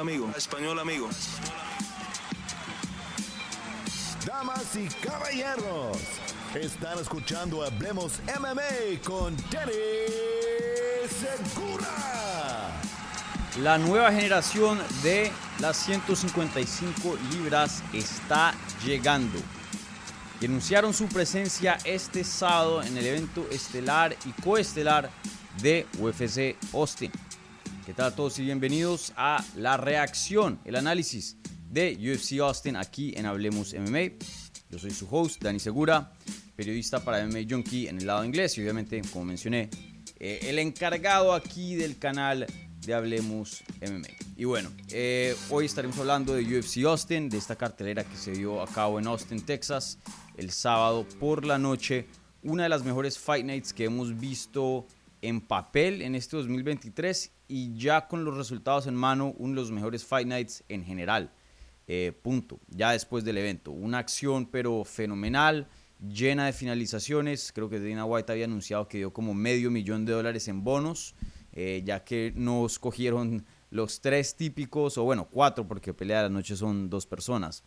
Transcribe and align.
amigo. 0.00 0.30
Español 0.36 0.78
amigo. 0.78 1.08
Damas 4.26 4.74
y 4.74 4.88
caballeros, 5.06 5.98
están 6.54 6.98
escuchando 6.98 7.62
Hablemos 7.62 8.20
MMA 8.38 9.02
con 9.04 9.36
Danny 9.50 9.72
Segura. 11.08 12.70
La 13.62 13.76
nueva 13.76 14.10
generación 14.10 14.78
de 15.02 15.30
las 15.58 15.76
155 15.76 17.18
libras 17.32 17.82
está 17.92 18.54
llegando. 18.84 19.38
Y 20.40 20.46
anunciaron 20.46 20.94
su 20.94 21.06
presencia 21.08 21.76
este 21.84 22.24
sábado 22.24 22.82
en 22.82 22.96
el 22.96 23.06
evento 23.06 23.46
estelar 23.50 24.16
y 24.24 24.32
coestelar 24.40 25.10
de 25.60 25.86
UFC 25.98 26.56
Austin. 26.72 27.12
¿Qué 27.90 27.94
tal 27.94 28.12
a 28.12 28.14
todos 28.14 28.38
y 28.38 28.44
bienvenidos 28.44 29.12
a 29.16 29.44
la 29.56 29.76
reacción, 29.76 30.60
el 30.64 30.76
análisis 30.76 31.36
de 31.68 31.98
UFC 31.98 32.38
Austin 32.38 32.76
aquí 32.76 33.12
en 33.16 33.26
Hablemos 33.26 33.74
MMA. 33.74 34.16
Yo 34.70 34.78
soy 34.78 34.92
su 34.92 35.08
host, 35.10 35.42
Dani 35.42 35.58
Segura, 35.58 36.12
periodista 36.54 37.02
para 37.02 37.26
MMA 37.26 37.40
Junkie 37.50 37.88
en 37.88 37.98
el 37.98 38.06
lado 38.06 38.24
inglés 38.24 38.56
y 38.56 38.60
obviamente, 38.60 39.02
como 39.12 39.24
mencioné, 39.24 39.70
eh, 40.20 40.38
el 40.44 40.60
encargado 40.60 41.34
aquí 41.34 41.74
del 41.74 41.98
canal 41.98 42.46
de 42.80 42.94
Hablemos 42.94 43.64
MMA. 43.80 44.06
Y 44.36 44.44
bueno, 44.44 44.70
eh, 44.90 45.34
hoy 45.50 45.66
estaremos 45.66 45.98
hablando 45.98 46.34
de 46.34 46.44
UFC 46.44 46.84
Austin, 46.84 47.28
de 47.28 47.38
esta 47.38 47.56
cartelera 47.56 48.04
que 48.04 48.16
se 48.16 48.30
dio 48.30 48.62
a 48.62 48.68
cabo 48.68 49.00
en 49.00 49.08
Austin, 49.08 49.44
Texas, 49.44 49.98
el 50.36 50.52
sábado 50.52 51.04
por 51.18 51.44
la 51.44 51.58
noche. 51.58 52.06
Una 52.44 52.62
de 52.62 52.68
las 52.68 52.84
mejores 52.84 53.18
Fight 53.18 53.44
Nights 53.44 53.72
que 53.72 53.86
hemos 53.86 54.16
visto 54.16 54.86
en 55.22 55.40
papel 55.40 56.02
en 56.02 56.14
este 56.14 56.36
2023 56.36 57.32
y 57.48 57.76
ya 57.76 58.06
con 58.08 58.24
los 58.24 58.36
resultados 58.36 58.86
en 58.86 58.94
mano, 58.94 59.34
uno 59.38 59.54
de 59.54 59.60
los 59.60 59.70
mejores 59.70 60.04
Fight 60.04 60.26
Nights 60.26 60.64
en 60.68 60.84
general. 60.84 61.32
Eh, 61.86 62.12
punto, 62.22 62.60
ya 62.68 62.92
después 62.92 63.24
del 63.24 63.38
evento. 63.38 63.72
Una 63.72 63.98
acción 63.98 64.46
pero 64.46 64.84
fenomenal, 64.84 65.68
llena 66.00 66.46
de 66.46 66.52
finalizaciones. 66.52 67.52
Creo 67.52 67.68
que 67.68 67.80
Dana 67.80 68.04
White 68.04 68.30
había 68.30 68.44
anunciado 68.44 68.86
que 68.86 68.98
dio 68.98 69.12
como 69.12 69.34
medio 69.34 69.70
millón 69.70 70.04
de 70.04 70.12
dólares 70.12 70.46
en 70.48 70.62
bonos, 70.62 71.14
eh, 71.52 71.82
ya 71.84 72.04
que 72.04 72.32
no 72.36 72.64
escogieron 72.64 73.44
los 73.70 74.00
tres 74.00 74.36
típicos, 74.36 74.98
o 74.98 75.04
bueno, 75.04 75.28
cuatro, 75.30 75.66
porque 75.66 75.94
pelea 75.94 76.18
de 76.18 76.22
la 76.24 76.28
noche 76.28 76.56
son 76.56 76.90
dos 76.90 77.06
personas, 77.06 77.64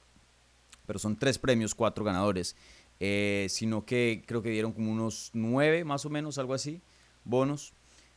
pero 0.85 0.99
son 0.99 1.17
tres 1.17 1.37
premios, 1.37 1.75
cuatro 1.75 2.03
ganadores, 2.05 2.55
eh, 2.99 3.47
sino 3.49 3.85
que 3.85 4.23
creo 4.25 4.41
que 4.41 4.49
dieron 4.49 4.73
como 4.73 4.91
unos 4.91 5.31
nueve 5.33 5.83
más 5.83 6.05
o 6.05 6.09
menos, 6.09 6.37
algo 6.37 6.53
así, 6.53 6.81
bonos. 7.25 7.73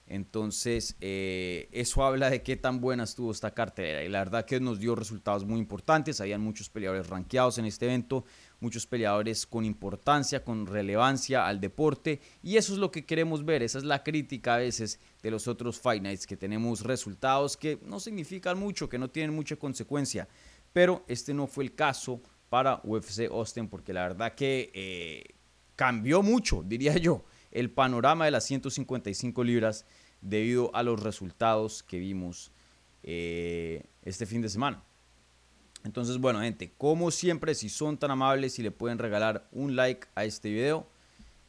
Entonces, 0.08 0.96
eh, 1.00 1.68
eso 1.72 2.04
habla 2.04 2.30
de 2.30 2.42
qué 2.42 2.56
tan 2.56 2.80
buena 2.80 3.02
estuvo 3.02 3.32
esta 3.32 3.52
cartelera. 3.52 4.04
Y 4.04 4.08
la 4.08 4.20
verdad 4.20 4.44
que 4.44 4.60
nos 4.60 4.78
dio 4.78 4.94
resultados 4.94 5.44
muy 5.44 5.58
importantes. 5.58 6.20
Habían 6.20 6.40
muchos 6.40 6.70
peleadores 6.70 7.08
rankeados 7.08 7.58
en 7.58 7.64
este 7.64 7.86
evento, 7.86 8.24
muchos 8.60 8.86
peleadores 8.86 9.46
con 9.46 9.64
importancia, 9.64 10.44
con 10.44 10.66
relevancia 10.66 11.48
al 11.48 11.60
deporte. 11.60 12.20
Y 12.40 12.56
eso 12.56 12.72
es 12.72 12.78
lo 12.78 12.92
que 12.92 13.04
queremos 13.04 13.44
ver. 13.44 13.64
Esa 13.64 13.78
es 13.78 13.84
la 13.84 14.04
crítica 14.04 14.54
a 14.54 14.58
veces 14.58 15.00
de 15.22 15.30
los 15.32 15.48
otros 15.48 15.80
Fight 15.80 16.02
Nights, 16.02 16.26
que 16.26 16.36
tenemos 16.36 16.82
resultados 16.82 17.56
que 17.56 17.80
no 17.84 17.98
significan 17.98 18.58
mucho, 18.58 18.88
que 18.88 18.98
no 18.98 19.10
tienen 19.10 19.34
mucha 19.34 19.56
consecuencia. 19.56 20.28
Pero 20.72 21.04
este 21.08 21.34
no 21.34 21.48
fue 21.48 21.64
el 21.64 21.74
caso 21.74 22.20
para 22.48 22.80
UFC 22.84 23.22
Austin, 23.28 23.66
porque 23.66 23.92
la 23.92 24.02
verdad 24.02 24.34
que 24.36 24.70
eh, 24.72 25.34
cambió 25.74 26.22
mucho, 26.22 26.62
diría 26.64 26.96
yo 26.96 27.24
el 27.56 27.70
panorama 27.70 28.26
de 28.26 28.30
las 28.30 28.44
155 28.44 29.42
libras 29.42 29.86
debido 30.20 30.74
a 30.74 30.82
los 30.82 31.02
resultados 31.02 31.82
que 31.82 31.98
vimos 31.98 32.52
eh, 33.02 33.84
este 34.02 34.26
fin 34.26 34.42
de 34.42 34.48
semana. 34.48 34.82
Entonces, 35.84 36.18
bueno, 36.18 36.40
gente, 36.40 36.72
como 36.76 37.10
siempre, 37.10 37.54
si 37.54 37.68
son 37.68 37.96
tan 37.96 38.10
amables 38.10 38.58
y 38.58 38.62
le 38.62 38.70
pueden 38.72 38.98
regalar 38.98 39.48
un 39.52 39.74
like 39.74 40.06
a 40.14 40.24
este 40.24 40.50
video, 40.50 40.86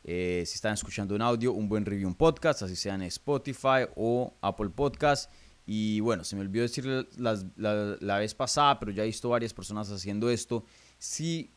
eh, 0.03 0.43
si 0.45 0.55
están 0.55 0.75
escuchando 0.75 1.13
un 1.13 1.21
audio, 1.21 1.51
un 1.51 1.67
buen 1.67 1.85
review, 1.85 2.07
un 2.07 2.15
podcast, 2.15 2.61
así 2.61 2.75
sea 2.75 2.95
en 2.95 3.01
Spotify 3.01 3.87
o 3.95 4.33
Apple 4.41 4.69
Podcast. 4.69 5.29
Y 5.65 5.99
bueno, 5.99 6.23
se 6.23 6.37
me 6.37 6.41
olvidó 6.43 6.61
decir 6.61 6.85
la, 7.17 7.97
la, 7.99 8.17
vez 8.17 8.33
pasada, 8.33 8.79
pero 8.79 8.93
ya 8.93 9.03
he 9.03 9.07
visto 9.07 9.27
varias 9.27 9.53
personas 9.53 9.91
haciendo 9.91 10.29
esto. 10.29 10.63
Si 10.97 11.51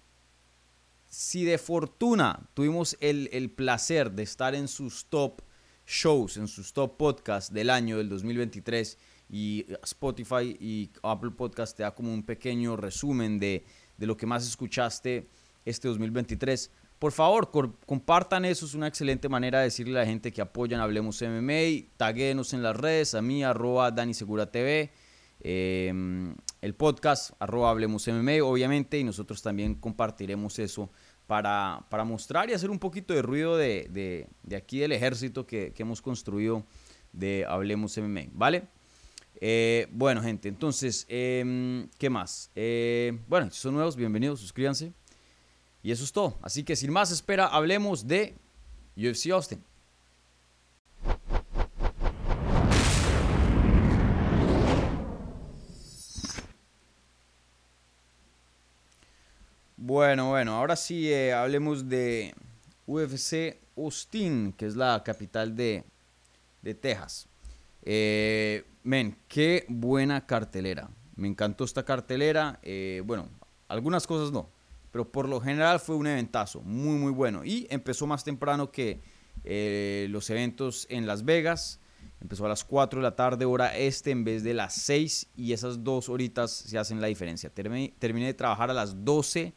si 1.11 1.45
de 1.45 1.59
fortuna 1.59 2.49
tuvimos 2.55 2.97
el, 3.01 3.51
placer 3.51 4.13
de 4.13 4.23
estar 4.23 4.55
en 4.55 4.69
sus 4.69 5.07
top 5.07 5.43
shows, 5.85 6.37
en 6.37 6.47
sus 6.47 6.73
top 6.73 6.97
podcasts 6.97 7.53
del 7.53 7.69
año 7.69 7.99
del 7.99 8.09
2023 8.09 8.97
y 9.29 9.67
Spotify 9.83 10.57
y 10.61 10.89
Apple 11.03 11.33
Podcast 11.33 11.77
te 11.77 11.83
da 11.83 11.93
como 11.93 12.15
un 12.15 12.23
pequeño 12.23 12.77
resumen 12.77 13.41
de, 13.41 13.65
lo 13.99 14.17
que 14.17 14.25
más 14.25 14.47
escuchaste 14.47 15.29
este 15.65 15.89
2023. 15.89 16.71
Por 17.01 17.11
favor, 17.11 17.51
compartan 17.87 18.45
eso, 18.45 18.65
es 18.65 18.75
una 18.75 18.87
excelente 18.87 19.29
manera 19.29 19.59
de 19.59 19.65
decirle 19.65 19.99
a 19.99 20.03
la 20.03 20.07
gente 20.07 20.33
que 20.33 20.41
apoyan 20.41 20.81
Hablemos 20.81 21.21
MMA, 21.21 21.89
taguenos 21.97 22.53
en 22.53 22.63
las 22.63 22.77
redes, 22.77 23.15
a 23.15 23.23
mí, 23.23 23.43
arroba 23.43 23.91
Dani 23.91 24.15
Segura 24.15 24.49
TV, 24.49 24.93
em, 25.41 26.37
el 26.61 26.75
podcast, 26.75 27.33
arroba 27.39 27.71
Hablemos 27.71 28.07
MMA, 28.07 28.43
obviamente, 28.43 28.99
y 28.99 29.05
nosotros 29.05 29.43
también 29.43 29.75
compartiremos 29.75 30.59
eso 30.59 30.91
para, 31.27 31.87
para, 31.89 32.05
mostrar 32.05 32.51
y 32.51 32.53
hacer 32.53 32.71
un 32.71 32.79
poquito 32.79 33.15
de 33.15 33.23
ruido 33.23 33.57
de, 33.57 34.27
de, 34.43 34.57
aquí 34.57 34.81
del 34.81 34.93
ejército 34.93 35.47
que, 35.47 35.73
que, 35.73 35.83
hemos 35.83 36.03
construido 36.03 36.65
de 37.13 37.47
Hablemos 37.49 37.97
MMA, 37.97 38.27
¿vale? 38.33 38.65
Eh, 39.41 39.87
bueno, 39.91 40.23
gente, 40.23 40.49
entonces, 40.49 41.07
em, 41.09 41.89
¿qué 41.99 42.11
más? 42.11 42.51
Eh, 42.55 43.19
bueno, 43.27 43.51
si 43.51 43.59
son 43.59 43.75
nuevos, 43.75 43.97
bienvenidos, 43.97 44.41
suscríbanse. 44.41 44.93
Y 45.83 45.93
eso 45.93 46.05
es 46.05 46.13
todo. 46.13 46.39
Así 46.43 46.63
que 46.63 46.77
sin 46.77 46.93
más 46.93 47.11
espera, 47.11 47.47
hablemos 47.47 48.07
de 48.07 48.35
UFC 48.97 49.31
Austin. 49.31 49.65
Bueno, 60.41 60.55
ahora 60.55 60.75
sí 60.75 61.13
eh, 61.13 61.35
hablemos 61.35 61.87
de 61.87 62.35
UFC 62.87 63.59
Austin, 63.77 64.55
que 64.57 64.65
es 64.65 64.75
la 64.75 65.03
capital 65.05 65.55
de, 65.55 65.85
Texas. 66.81 67.29
Eh, 67.83 68.65
qué 69.29 69.67
buena 69.69 70.25
cartelera. 70.25 70.89
Me 71.15 71.29
encantó 71.29 71.65
esta 71.65 71.85
cartelera. 71.85 72.59
Eh, 72.63 73.03
bueno, 73.05 73.29
algunas 73.69 74.07
cosas 74.07 74.33
no, 74.33 74.49
pero 74.91 75.13
por 75.13 75.29
lo 75.29 75.43
general 75.43 75.79
fue 75.79 75.97
un 75.97 76.07
eventazo, 76.07 76.63
muy, 76.63 76.97
muy 76.97 77.13
bueno. 77.13 77.45
Y 77.45 77.67
empezó 77.69 78.07
más 78.07 78.25
temprano 78.25 78.73
que 78.73 79.03
los 80.09 80.31
eventos 80.31 80.87
en 80.89 81.07
Las 81.07 81.23
Vegas. 81.23 81.81
Empezó 82.19 82.47
a 82.47 82.49
las 82.49 82.65
4 82.65 83.01
de 83.01 83.03
la 83.03 83.15
tarde, 83.15 83.45
hora 83.45 83.77
este, 83.77 84.11
en 84.11 84.25
vez 84.25 84.43
de 84.43 84.55
las 84.55 84.73
6. 84.73 85.33
Y 85.37 85.53
esas 85.53 85.85
dos 85.85 86.09
horitas 86.09 86.51
se 86.51 86.79
hacen 86.79 86.99
la 87.03 87.09
diferencia. 87.09 87.51
Terminé, 87.51 87.93
terminé 87.99 88.25
de 88.25 88.33
trabajar 88.33 88.71
a 88.71 88.73
las 88.73 89.05
12 89.05 89.53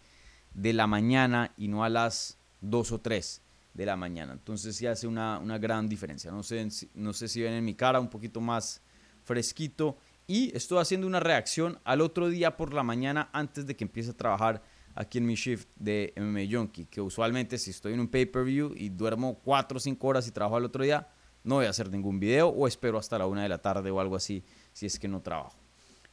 de 0.54 0.74
la 0.74 0.88
mañana 0.88 1.52
y 1.58 1.68
no 1.68 1.84
a 1.84 1.90
las 1.90 2.38
2 2.62 2.92
o 2.92 3.02
3 3.02 3.42
de 3.74 3.86
la 3.86 3.96
mañana. 3.96 4.34
Entonces 4.34 4.76
sí 4.76 4.86
hace 4.86 5.08
una, 5.08 5.40
gran 5.58 5.90
diferencia. 5.90 6.32
No 6.32 6.44
sé, 6.44 6.68
no 6.94 7.14
sé 7.14 7.28
si 7.28 7.42
ven 7.42 7.54
en 7.54 7.66
mi 7.66 7.76
cara 7.76 8.00
un 8.00 8.10
poquito 8.10 8.40
más 8.42 8.82
fresquito. 9.24 9.98
Y 10.28 10.56
estoy 10.56 10.80
haciendo 10.80 11.08
una 11.08 11.20
reacción 11.20 11.80
al 11.84 12.02
otro 12.02 12.30
día 12.30 12.56
por 12.56 12.74
la 12.74 12.84
mañana 12.84 13.30
antes 13.34 13.66
de 13.66 13.76
que 13.76 13.84
empiece 13.84 14.12
a 14.12 14.14
trabajar 14.14 14.62
aquí 14.96 15.18
en 15.18 15.26
mi 15.26 15.36
shift 15.36 15.68
de 15.76 16.14
MMA 16.16 16.42
Junkie. 16.50 16.86
Que 16.86 17.02
usualmente 17.02 17.58
si 17.58 17.72
estoy 17.72 17.94
en 17.94 18.00
un 18.00 18.08
pay-per-view 18.08 18.74
y 18.76 18.90
duermo 18.90 19.40
4 19.44 19.78
o 19.78 19.80
5 19.80 20.08
horas 20.08 20.28
y 20.28 20.32
trabajo 20.32 20.56
al 20.56 20.66
otro 20.66 20.84
día, 20.84 21.08
no 21.44 21.56
voy 21.56 21.66
a 21.66 21.72
hacer 21.72 21.90
ningún 21.90 22.20
video 22.20 22.48
o 22.48 22.68
espero 22.68 22.98
hasta 22.98 23.18
la 23.18 23.26
1 23.26 23.42
de 23.42 23.50
la 23.50 23.58
tarde 23.58 23.92
o 23.92 24.00
algo 24.00 24.16
así 24.16 24.44
si 24.72 24.86
es 24.86 24.98
que 24.98 25.08
no 25.08 25.22
trabajo. 25.22 25.58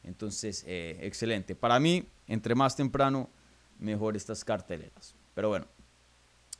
Entonces, 0.03 0.63
eh, 0.67 0.97
excelente. 1.01 1.55
Para 1.55 1.79
mí, 1.79 2.05
entre 2.27 2.55
más 2.55 2.75
temprano, 2.75 3.29
mejor 3.81 4.15
estas 4.15 4.45
carteleras. 4.45 5.15
Pero 5.33 5.49
bueno, 5.49 5.67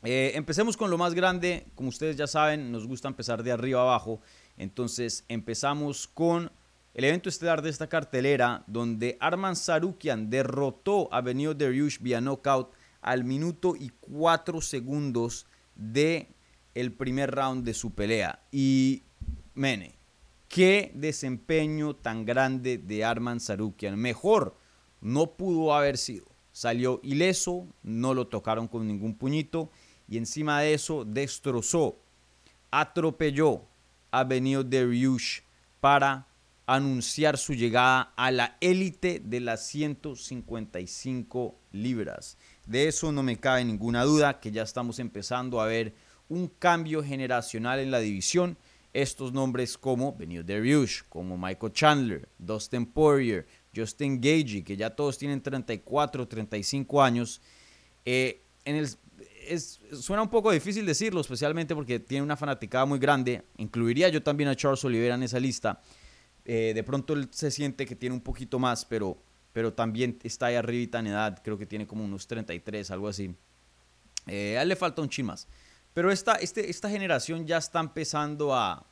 eh, 0.03 0.31
empecemos 0.35 0.75
con 0.75 0.89
lo 0.89 0.97
más 0.97 1.13
grande. 1.13 1.67
Como 1.75 1.89
ustedes 1.89 2.17
ya 2.17 2.27
saben, 2.27 2.71
nos 2.71 2.87
gusta 2.87 3.07
empezar 3.07 3.43
de 3.43 3.51
arriba 3.51 3.81
abajo. 3.81 4.19
Entonces 4.57 5.23
empezamos 5.29 6.07
con 6.07 6.51
el 6.93 7.05
evento 7.05 7.29
estelar 7.29 7.61
de 7.61 7.69
esta 7.69 7.87
cartelera, 7.87 8.63
donde 8.67 9.17
Arman 9.21 9.55
Sarukian 9.55 10.29
derrotó 10.29 11.07
a 11.13 11.21
Benio 11.21 11.53
Dariush 11.53 11.99
vía 11.99 12.19
knockout 12.19 12.73
al 13.01 13.23
minuto 13.23 13.75
y 13.77 13.89
cuatro 14.01 14.61
segundos 14.61 15.47
de 15.75 16.27
el 16.75 16.91
primer 16.91 17.31
round 17.31 17.63
de 17.63 17.73
su 17.73 17.93
pelea. 17.93 18.39
Y, 18.51 19.03
mene, 19.53 19.95
qué 20.47 20.91
desempeño 20.95 21.95
tan 21.95 22.25
grande 22.25 22.77
de 22.77 23.05
Arman 23.05 23.39
Sarukian. 23.39 23.97
Mejor 23.97 24.57
no 24.99 25.31
pudo 25.33 25.73
haber 25.73 25.97
sido 25.97 26.30
salió 26.51 26.99
ileso, 27.03 27.67
no 27.83 28.13
lo 28.13 28.27
tocaron 28.27 28.67
con 28.67 28.87
ningún 28.87 29.15
puñito 29.15 29.71
y 30.07 30.17
encima 30.17 30.61
de 30.61 30.73
eso 30.73 31.05
destrozó, 31.05 31.99
atropelló 32.69 33.63
a 34.11 34.23
Benio 34.23 34.63
Dariush 34.63 35.41
para 35.79 36.27
anunciar 36.65 37.37
su 37.37 37.53
llegada 37.53 38.13
a 38.15 38.31
la 38.31 38.57
élite 38.61 39.21
de 39.23 39.39
las 39.39 39.65
155 39.67 41.55
libras. 41.71 42.37
De 42.65 42.87
eso 42.87 43.11
no 43.11 43.23
me 43.23 43.37
cabe 43.37 43.65
ninguna 43.65 44.03
duda, 44.03 44.39
que 44.39 44.51
ya 44.51 44.63
estamos 44.63 44.99
empezando 44.99 45.59
a 45.59 45.65
ver 45.65 45.93
un 46.29 46.47
cambio 46.47 47.03
generacional 47.03 47.79
en 47.79 47.91
la 47.91 47.99
división. 47.99 48.57
Estos 48.93 49.33
nombres 49.33 49.77
como 49.77 50.13
Benio 50.15 50.43
Dariush, 50.43 51.03
como 51.09 51.37
Michael 51.37 51.73
Chandler, 51.73 52.29
Dustin 52.37 52.85
Poirier, 52.85 53.47
Justin 53.75 54.19
Gagey, 54.19 54.63
que 54.63 54.75
ya 54.75 54.89
todos 54.89 55.17
tienen 55.17 55.41
34, 55.41 56.27
35 56.27 57.01
años, 57.01 57.41
eh, 58.05 58.43
en 58.65 58.75
el, 58.75 58.89
suena 59.99 60.21
un 60.21 60.29
poco 60.29 60.51
difícil 60.51 60.85
decirlo, 60.85 61.21
especialmente 61.21 61.75
porque 61.75 61.99
tiene 61.99 62.23
una 62.23 62.37
fanaticada 62.37 62.85
muy 62.85 62.99
grande. 62.99 63.43
Incluiría 63.57 64.09
yo 64.09 64.21
también 64.21 64.49
a 64.49 64.55
Charles 64.55 64.83
Oliveira 64.85 65.15
en 65.15 65.23
esa 65.23 65.39
lista. 65.39 65.81
Eh, 66.45 66.71
de 66.73 66.83
pronto 66.83 67.13
él 67.13 67.29
se 67.31 67.51
siente 67.51 67.85
que 67.85 67.95
tiene 67.95 68.15
un 68.15 68.21
poquito 68.21 68.59
más, 68.59 68.85
pero, 68.85 69.17
pero 69.53 69.73
también 69.73 70.17
está 70.23 70.47
ahí 70.47 70.55
arribita 70.55 70.99
en 70.99 71.07
edad. 71.07 71.41
Creo 71.43 71.57
que 71.57 71.65
tiene 71.65 71.87
como 71.87 72.03
unos 72.03 72.27
33, 72.27 72.91
algo 72.91 73.07
así. 73.07 73.35
Eh, 74.27 74.57
a 74.57 74.61
él 74.61 74.69
le 74.69 74.75
falta 74.75 75.01
un 75.01 75.09
chin 75.09 75.25
más. 75.25 75.47
Pero 75.93 76.11
esta, 76.11 76.35
este, 76.35 76.69
esta 76.69 76.89
generación 76.89 77.45
ya 77.45 77.57
está 77.57 77.79
empezando 77.79 78.55
a, 78.55 78.85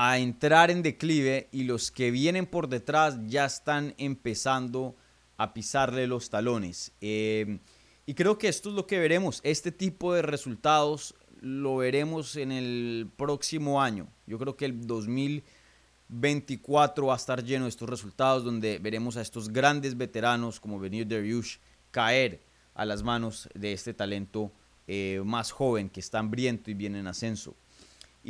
a 0.00 0.18
entrar 0.18 0.70
en 0.70 0.84
declive 0.84 1.48
y 1.50 1.64
los 1.64 1.90
que 1.90 2.12
vienen 2.12 2.46
por 2.46 2.68
detrás 2.68 3.18
ya 3.26 3.46
están 3.46 3.96
empezando 3.98 4.94
a 5.36 5.52
pisarle 5.52 6.06
los 6.06 6.30
talones. 6.30 6.92
Eh, 7.00 7.58
y 8.06 8.14
creo 8.14 8.38
que 8.38 8.46
esto 8.46 8.68
es 8.68 8.76
lo 8.76 8.86
que 8.86 9.00
veremos. 9.00 9.40
Este 9.42 9.72
tipo 9.72 10.14
de 10.14 10.22
resultados 10.22 11.16
lo 11.40 11.78
veremos 11.78 12.36
en 12.36 12.52
el 12.52 13.10
próximo 13.16 13.82
año. 13.82 14.06
Yo 14.28 14.38
creo 14.38 14.56
que 14.56 14.66
el 14.66 14.86
2024 14.86 17.06
va 17.06 17.14
a 17.14 17.16
estar 17.16 17.42
lleno 17.42 17.64
de 17.64 17.70
estos 17.70 17.90
resultados 17.90 18.44
donde 18.44 18.78
veremos 18.78 19.16
a 19.16 19.20
estos 19.20 19.48
grandes 19.48 19.96
veteranos 19.96 20.60
como 20.60 20.78
Benio 20.78 21.04
Dariush 21.06 21.56
caer 21.90 22.44
a 22.74 22.84
las 22.84 23.02
manos 23.02 23.48
de 23.52 23.72
este 23.72 23.94
talento 23.94 24.52
eh, 24.86 25.20
más 25.24 25.50
joven 25.50 25.90
que 25.90 25.98
está 25.98 26.20
hambriento 26.20 26.70
y 26.70 26.74
viene 26.74 27.00
en 27.00 27.08
ascenso. 27.08 27.56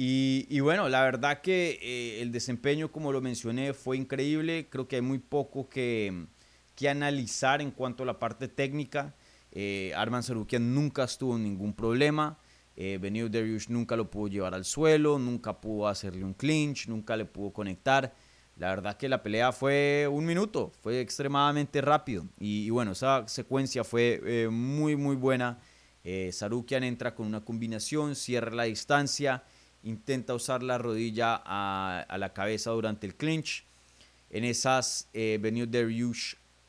Y, 0.00 0.60
bueno, 0.60 0.88
la 0.88 1.02
verdad 1.02 1.40
que 1.40 1.76
eh, 1.82 2.22
el 2.22 2.30
desempeño, 2.30 2.92
como 2.92 3.10
lo 3.10 3.20
mencioné, 3.20 3.74
fue 3.74 3.96
increíble. 3.96 4.68
Creo 4.70 4.86
que 4.86 4.94
hay 4.94 5.02
muy 5.02 5.18
poco 5.18 5.68
que, 5.68 6.26
que 6.76 6.88
analizar 6.88 7.60
en 7.60 7.72
cuanto 7.72 8.04
a 8.04 8.06
la 8.06 8.20
parte 8.20 8.46
técnica. 8.46 9.16
Eh, 9.50 9.92
Arman 9.96 10.22
Sarukian 10.22 10.72
nunca 10.72 11.02
estuvo 11.02 11.34
en 11.34 11.42
ningún 11.42 11.72
problema. 11.72 12.38
Eh, 12.76 12.98
Benio 13.02 13.28
Dariush 13.28 13.70
nunca 13.70 13.96
lo 13.96 14.08
pudo 14.08 14.28
llevar 14.28 14.54
al 14.54 14.64
suelo, 14.64 15.18
nunca 15.18 15.60
pudo 15.60 15.88
hacerle 15.88 16.22
un 16.22 16.34
clinch, 16.34 16.86
nunca 16.86 17.16
le 17.16 17.24
pudo 17.24 17.52
conectar. 17.52 18.14
La 18.54 18.68
verdad 18.68 18.96
que 18.96 19.08
la 19.08 19.20
pelea 19.20 19.50
fue 19.50 20.06
un 20.08 20.24
minuto, 20.24 20.70
fue 20.80 21.00
extremadamente 21.00 21.80
rápido. 21.80 22.24
Y, 22.38 22.70
bueno, 22.70 22.92
esa 22.92 23.26
secuencia 23.26 23.82
fue 23.82 24.20
eh, 24.24 24.48
muy, 24.48 24.94
muy 24.94 25.16
buena. 25.16 25.58
Eh, 26.04 26.30
Sarukian 26.32 26.84
entra 26.84 27.16
con 27.16 27.26
una 27.26 27.44
combinación, 27.44 28.14
cierra 28.14 28.54
la 28.54 28.62
distancia, 28.62 29.42
intenta 29.82 30.34
usar 30.34 30.62
la 30.62 30.78
rodilla 30.78 31.40
a, 31.44 32.16
la 32.18 32.32
cabeza 32.32 32.70
durante 32.70 33.06
el 33.06 33.14
clinch. 33.14 33.64
En 34.30 34.44
esas, 34.44 35.08
eh, 35.14 35.38
Benio 35.40 35.66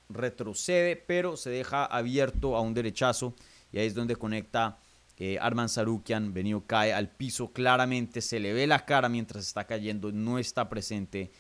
retrocede, 0.10 0.96
pero 0.96 1.38
se 1.38 1.50
deja 1.50 1.86
abierto 1.86 2.56
a 2.56 2.62
un 2.62 2.74
derechazo 2.74 3.36
y 3.72 3.80
ahí 3.80 3.88
es 3.88 3.94
donde 3.94 4.16
conecta 4.16 4.80
eh, 5.18 5.38
Arman 5.40 5.70
Sarukian. 5.70 6.34
Venido 6.34 6.66
cae 6.66 6.94
al 6.94 7.10
piso 7.10 7.52
claramente, 7.52 8.22
se 8.22 8.40
le 8.40 8.54
ve 8.54 8.66
la 8.66 8.86
cara 8.86 9.10
mientras 9.10 9.46
está 9.46 9.66
cayendo, 9.66 10.12
no 10.12 10.40
está 10.40 10.70
presente. 10.70 11.32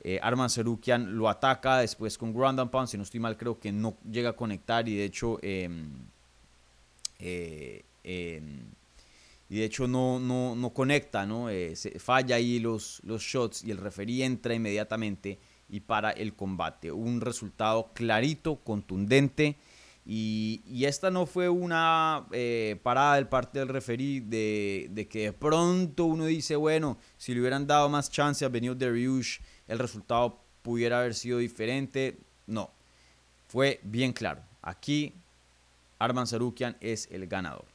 Eh, 0.00 0.18
Arman 0.20 0.50
Sarukian 0.50 1.16
lo 1.16 1.28
ataca 1.28 1.78
después 1.78 2.18
con 2.18 2.34
Ground 2.34 2.58
and 2.58 2.70
Pound, 2.70 2.88
si 2.88 2.96
no 2.96 3.04
estoy 3.04 3.20
mal 3.20 3.36
creo 3.36 3.60
que 3.60 3.70
no 3.70 3.96
llega 4.10 4.30
a 4.30 4.36
conectar 4.36 4.88
y 4.88 4.96
de 4.96 5.04
hecho... 5.04 5.38
Em, 5.42 5.90
eh, 7.24 7.84
em, 8.02 8.64
y 9.52 9.58
de 9.58 9.66
hecho 9.66 9.86
no, 9.86 10.18
no, 10.18 10.56
no 10.56 10.70
conecta, 10.70 11.26
¿no? 11.26 11.48
se 11.74 11.98
falla 11.98 12.36
ahí 12.36 12.58
los, 12.58 13.02
los 13.04 13.20
shots 13.20 13.62
y 13.62 13.70
el 13.70 13.76
referee 13.76 14.24
entra 14.24 14.54
inmediatamente 14.54 15.38
y 15.68 15.80
para 15.80 16.10
el 16.10 16.32
combate. 16.32 16.90
Un 16.90 17.20
resultado 17.20 17.90
clarito, 17.92 18.56
contundente. 18.56 19.58
Y, 20.06 20.62
esta 20.86 21.10
no 21.10 21.26
fue 21.26 21.50
una 21.50 22.26
eh, 22.32 22.80
parada 22.82 23.16
del 23.16 23.28
parte 23.28 23.58
del 23.58 23.68
referí 23.68 24.20
de, 24.20 25.06
que 25.10 25.24
de 25.24 25.32
pronto 25.34 26.06
uno 26.06 26.24
dice, 26.24 26.56
bueno, 26.56 26.96
si 27.18 27.34
le 27.34 27.40
hubieran 27.40 27.66
dado 27.66 27.90
más 27.90 28.10
chance 28.10 28.46
a 28.46 28.48
Benio 28.48 28.74
Dariush, 28.74 29.40
el 29.68 29.78
resultado 29.78 30.40
pudiera 30.62 31.00
haber 31.00 31.12
sido 31.12 31.36
diferente. 31.36 32.16
No, 32.46 32.70
fue 33.48 33.80
bien 33.82 34.14
claro. 34.14 34.40
Aquí 34.62 35.12
Arman 35.98 36.26
Sarukian 36.26 36.74
es 36.80 37.06
el 37.10 37.26
ganador. 37.26 37.71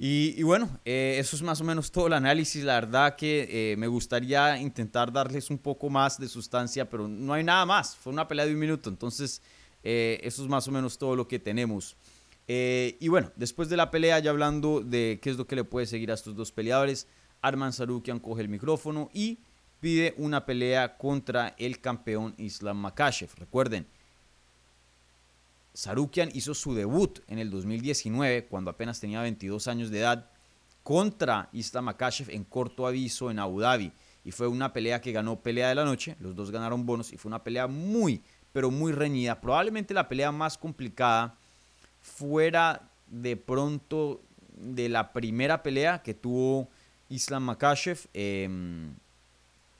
Y, 0.00 0.44
bueno, 0.44 0.78
eh, 0.84 1.16
eso 1.18 1.34
es 1.34 1.42
más 1.42 1.60
o 1.60 1.64
menos 1.64 1.90
todo 1.90 2.06
el 2.06 2.12
análisis. 2.12 2.62
La 2.62 2.74
verdad 2.74 3.16
que 3.16 3.72
eh, 3.72 3.76
me 3.76 3.88
gustaría 3.88 4.56
intentar 4.60 5.12
darles 5.12 5.50
un 5.50 5.58
poco 5.58 5.90
más 5.90 6.20
de 6.20 6.28
sustancia, 6.28 6.88
pero 6.88 7.08
no 7.08 7.32
hay 7.32 7.42
nada 7.42 7.66
más. 7.66 7.96
Fue 7.96 8.12
una 8.12 8.28
pelea 8.28 8.46
de 8.46 8.52
un 8.52 8.60
minuto, 8.60 8.88
entonces 8.90 9.42
eh, 9.82 10.20
eso 10.22 10.44
es 10.44 10.48
más 10.48 10.68
o 10.68 10.70
menos 10.70 10.98
todo 10.98 11.16
lo 11.16 11.26
que 11.26 11.40
tenemos. 11.40 11.96
y 12.46 13.08
bueno, 13.08 13.32
después 13.34 13.68
de 13.68 13.76
la 13.76 13.90
pelea, 13.90 14.20
ya 14.20 14.30
hablando 14.30 14.80
de 14.80 15.18
qué 15.20 15.30
es 15.30 15.36
lo 15.36 15.46
que 15.46 15.56
le 15.56 15.64
puede 15.64 15.86
seguir 15.86 16.12
a 16.12 16.14
estos 16.14 16.36
dos 16.36 16.52
peleadores, 16.52 17.08
Arman 17.42 17.72
Sarukian 17.72 18.20
coge 18.20 18.42
el 18.42 18.48
micrófono 18.48 19.10
y 19.12 19.40
pide 19.80 20.14
una 20.16 20.46
pelea 20.46 20.96
contra 20.96 21.54
el 21.58 21.80
campeón 21.80 22.34
Islam 22.38 22.78
Makashev. 22.78 23.30
Recuerden, 23.36 23.86
Sarukian 25.78 26.30
hizo 26.34 26.54
su 26.54 26.74
debut 26.74 27.20
en 27.28 27.38
el 27.38 27.52
2019, 27.52 28.46
cuando 28.46 28.68
apenas 28.68 28.98
tenía 28.98 29.22
22 29.22 29.68
años 29.68 29.90
de 29.90 30.00
edad, 30.00 30.28
contra 30.82 31.48
Islam 31.52 31.84
Makashev 31.84 32.30
en 32.30 32.42
corto 32.42 32.84
aviso 32.84 33.30
en 33.30 33.38
Abu 33.38 33.60
Dhabi. 33.60 33.92
Y 34.24 34.32
fue 34.32 34.48
una 34.48 34.72
pelea 34.72 35.00
que 35.00 35.12
ganó 35.12 35.38
pelea 35.38 35.68
de 35.68 35.76
la 35.76 35.84
noche, 35.84 36.16
los 36.18 36.34
dos 36.34 36.50
ganaron 36.50 36.84
bonos 36.84 37.12
y 37.12 37.16
fue 37.16 37.28
una 37.28 37.44
pelea 37.44 37.68
muy, 37.68 38.20
pero 38.52 38.72
muy 38.72 38.90
reñida. 38.90 39.40
Probablemente 39.40 39.94
la 39.94 40.08
pelea 40.08 40.32
más 40.32 40.58
complicada 40.58 41.36
fuera 42.02 42.90
de 43.06 43.36
pronto 43.36 44.20
de 44.56 44.88
la 44.88 45.12
primera 45.12 45.62
pelea 45.62 46.02
que 46.02 46.12
tuvo 46.12 46.68
Islam 47.08 47.44
Makashev. 47.44 48.00
Em, 48.14 48.96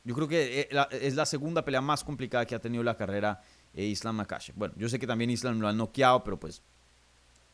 yo 0.04 0.14
creo 0.14 0.28
que 0.28 0.60
eh, 0.60 0.68
es 0.92 1.16
la 1.16 1.26
segunda 1.26 1.64
pelea 1.64 1.80
más 1.80 2.04
complicada 2.04 2.46
que 2.46 2.54
ha 2.54 2.60
tenido 2.60 2.84
la 2.84 2.96
carrera 2.96 3.42
e 3.74 3.84
Islam 3.84 4.16
Makashev. 4.16 4.56
Bueno, 4.56 4.74
yo 4.76 4.88
sé 4.88 4.98
que 4.98 5.06
también 5.06 5.30
Islam 5.30 5.60
lo 5.60 5.68
han 5.68 5.76
noqueado, 5.76 6.24
pero 6.24 6.38
pues 6.38 6.62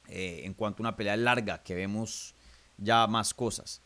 eh, 0.09 0.43
en 0.45 0.55
cuanto 0.55 0.83
a 0.83 0.85
una 0.85 0.97
pelea 0.97 1.17
larga, 1.17 1.63
que 1.63 1.75
vemos 1.75 2.35
ya 2.79 3.07
más 3.07 3.33
cosas. 3.33 3.81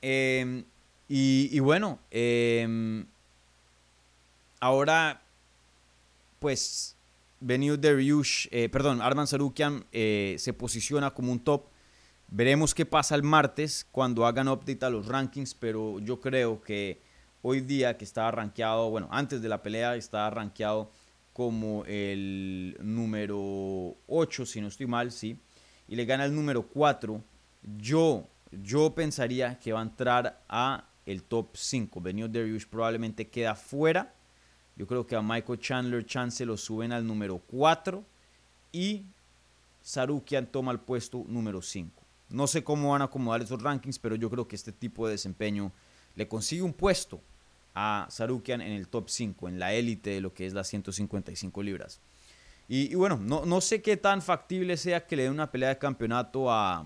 Em, 0.00 0.64
y, 1.08 1.58
bueno, 1.60 1.98
em, 2.10 3.06
ahora 4.60 5.22
pues 6.38 6.96
Benio 7.40 7.76
Dariush, 7.76 8.48
eh, 8.50 8.68
perdón, 8.68 9.00
Arman 9.00 9.26
Sarukian 9.26 9.84
eh, 9.92 10.36
se 10.38 10.52
posiciona 10.52 11.12
como 11.12 11.32
un 11.32 11.40
top. 11.40 11.66
Veremos 12.28 12.74
qué 12.74 12.84
pasa 12.84 13.14
el 13.14 13.22
martes 13.22 13.86
cuando 13.90 14.26
hagan 14.26 14.48
update 14.48 14.84
a 14.84 14.90
los 14.90 15.06
rankings, 15.06 15.54
pero 15.54 15.98
yo 16.00 16.20
creo 16.20 16.60
que 16.60 17.00
hoy 17.42 17.60
día 17.60 17.96
que 17.96 18.04
estaba 18.04 18.30
rankeado, 18.30 18.90
bueno, 18.90 19.08
antes 19.10 19.40
de 19.40 19.48
la 19.48 19.62
pelea 19.62 19.96
estaba 19.96 20.28
rankeado 20.30 20.90
como 21.38 21.84
el 21.84 22.76
número 22.80 23.96
8, 24.08 24.44
si 24.44 24.60
no 24.60 24.66
estoy 24.66 24.88
mal, 24.88 25.12
sí, 25.12 25.38
y 25.86 25.94
le 25.94 26.04
gana 26.04 26.24
el 26.24 26.34
número 26.34 26.66
4, 26.66 27.22
yo, 27.78 28.26
yo 28.50 28.92
pensaría 28.92 29.56
que 29.60 29.72
va 29.72 29.78
a 29.78 29.84
entrar 29.84 30.42
a 30.48 30.88
el 31.06 31.22
top 31.22 31.50
5. 31.54 32.00
Benio 32.00 32.26
Dariush 32.26 32.66
probablemente 32.66 33.28
queda 33.28 33.54
fuera. 33.54 34.12
Yo 34.74 34.88
creo 34.88 35.06
que 35.06 35.14
a 35.14 35.22
Michael 35.22 35.60
Chandler 35.60 36.04
Chance 36.04 36.44
lo 36.44 36.56
suben 36.56 36.90
al 36.90 37.06
número 37.06 37.38
4 37.46 38.04
y 38.72 39.04
Sarukian 39.80 40.48
toma 40.48 40.72
el 40.72 40.80
puesto 40.80 41.24
número 41.28 41.62
5. 41.62 42.02
No 42.30 42.48
sé 42.48 42.64
cómo 42.64 42.90
van 42.90 43.02
a 43.02 43.04
acomodar 43.04 43.42
esos 43.42 43.62
rankings, 43.62 44.00
pero 44.00 44.16
yo 44.16 44.28
creo 44.28 44.48
que 44.48 44.56
este 44.56 44.72
tipo 44.72 45.06
de 45.06 45.12
desempeño 45.12 45.70
le 46.16 46.26
consigue 46.26 46.62
un 46.62 46.72
puesto 46.72 47.20
a 47.80 48.08
Sarukian 48.10 48.60
en 48.60 48.72
el 48.72 48.88
top 48.88 49.08
5, 49.08 49.48
en 49.48 49.60
la 49.60 49.72
élite 49.72 50.10
de 50.10 50.20
lo 50.20 50.34
que 50.34 50.46
es 50.46 50.52
las 50.52 50.66
155 50.66 51.62
libras. 51.62 52.00
Y, 52.66 52.92
bueno, 52.96 53.16
no, 53.16 53.46
no, 53.46 53.60
sé 53.60 53.80
qué 53.80 53.96
tan 53.96 54.20
factible 54.20 54.76
sea 54.76 55.06
que 55.06 55.14
le 55.14 55.22
dé 55.22 55.30
una 55.30 55.52
pelea 55.52 55.68
de 55.68 55.78
campeonato 55.78 56.50
a, 56.50 56.84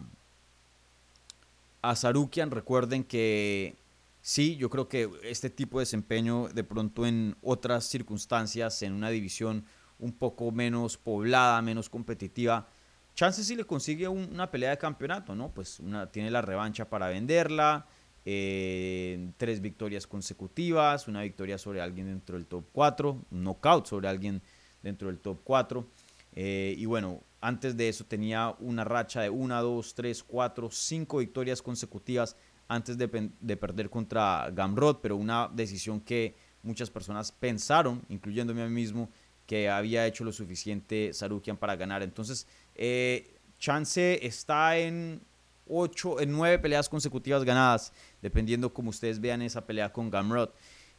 a 1.80 1.96
Sarukian. 1.96 2.50
Recuerden 2.50 3.04
que 3.04 3.74
sí, 4.20 4.56
yo 4.56 4.68
creo 4.68 4.88
que 4.88 5.10
este 5.24 5.48
tipo 5.48 5.78
de 5.78 5.82
desempeño 5.82 6.48
de 6.48 6.62
pronto 6.62 7.06
en 7.06 7.36
otras 7.40 7.86
circunstancias, 7.86 8.82
en 8.82 8.92
una 8.92 9.08
división 9.08 9.64
un 9.98 10.12
poco 10.12 10.52
menos 10.52 10.98
poblada, 10.98 11.62
menos 11.62 11.88
competitiva, 11.88 12.68
chance 13.14 13.42
si 13.42 13.56
le 13.56 13.64
consigue 13.64 14.08
una 14.08 14.50
pelea 14.50 14.70
de 14.70 14.78
campeonato, 14.78 15.34
¿no? 15.34 15.52
Pues 15.52 15.80
tiene 16.10 16.30
la 16.30 16.42
revancha 16.42 16.88
para 16.88 17.08
venderla, 17.08 17.86
tres 18.24 19.60
victorias 19.60 20.06
consecutivas, 20.06 21.08
una 21.08 21.22
victoria 21.22 21.58
sobre 21.58 21.80
alguien 21.80 22.06
dentro 22.06 22.36
del 22.36 22.46
top 22.46 22.64
4, 22.72 23.24
un 23.30 23.42
knockout 23.44 23.86
sobre 23.86 24.08
alguien 24.08 24.40
dentro 24.82 25.08
del 25.08 25.18
top 25.18 25.40
4. 25.42 25.86
Eh, 26.34 26.74
y 26.78 26.86
bueno, 26.86 27.22
antes 27.40 27.76
de 27.76 27.88
eso 27.88 28.04
tenía 28.04 28.54
una 28.60 28.84
racha 28.84 29.20
de 29.20 29.30
1, 29.30 29.62
2, 29.62 29.94
3, 29.94 30.22
4, 30.22 30.70
5 30.70 31.18
victorias 31.18 31.62
consecutivas 31.62 32.36
antes 32.68 32.96
de, 32.96 33.08
perder 33.08 33.90
contra 33.90 34.50
Gamrot, 34.50 35.02
pero 35.02 35.16
una 35.16 35.50
decisión 35.52 36.00
que 36.00 36.34
muchas 36.62 36.88
personas 36.88 37.30
pensaron, 37.32 38.02
incluyéndome 38.08 38.62
a 38.62 38.66
mí 38.66 38.74
mismo, 38.74 39.10
que 39.46 39.68
había 39.68 40.06
hecho 40.06 40.24
lo 40.24 40.32
suficiente 40.32 41.12
Sarukian 41.12 41.56
para 41.58 41.76
ganar. 41.76 42.02
Entonces, 42.02 42.46
eh, 42.74 43.34
Chance 43.58 44.24
está 44.26 44.78
en 44.78 45.20
8, 45.68 46.20
en 46.20 46.32
9 46.32 46.58
peleas 46.58 46.88
consecutivas 46.88 47.44
ganadas, 47.44 47.92
dependiendo 48.20 48.72
como 48.72 48.90
ustedes 48.90 49.20
vean 49.20 49.42
esa 49.42 49.64
pelea 49.64 49.92
con 49.92 50.10
Gamrot. 50.10 50.54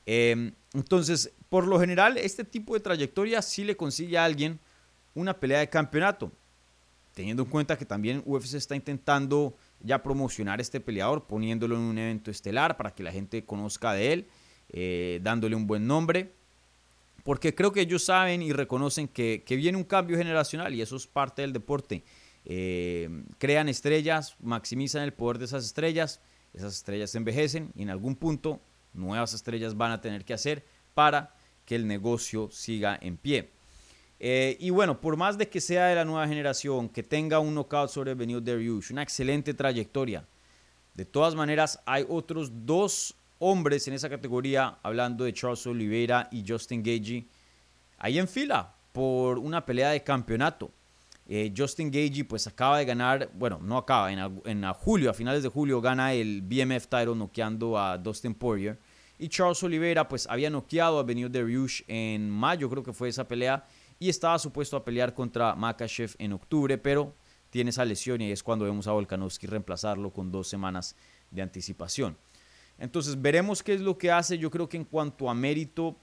Em, 0.06 0.54
entonces, 0.74 1.32
por 1.50 1.68
lo 1.68 1.80
general, 1.80 2.18
este 2.18 2.44
tipo 2.44 2.74
de 2.74 2.80
trayectoria 2.80 3.42
sí 3.42 3.64
le 3.64 3.78
consigue 3.78 4.18
a 4.18 4.26
alguien 4.26 4.60
una 5.14 5.40
pelea 5.40 5.60
de 5.60 5.70
campeonato. 5.70 6.32
Teniendo 7.14 7.44
en 7.44 7.50
cuenta 7.50 7.78
que 7.78 7.86
también 7.86 8.24
UFC 8.26 8.56
está 8.56 8.76
intentando 8.76 9.56
ya 9.82 10.02
promocionar 10.02 10.60
este 10.60 10.80
peleador, 10.80 11.26
poniéndolo 11.26 11.76
en 11.76 11.82
un 11.82 11.98
evento 11.98 12.32
estelar 12.32 12.76
para 12.76 12.96
que 12.96 13.04
la 13.04 13.12
gente 13.12 13.46
conozca 13.46 13.94
de 13.94 14.14
él, 14.14 14.28
eh, 14.70 15.20
dándole 15.22 15.56
un 15.56 15.68
buen 15.68 15.86
nombre. 15.86 16.32
Porque 17.24 17.56
creo 17.56 17.72
que 17.72 17.82
ellos 17.82 18.04
saben 18.04 18.42
y 18.42 18.52
reconocen 18.52 19.08
que, 19.08 19.44
viene 19.48 19.78
un 19.78 19.84
cambio 19.84 20.18
generacional 20.18 20.74
y 20.74 20.82
eso 20.82 20.96
es 20.96 21.08
parte 21.08 21.42
del 21.42 21.54
deporte. 21.54 22.04
Eh, 22.46 23.10
crean 23.38 23.70
estrellas, 23.70 24.36
maximizan 24.42 25.04
el 25.04 25.14
poder 25.14 25.38
de 25.38 25.46
esas 25.46 25.66
estrellas, 25.66 26.20
esas 26.54 26.76
estrellas 26.76 27.16
envejecen 27.16 27.72
y 27.76 27.84
en 27.84 27.90
algún 27.90 28.16
punto 28.16 28.60
nuevas 28.94 29.34
estrellas 29.34 29.76
van 29.76 29.92
a 29.92 30.02
tener 30.02 30.26
que 30.26 30.34
hacer 30.34 30.66
para 30.94 31.36
que 31.66 31.76
el 31.76 31.88
negocio 31.88 32.50
siga 32.52 32.98
en 33.02 33.18
pie. 33.18 33.50
Eh, 34.20 34.58
y 34.60 34.70
bueno, 34.70 35.02
por 35.02 35.18
más 35.18 35.38
de 35.38 35.50
que 35.50 35.60
sea 35.60 35.88
de 35.88 35.96
la 35.96 36.06
nueva 36.06 36.28
generación, 36.28 36.90
que 36.90 37.04
tenga 37.04 37.40
un 37.40 37.56
knockout 37.56 37.90
sobre 37.90 38.14
Benio 38.14 38.40
Dariush, 38.40 38.92
una 38.92 39.04
excelente 39.04 39.54
trayectoria, 39.54 40.26
de 40.94 41.06
todas 41.06 41.36
maneras 41.36 41.80
hay 41.86 42.06
otros 42.08 42.52
dos 42.66 43.16
hombres 43.40 43.88
en 43.88 43.96
esa 43.96 44.10
categoría, 44.10 44.78
hablando 44.84 45.26
de 45.26 45.34
Charles 45.34 45.66
Oliveira 45.68 46.30
y 46.32 46.46
Justin 46.48 46.84
Gagey, 46.84 47.28
ahí 47.98 48.20
en 48.20 48.28
fila 48.28 48.74
por 48.92 49.40
una 49.40 49.66
pelea 49.66 49.90
de 49.90 50.04
campeonato. 50.04 50.72
Eh, 51.28 51.54
Justin 51.56 51.90
Gagey 51.90 52.24
pues 52.24 52.48
acaba 52.48 52.78
de 52.78 52.86
ganar, 52.86 53.32
bueno, 53.34 53.60
no 53.62 53.78
acaba, 53.78 54.12
en, 54.12 54.64
julio, 54.74 55.10
a 55.10 55.14
finales 55.14 55.42
de 55.44 55.50
julio 55.50 55.80
gana 55.80 56.14
el 56.14 56.42
BMF 56.42 56.88
title 56.88 57.16
noqueando 57.16 57.78
a 57.78 57.98
Dustin 57.98 58.34
Poirier. 58.34 58.78
Y 59.18 59.30
Charles 59.30 59.64
Oliveira 59.64 60.08
pues 60.08 60.28
había 60.30 60.50
noqueado 60.50 61.00
a 61.00 61.04
Benio 61.04 61.30
Dariush 61.30 61.84
en 61.88 62.30
mayo, 62.30 62.70
creo 62.70 62.84
que 62.84 62.92
fue 62.92 63.10
esa 63.10 63.28
pelea 63.28 63.64
y 64.00 64.10
estaba 64.10 64.38
supuesto 64.38 64.76
a 64.76 64.84
pelear 64.84 65.14
contra 65.14 65.56
Makachev 65.56 66.16
en 66.18 66.34
octubre, 66.34 66.78
pero 66.78 67.14
tiene 67.50 67.70
esa 67.70 67.86
lesión 67.86 68.20
y 68.20 68.32
es 68.32 68.44
cuando 68.44 68.66
vemos 68.66 68.88
a 68.88 68.92
Volkanovski 68.92 69.48
reemplazarlo 69.48 70.12
con 70.12 70.32
dos 70.32 70.48
semanas 70.48 70.96
de 71.32 71.42
anticipación. 71.42 72.18
Entonces 72.78 73.22
veremos 73.22 73.64
qué 73.64 73.76
es 73.76 73.82
lo 73.82 73.98
que 73.98 74.12
hace. 74.12 74.38
Yo 74.38 74.50
creo 74.50 74.68
que 74.68 74.78
en 74.78 74.86
cuanto 74.86 75.30
a 75.30 75.34
mérito, 75.34 75.96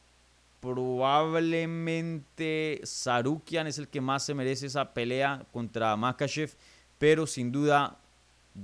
probablemente 0.61 2.81
Sarukian 2.85 3.67
es 3.67 3.79
el 3.79 3.89
que 3.89 4.01
más 4.01 4.25
se 4.25 4.35
merece 4.35 4.67
esa 4.67 4.93
pelea 4.93 5.45
contra 5.53 5.97
Makachev, 5.97 6.53
pero 6.99 7.27
sin 7.27 7.51
duda 7.51 7.97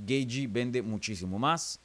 Geiji 0.07 0.47
vende 0.47 0.83
muchísimo 0.83 1.39
más, 1.39 1.81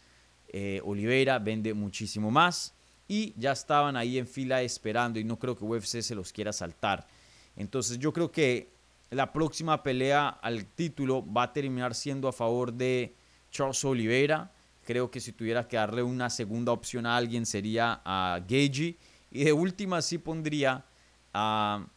eh, 0.49 0.81
Oliveira 0.83 1.39
vende 1.39 1.73
muchísimo 1.73 2.29
más 2.29 2.73
y 3.07 3.33
ya 3.37 3.53
estaban 3.53 3.95
ahí 3.95 4.17
en 4.17 4.27
fila 4.27 4.61
esperando 4.61 5.17
y 5.19 5.23
no 5.23 5.39
creo 5.39 5.57
que 5.57 5.63
UFC 5.63 6.01
se 6.01 6.15
los 6.15 6.33
quiera 6.33 6.53
saltar. 6.53 7.07
Entonces 7.55 7.99
yo 7.99 8.13
creo 8.13 8.31
que 8.31 8.69
la 9.09 9.33
próxima 9.33 9.83
pelea 9.83 10.29
al 10.29 10.65
título 10.65 11.25
va 11.31 11.43
a 11.43 11.53
terminar 11.53 11.93
siendo 11.93 12.27
a 12.27 12.33
favor 12.33 12.71
de 12.71 13.13
Charles 13.51 13.83
Oliveira. 13.83 14.51
Creo 14.85 15.11
que 15.11 15.19
si 15.19 15.33
tuviera 15.33 15.67
que 15.67 15.77
darle 15.77 16.01
una 16.01 16.29
segunda 16.29 16.71
opción 16.71 17.05
a 17.05 17.17
alguien 17.17 17.45
sería 17.45 18.01
a 18.05 18.39
Gagey. 18.39 18.97
Y 19.31 19.45
de 19.45 19.53
última 19.53 20.01
sí 20.01 20.17
pondría 20.17 20.85
a 21.33 21.87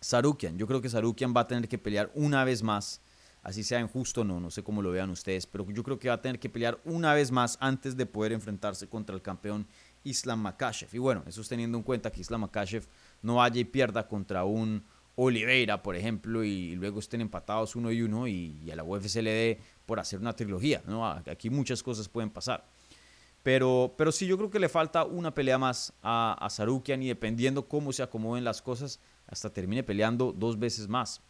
Sarukian. 0.00 0.58
Yo 0.58 0.66
creo 0.66 0.80
que 0.80 0.90
Sarukian 0.90 1.34
va 1.34 1.42
a 1.42 1.46
tener 1.48 1.68
que 1.68 1.78
pelear 1.78 2.10
una 2.14 2.44
vez 2.44 2.62
más. 2.62 3.00
Así 3.42 3.62
sea 3.62 3.80
injusto 3.80 4.22
o 4.22 4.24
no, 4.24 4.40
no 4.40 4.50
sé 4.50 4.64
cómo 4.64 4.82
lo 4.82 4.90
vean 4.90 5.08
ustedes, 5.10 5.46
pero 5.46 5.70
yo 5.70 5.84
creo 5.84 6.00
que 6.00 6.08
va 6.08 6.14
a 6.14 6.20
tener 6.20 6.40
que 6.40 6.48
pelear 6.48 6.80
una 6.84 7.14
vez 7.14 7.30
más 7.30 7.56
antes 7.60 7.96
de 7.96 8.04
poder 8.04 8.32
enfrentarse 8.32 8.88
contra 8.88 9.14
el 9.14 9.22
campeón 9.22 9.66
Islam 10.02 10.40
Makashev. 10.40 10.88
Y 10.92 10.98
bueno, 10.98 11.22
eso 11.26 11.40
es 11.40 11.48
teniendo 11.48 11.78
en 11.78 11.84
cuenta 11.84 12.10
que 12.10 12.20
Islam 12.20 12.40
Makashev 12.40 12.86
no 13.22 13.36
vaya 13.36 13.60
y 13.60 13.64
pierda 13.64 14.08
contra 14.08 14.44
un 14.44 14.82
Oliveira, 15.14 15.82
por 15.82 15.96
ejemplo, 15.96 16.44
y 16.44 16.74
luego 16.74 16.98
estén 16.98 17.20
empatados 17.20 17.74
uno 17.74 17.90
y 17.90 18.02
uno 18.02 18.28
y, 18.28 18.70
a 18.70 18.76
la 18.76 18.84
UFC 18.84 19.16
le 19.22 19.30
dé 19.30 19.60
por 19.86 19.98
hacer 19.98 20.18
una 20.18 20.34
trilogía. 20.34 20.82
¿no? 20.86 21.06
Aquí 21.06 21.48
muchas 21.48 21.82
cosas 21.82 22.08
pueden 22.08 22.30
pasar. 22.30 22.64
Pero, 23.46 23.94
pero 23.96 24.10
sí, 24.10 24.26
yo 24.26 24.36
creo 24.36 24.50
que 24.50 24.58
le 24.58 24.68
falta 24.68 25.04
una 25.04 25.32
pelea 25.32 25.56
más 25.56 25.92
a, 26.02 26.36
a 26.44 26.50
Sarukian 26.50 27.00
y 27.04 27.06
dependiendo 27.06 27.68
cómo 27.68 27.92
se 27.92 28.02
acomoden 28.02 28.42
las 28.42 28.60
cosas, 28.60 28.98
hasta 29.28 29.50
termine 29.50 29.84
peleando 29.84 30.34
dos 30.36 30.58
veces 30.58 30.88
más. 30.88 31.20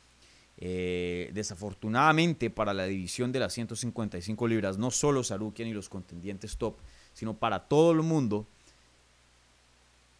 Eh, 0.56 1.30
desafortunadamente 1.34 2.48
para 2.48 2.72
la 2.72 2.86
división 2.86 3.32
de 3.32 3.40
las 3.40 3.52
155 3.52 4.48
libras, 4.48 4.78
no 4.78 4.90
solo 4.90 5.22
Sarukian 5.22 5.68
y 5.68 5.74
los 5.74 5.90
contendientes 5.90 6.56
top, 6.56 6.78
sino 7.12 7.34
para 7.36 7.68
todo 7.68 7.92
el 7.92 8.00
mundo, 8.00 8.46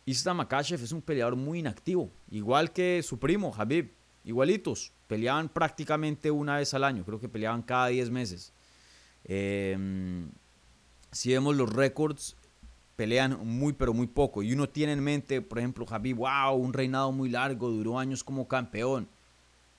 Islam 0.05 0.37
Makashev 0.37 0.83
es 0.83 0.93
un 0.93 1.01
peleador 1.01 1.35
muy 1.35 1.61
inactivo, 1.61 2.11
igual 2.31 2.75
que 2.75 3.03
su 3.03 3.19
primo, 3.19 3.55
Habib, 3.57 3.91
igualitos. 4.23 4.93
Peleaban 5.07 5.49
prácticamente 5.49 6.31
una 6.31 6.59
vez 6.59 6.75
al 6.75 6.85
año, 6.85 7.07
creo 7.07 7.19
que 7.19 7.31
peleaban 7.31 7.63
cada 7.63 7.87
10 7.87 8.11
meses. 8.11 8.53
Em, 9.25 10.29
si 11.13 11.33
vemos 11.33 11.57
los 11.57 11.73
récords, 11.73 12.37
pelean 12.97 13.39
muy 13.47 13.73
pero 13.73 13.93
muy 13.95 14.07
poco. 14.07 14.43
Y 14.43 14.53
uno 14.53 14.69
tiene 14.69 14.93
en 14.93 15.03
mente, 15.03 15.43
por 15.43 15.59
ejemplo, 15.59 15.87
Habib, 15.89 16.17
wow, 16.17 16.55
un 16.55 16.73
reinado 16.73 17.13
muy 17.13 17.29
largo, 17.29 17.71
duró 17.71 17.99
años 17.99 18.25
como 18.25 18.49
campeón. 18.49 19.09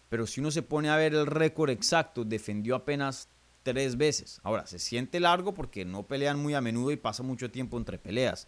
Pero 0.10 0.26
si 0.26 0.40
uno 0.40 0.52
se 0.52 0.62
pone 0.62 0.90
a 0.90 0.96
ver 0.96 1.14
el 1.14 1.26
récord 1.26 1.70
exacto, 1.70 2.24
defendió 2.24 2.76
apenas 2.76 3.30
tres 3.64 3.98
veces. 3.98 4.40
Ahora, 4.44 4.66
se 4.66 4.80
siente 4.80 5.20
largo 5.20 5.54
porque 5.54 5.84
no 5.84 6.04
pelean 6.04 6.40
muy 6.40 6.54
a 6.54 6.62
menudo 6.62 6.92
y 6.92 6.98
pasa 6.98 7.24
mucho 7.24 7.52
tiempo 7.52 7.78
entre 7.78 7.98
peleas 7.98 8.48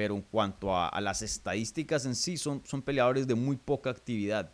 pero 0.00 0.14
en 0.14 0.22
cuanto 0.22 0.74
a, 0.74 0.98
las 1.02 1.20
estadísticas 1.20 2.06
en 2.06 2.14
sí, 2.14 2.38
son, 2.38 2.62
son 2.64 2.80
peleadores 2.80 3.26
de 3.26 3.34
muy 3.34 3.56
poca 3.56 3.90
actividad. 3.90 4.50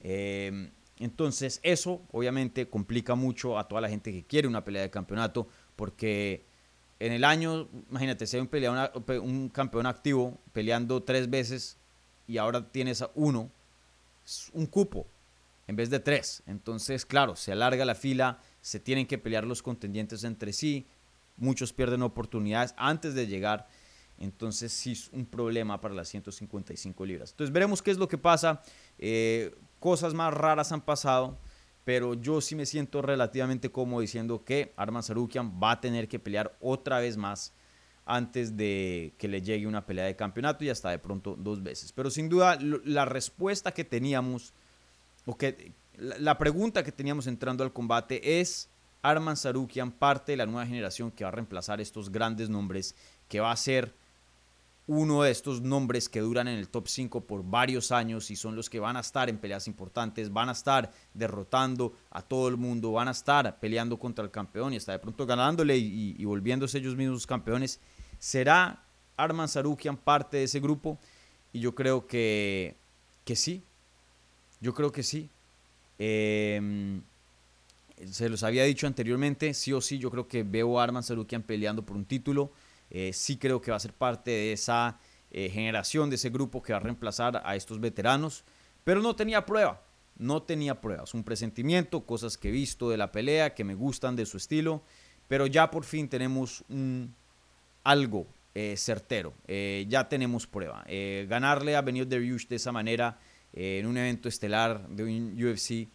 Em, 0.00 0.72
entonces, 0.98 1.60
eso 1.62 2.02
obviamente 2.10 2.68
complica 2.68 3.14
mucho 3.14 3.56
a 3.56 3.68
toda 3.68 3.80
la 3.80 3.88
gente 3.88 4.10
que 4.10 4.24
quiere 4.24 4.48
una 4.48 4.64
pelea 4.64 4.82
de 4.82 4.90
campeonato, 4.90 5.46
porque 5.76 6.44
en 7.00 7.12
el 7.12 7.24
año, 7.24 7.68
imagínate, 7.90 8.24
hay 8.32 8.40
un, 8.40 9.20
un 9.22 9.48
campeón 9.48 9.86
activo 9.86 10.38
peleando 10.52 11.02
tres 11.02 11.28
veces 11.28 11.76
y 12.28 12.38
ahora 12.38 12.70
tienes 12.70 13.02
a 13.02 13.10
uno, 13.14 13.50
un 14.52 14.66
cupo 14.66 15.06
en 15.66 15.76
vez 15.76 15.90
de 15.90 15.98
tres. 15.98 16.42
Entonces, 16.46 17.04
claro, 17.04 17.34
se 17.34 17.52
alarga 17.52 17.84
la 17.84 17.94
fila, 17.94 18.38
se 18.60 18.78
tienen 18.78 19.06
que 19.06 19.18
pelear 19.18 19.44
los 19.44 19.62
contendientes 19.62 20.22
entre 20.24 20.52
sí, 20.52 20.86
muchos 21.36 21.72
pierden 21.72 22.02
oportunidades 22.02 22.74
antes 22.76 23.14
de 23.14 23.26
llegar 23.26 23.66
entonces 24.20 24.72
sí 24.72 24.92
es 24.92 25.08
un 25.12 25.24
problema 25.24 25.80
para 25.80 25.94
las 25.94 26.08
155 26.08 27.04
libras. 27.06 27.30
Entonces 27.30 27.52
veremos 27.52 27.82
qué 27.82 27.90
es 27.90 27.96
lo 27.96 28.06
que 28.06 28.18
pasa. 28.18 28.62
Eh, 28.98 29.54
cosas 29.80 30.12
más 30.12 30.32
raras 30.32 30.70
han 30.72 30.82
pasado, 30.82 31.38
pero 31.90 32.14
yo 32.14 32.40
sí 32.40 32.54
me 32.54 32.66
siento 32.66 33.02
relativamente 33.02 33.72
cómodo 33.72 34.00
diciendo 34.00 34.44
que 34.44 34.72
Arman 34.76 35.02
Sarukian 35.02 35.60
va 35.60 35.72
a 35.72 35.80
tener 35.80 36.06
que 36.06 36.20
pelear 36.20 36.56
otra 36.60 37.00
vez 37.00 37.16
más 37.16 37.52
antes 38.06 38.56
de 38.56 39.12
que 39.18 39.26
le 39.26 39.42
llegue 39.42 39.66
una 39.66 39.84
pelea 39.84 40.04
de 40.04 40.14
campeonato 40.14 40.62
y 40.62 40.70
hasta 40.70 40.90
de 40.90 41.00
pronto 41.00 41.34
dos 41.36 41.64
veces. 41.64 41.90
Pero 41.90 42.08
sin 42.08 42.28
duda 42.28 42.56
la 42.60 43.06
respuesta 43.06 43.72
que 43.72 43.82
teníamos, 43.82 44.54
o 45.26 45.36
que 45.36 45.72
la 45.96 46.38
pregunta 46.38 46.84
que 46.84 46.92
teníamos 46.92 47.26
entrando 47.26 47.64
al 47.64 47.72
combate 47.72 48.38
es, 48.38 48.68
Arman 49.02 49.36
Sarukian 49.36 49.90
parte 49.90 50.30
de 50.30 50.36
la 50.36 50.46
nueva 50.46 50.68
generación 50.68 51.10
que 51.10 51.24
va 51.24 51.30
a 51.30 51.32
reemplazar 51.32 51.80
estos 51.80 52.12
grandes 52.12 52.48
nombres, 52.48 52.94
que 53.28 53.40
va 53.40 53.50
a 53.50 53.56
ser 53.56 53.92
uno 54.92 55.22
de 55.22 55.30
estos 55.30 55.62
nombres 55.62 56.08
que 56.08 56.18
duran 56.18 56.48
en 56.48 56.58
el 56.58 56.68
top 56.68 56.88
5 56.88 57.20
por 57.20 57.44
varios 57.44 57.92
años 57.92 58.28
y 58.32 58.34
son 58.34 58.56
los 58.56 58.68
que 58.68 58.80
van 58.80 58.96
a 58.96 59.00
estar 59.00 59.28
en 59.28 59.38
peleas 59.38 59.68
importantes, 59.68 60.32
van 60.32 60.48
a 60.48 60.52
estar 60.52 60.90
derrotando 61.14 61.94
a 62.10 62.22
todo 62.22 62.48
el 62.48 62.56
mundo, 62.56 62.90
van 62.90 63.06
a 63.06 63.12
estar 63.12 63.60
peleando 63.60 64.00
contra 64.00 64.24
el 64.24 64.32
campeón 64.32 64.72
y 64.72 64.78
hasta 64.78 64.90
de 64.90 64.98
pronto 64.98 65.26
ganándole 65.26 65.78
y, 65.78 66.24
volviéndose 66.24 66.78
ellos 66.78 66.96
mismos 66.96 67.24
campeones. 67.24 67.78
¿Será 68.18 68.82
Arman 69.16 69.46
Sarukian 69.46 69.96
parte 69.96 70.38
de 70.38 70.44
ese 70.44 70.58
grupo? 70.58 70.98
Y 71.52 71.60
yo 71.60 71.72
creo 71.72 72.08
que, 72.08 72.74
que 73.24 73.36
sí, 73.36 73.62
yo 74.60 74.74
creo 74.74 74.90
que 74.90 75.04
sí. 75.04 75.30
Em, 76.00 77.00
se 78.10 78.28
los 78.28 78.42
había 78.42 78.64
dicho 78.64 78.88
anteriormente, 78.88 79.54
sí 79.54 79.72
o 79.72 79.80
sí, 79.80 79.98
yo 79.98 80.10
creo 80.10 80.26
que 80.26 80.42
veo 80.42 80.80
a 80.80 80.82
Arman 80.82 81.04
Sarukian 81.04 81.44
peleando 81.44 81.86
por 81.86 81.96
un 81.96 82.04
título. 82.04 82.50
Eh, 82.90 83.12
sí 83.12 83.36
creo 83.36 83.60
que 83.60 83.70
va 83.70 83.76
a 83.76 83.80
ser 83.80 83.94
parte 83.94 84.30
de 84.30 84.52
esa 84.52 84.98
eh, 85.30 85.48
generación, 85.48 86.10
de 86.10 86.16
ese 86.16 86.30
grupo 86.30 86.60
que 86.62 86.72
va 86.72 86.78
a 86.78 86.82
reemplazar 86.82 87.40
a 87.44 87.56
estos 87.56 87.80
veteranos. 87.80 88.44
Pero 88.84 89.00
no 89.00 89.14
tenía 89.14 89.46
prueba, 89.46 89.82
no 90.16 90.42
tenía 90.42 90.80
pruebas. 90.80 91.14
Un 91.14 91.22
presentimiento, 91.22 92.04
cosas 92.04 92.36
que 92.36 92.48
he 92.48 92.52
visto 92.52 92.90
de 92.90 92.96
la 92.96 93.12
pelea, 93.12 93.54
que 93.54 93.64
me 93.64 93.74
gustan 93.74 94.16
de 94.16 94.26
su 94.26 94.36
estilo. 94.36 94.82
Pero 95.28 95.46
ya 95.46 95.70
por 95.70 95.84
fin 95.84 96.08
tenemos 96.08 96.64
algo 97.84 98.26
eh, 98.54 98.74
certero. 98.76 99.32
ya 99.46 100.08
tenemos 100.08 100.46
prueba. 100.46 100.84
ganarle 101.28 101.76
a 101.76 101.82
Benio 101.82 102.04
Dariush 102.04 102.48
de 102.48 102.56
esa 102.56 102.72
manera 102.72 103.18
en 103.52 103.86
un 103.86 103.96
evento 103.96 104.28
estelar 104.28 104.88
de 104.88 105.04
un 105.04 105.40
UFC 105.40 105.88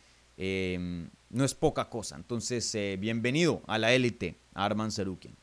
no 1.30 1.44
es 1.44 1.54
poca 1.54 1.90
cosa. 1.90 2.16
Entonces, 2.16 2.78
bienvenido 2.98 3.62
a 3.68 3.78
la 3.78 3.92
élite, 3.94 4.38
Arman 4.54 4.92
Sarukian. 4.92 5.36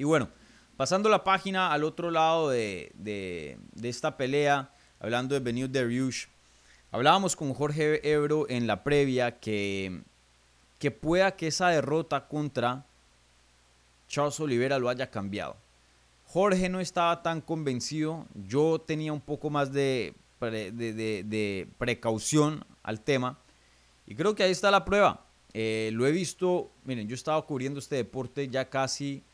Y 0.00 0.04
bueno, 0.04 0.30
pasando 0.78 1.10
la 1.10 1.24
página 1.24 1.74
al 1.74 1.84
otro 1.84 2.10
lado 2.10 2.48
de, 2.48 3.58
esta 3.82 4.16
pelea, 4.16 4.70
hablando 4.98 5.34
de 5.34 5.40
Benio 5.40 5.68
Dariush, 5.68 6.24
hablábamos 6.90 7.36
con 7.36 7.52
Jorge 7.52 8.00
Ebro 8.10 8.48
en 8.48 8.66
la 8.66 8.82
previa 8.82 9.38
que, 9.40 10.00
que 10.78 10.90
pueda 10.90 11.36
que 11.36 11.48
esa 11.48 11.68
derrota 11.68 12.28
contra 12.28 12.86
Charles 14.08 14.40
Oliveira 14.40 14.78
lo 14.78 14.88
haya 14.88 15.10
cambiado. 15.10 15.54
Jorge 16.24 16.70
no 16.70 16.80
estaba 16.80 17.22
tan 17.22 17.42
convencido, 17.42 18.24
yo 18.34 18.80
tenía 18.80 19.12
un 19.12 19.20
poco 19.20 19.50
más 19.50 19.74
de, 19.74 20.14
de, 20.40 21.68
precaución 21.76 22.64
al 22.82 23.02
tema 23.02 23.38
y 24.06 24.14
creo 24.14 24.34
que 24.34 24.44
ahí 24.44 24.52
está 24.52 24.70
la 24.70 24.86
prueba. 24.86 25.26
Eh, 25.52 25.90
lo 25.92 26.06
he 26.06 26.10
visto, 26.10 26.70
miren, 26.84 27.06
yo 27.06 27.14
estaba 27.14 27.44
cubriendo 27.44 27.80
este 27.80 27.96
deporte 27.96 28.48
ya 28.48 28.70
casi 28.70 29.24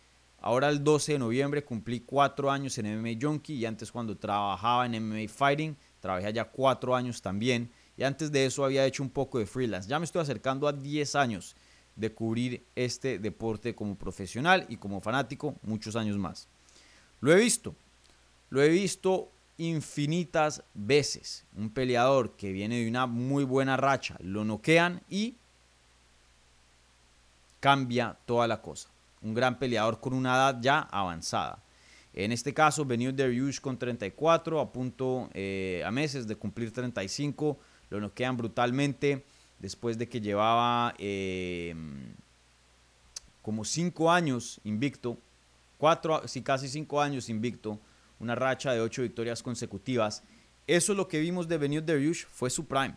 Ahora 0.47 0.69
el 0.69 0.85
12 0.85 1.15
de 1.15 1.19
noviembre 1.19 1.65
cumplí 1.65 2.03
cuatro 2.07 2.53
años 2.53 2.79
en 2.79 2.87
MMA 2.87 3.19
Junkie 3.21 3.55
y 3.55 3.67
antes 3.67 3.91
cuando 3.91 4.17
trabajaba 4.17 4.87
en 4.87 4.93
MMA 5.05 5.29
Fighting, 5.29 5.77
trabajé 5.99 6.27
allá 6.29 6.45
cuatro 6.45 6.95
años 6.95 7.21
también 7.21 7.69
y 7.97 8.05
antes 8.05 8.31
de 8.31 8.47
eso 8.47 8.65
había 8.65 8.87
hecho 8.87 9.03
un 9.03 9.11
poco 9.11 9.41
de 9.41 9.47
freelance. 9.47 9.89
Ya 9.89 9.99
me 9.99 10.05
estoy 10.05 10.23
acercando 10.23 10.69
a 10.69 10.73
10 10.73 11.17
años 11.17 11.57
de 11.97 12.13
cubrir 12.13 12.63
este 12.77 13.19
deporte 13.19 13.75
como 13.75 13.97
profesional 13.97 14.67
y 14.69 14.77
como 14.77 15.01
fanático, 15.01 15.57
muchos 15.63 15.97
años 15.97 16.17
más. 16.17 16.47
Lo 17.21 17.33
he 17.33 17.41
visto, 17.41 17.75
lo 18.51 18.63
he 18.63 18.69
visto 18.69 19.29
infinitas 19.59 20.63
veces. 20.75 21.45
Un 21.57 21.71
peleador 21.71 22.37
que 22.37 22.53
viene 22.53 22.77
de 22.77 22.89
una 22.89 23.09
muy 23.09 23.43
buena 23.43 23.77
racha, 23.77 24.17
lo 24.21 24.45
noquean 24.45 25.03
y 25.11 25.35
cambia 27.59 28.17
toda 28.27 28.47
la 28.47 28.63
cosa 28.63 28.91
un 29.27 29.35
gran 29.35 29.59
peleador 29.59 30.01
con 30.01 30.15
una 30.15 30.35
edad 30.35 30.59
ya 30.61 30.81
avanzada. 30.81 31.63
En 32.15 32.33
este 32.33 32.55
caso, 32.55 32.85
Benio 32.85 33.13
Dariush 33.13 33.61
con 33.61 33.79
34, 33.79 34.61
a 34.61 34.73
punto 34.73 35.29
eh, 35.35 35.83
a 35.85 35.91
meses 35.91 36.27
de 36.27 36.37
cumplir 36.37 36.73
35, 36.73 37.59
lo 37.91 38.01
noquean 38.01 38.37
brutalmente 38.37 39.25
después 39.59 39.99
de 39.99 40.09
que 40.09 40.21
llevaba 40.21 40.95
em, 40.99 42.15
como 43.43 43.65
5 43.65 44.11
años 44.11 44.61
invicto, 44.65 45.19
4, 45.79 46.27
sí, 46.27 46.41
casi 46.43 46.69
5 46.69 47.03
años 47.03 47.29
invicto, 47.29 47.79
una 48.19 48.35
racha 48.35 48.73
de 48.73 48.81
8 48.81 49.03
victorias 49.03 49.43
consecutivas. 49.43 50.23
Eso 50.67 50.93
es 50.93 50.97
lo 50.97 51.07
que 51.07 51.21
vimos 51.21 51.49
de 51.49 51.59
Benio 51.59 51.83
Dariush, 51.83 52.25
fue 52.31 52.49
su 52.49 52.65
prime. 52.65 52.97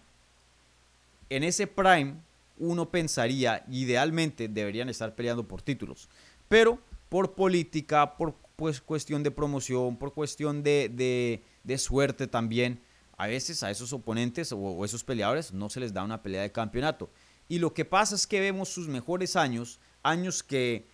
En 1.30 1.44
ese 1.44 1.68
prime, 1.68 2.16
uno 2.60 2.92
pensaría, 2.92 3.66
idealmente 3.70 4.48
deberían 4.48 4.90
estar 4.90 5.16
peleando 5.16 5.48
por 5.48 5.62
títulos, 5.62 6.10
pero 6.48 6.80
por 7.10 7.34
política, 7.34 8.18
por 8.18 8.36
pues, 8.56 8.82
cuestión 8.82 9.24
de 9.24 9.32
promoción, 9.32 9.98
por 9.98 10.14
cuestión 10.14 10.62
de, 10.62 11.42
suerte 11.78 12.28
también, 12.28 12.82
a 13.18 13.28
veces 13.28 13.64
a 13.64 13.72
esos 13.72 13.92
oponentes 13.94 14.52
o, 14.52 14.86
esos 14.86 15.04
peleadores 15.04 15.52
no 15.54 15.70
se 15.70 15.80
les 15.80 15.94
da 15.94 16.04
una 16.04 16.22
pelea 16.22 16.42
de 16.42 16.52
campeonato. 16.52 17.10
Y 17.48 17.60
lo 17.60 17.74
que 17.74 17.86
pasa 17.86 18.16
es 18.16 18.28
que 18.28 18.40
vemos 18.40 18.70
sus 18.70 18.88
mejores 18.88 19.36
años, 19.36 19.80
años 20.04 20.44
que 20.44 20.86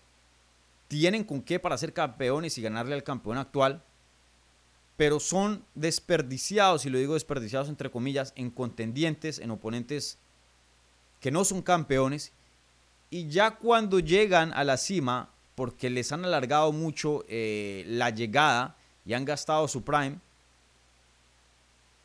tienen 0.88 1.24
con 1.24 1.42
qué 1.42 1.60
para 1.60 1.78
ser 1.78 1.94
campeones 1.94 2.58
y 2.58 2.62
ganarle 2.62 2.94
al 2.94 3.04
campeón 3.04 3.38
actual, 3.38 3.84
pero 4.96 5.20
son 5.20 5.66
desperdiciados, 5.74 6.86
y 6.86 6.90
lo 6.90 6.98
digo 6.98 7.16
desperdiciados 7.16 7.68
entre 7.68 7.92
comillas, 7.92 8.32
en 8.36 8.50
contendientes, 8.50 9.40
en 9.40 9.52
oponentes 9.52 10.20
que 11.26 11.32
no 11.32 11.44
son 11.44 11.64
campeones 11.64 12.34
y 13.10 13.30
ya 13.30 13.56
cuando 13.56 13.98
llegan 13.98 14.54
a 14.54 14.64
la 14.64 14.78
cima, 14.78 15.32
porque 15.56 15.90
les 15.90 16.12
han 16.12 16.24
alargado 16.24 16.72
mucho 16.72 17.26
eh, 17.28 17.84
la 17.88 18.12
llegada 18.12 18.76
y 19.08 19.16
han 19.16 19.26
gastado 19.26 19.68
su 19.68 19.84
prime, 19.84 20.20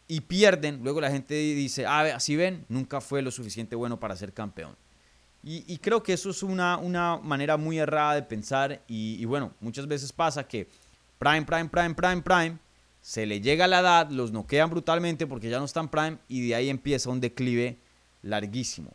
y 0.08 0.22
pierden, 0.22 0.80
luego 0.82 1.02
la 1.02 1.10
gente 1.10 1.34
dice, 1.34 1.84
ah, 1.84 2.16
así 2.16 2.34
ven, 2.34 2.64
nunca 2.70 3.02
fue 3.02 3.20
lo 3.20 3.30
suficiente 3.30 3.76
bueno 3.76 4.00
para 4.00 4.16
ser 4.16 4.32
campeón. 4.32 4.74
Y, 5.44 5.76
creo 5.76 6.02
que 6.02 6.14
eso 6.14 6.30
es 6.30 6.42
una, 6.42 6.78
una, 6.78 7.18
manera 7.18 7.58
muy 7.58 7.78
errada 7.78 8.14
de 8.14 8.22
pensar 8.22 8.80
y, 8.88 9.16
y 9.20 9.24
bueno, 9.26 9.52
muchas 9.60 9.86
veces 9.86 10.14
pasa 10.14 10.48
que 10.48 10.66
prime, 11.18 11.42
prime, 11.42 11.68
prime, 11.68 11.94
prime, 11.94 12.22
prime, 12.22 12.58
se 13.02 13.26
le 13.26 13.42
llega 13.42 13.66
la 13.66 13.80
edad, 13.80 14.08
los 14.08 14.32
noquean 14.32 14.70
brutalmente 14.70 15.26
porque 15.26 15.50
ya 15.50 15.58
no 15.58 15.66
están 15.66 15.90
prime 15.90 16.16
y 16.26 16.48
de 16.48 16.54
ahí 16.54 16.70
empieza 16.70 17.10
un 17.10 17.20
declive 17.20 17.76
larguísimo. 18.22 18.94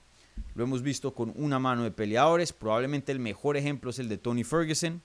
Lo 0.56 0.64
hemos 0.64 0.82
visto 0.82 1.14
con 1.14 1.34
una 1.36 1.60
mano 1.60 1.84
de 1.84 1.92
peleadores. 1.92 2.54
Probablemente 2.54 3.12
el 3.12 3.20
mejor 3.20 3.58
ejemplo 3.58 3.90
es 3.90 4.00
el 4.00 4.08
de 4.08 4.18
Tony 4.18 4.44
Ferguson. 4.44 5.02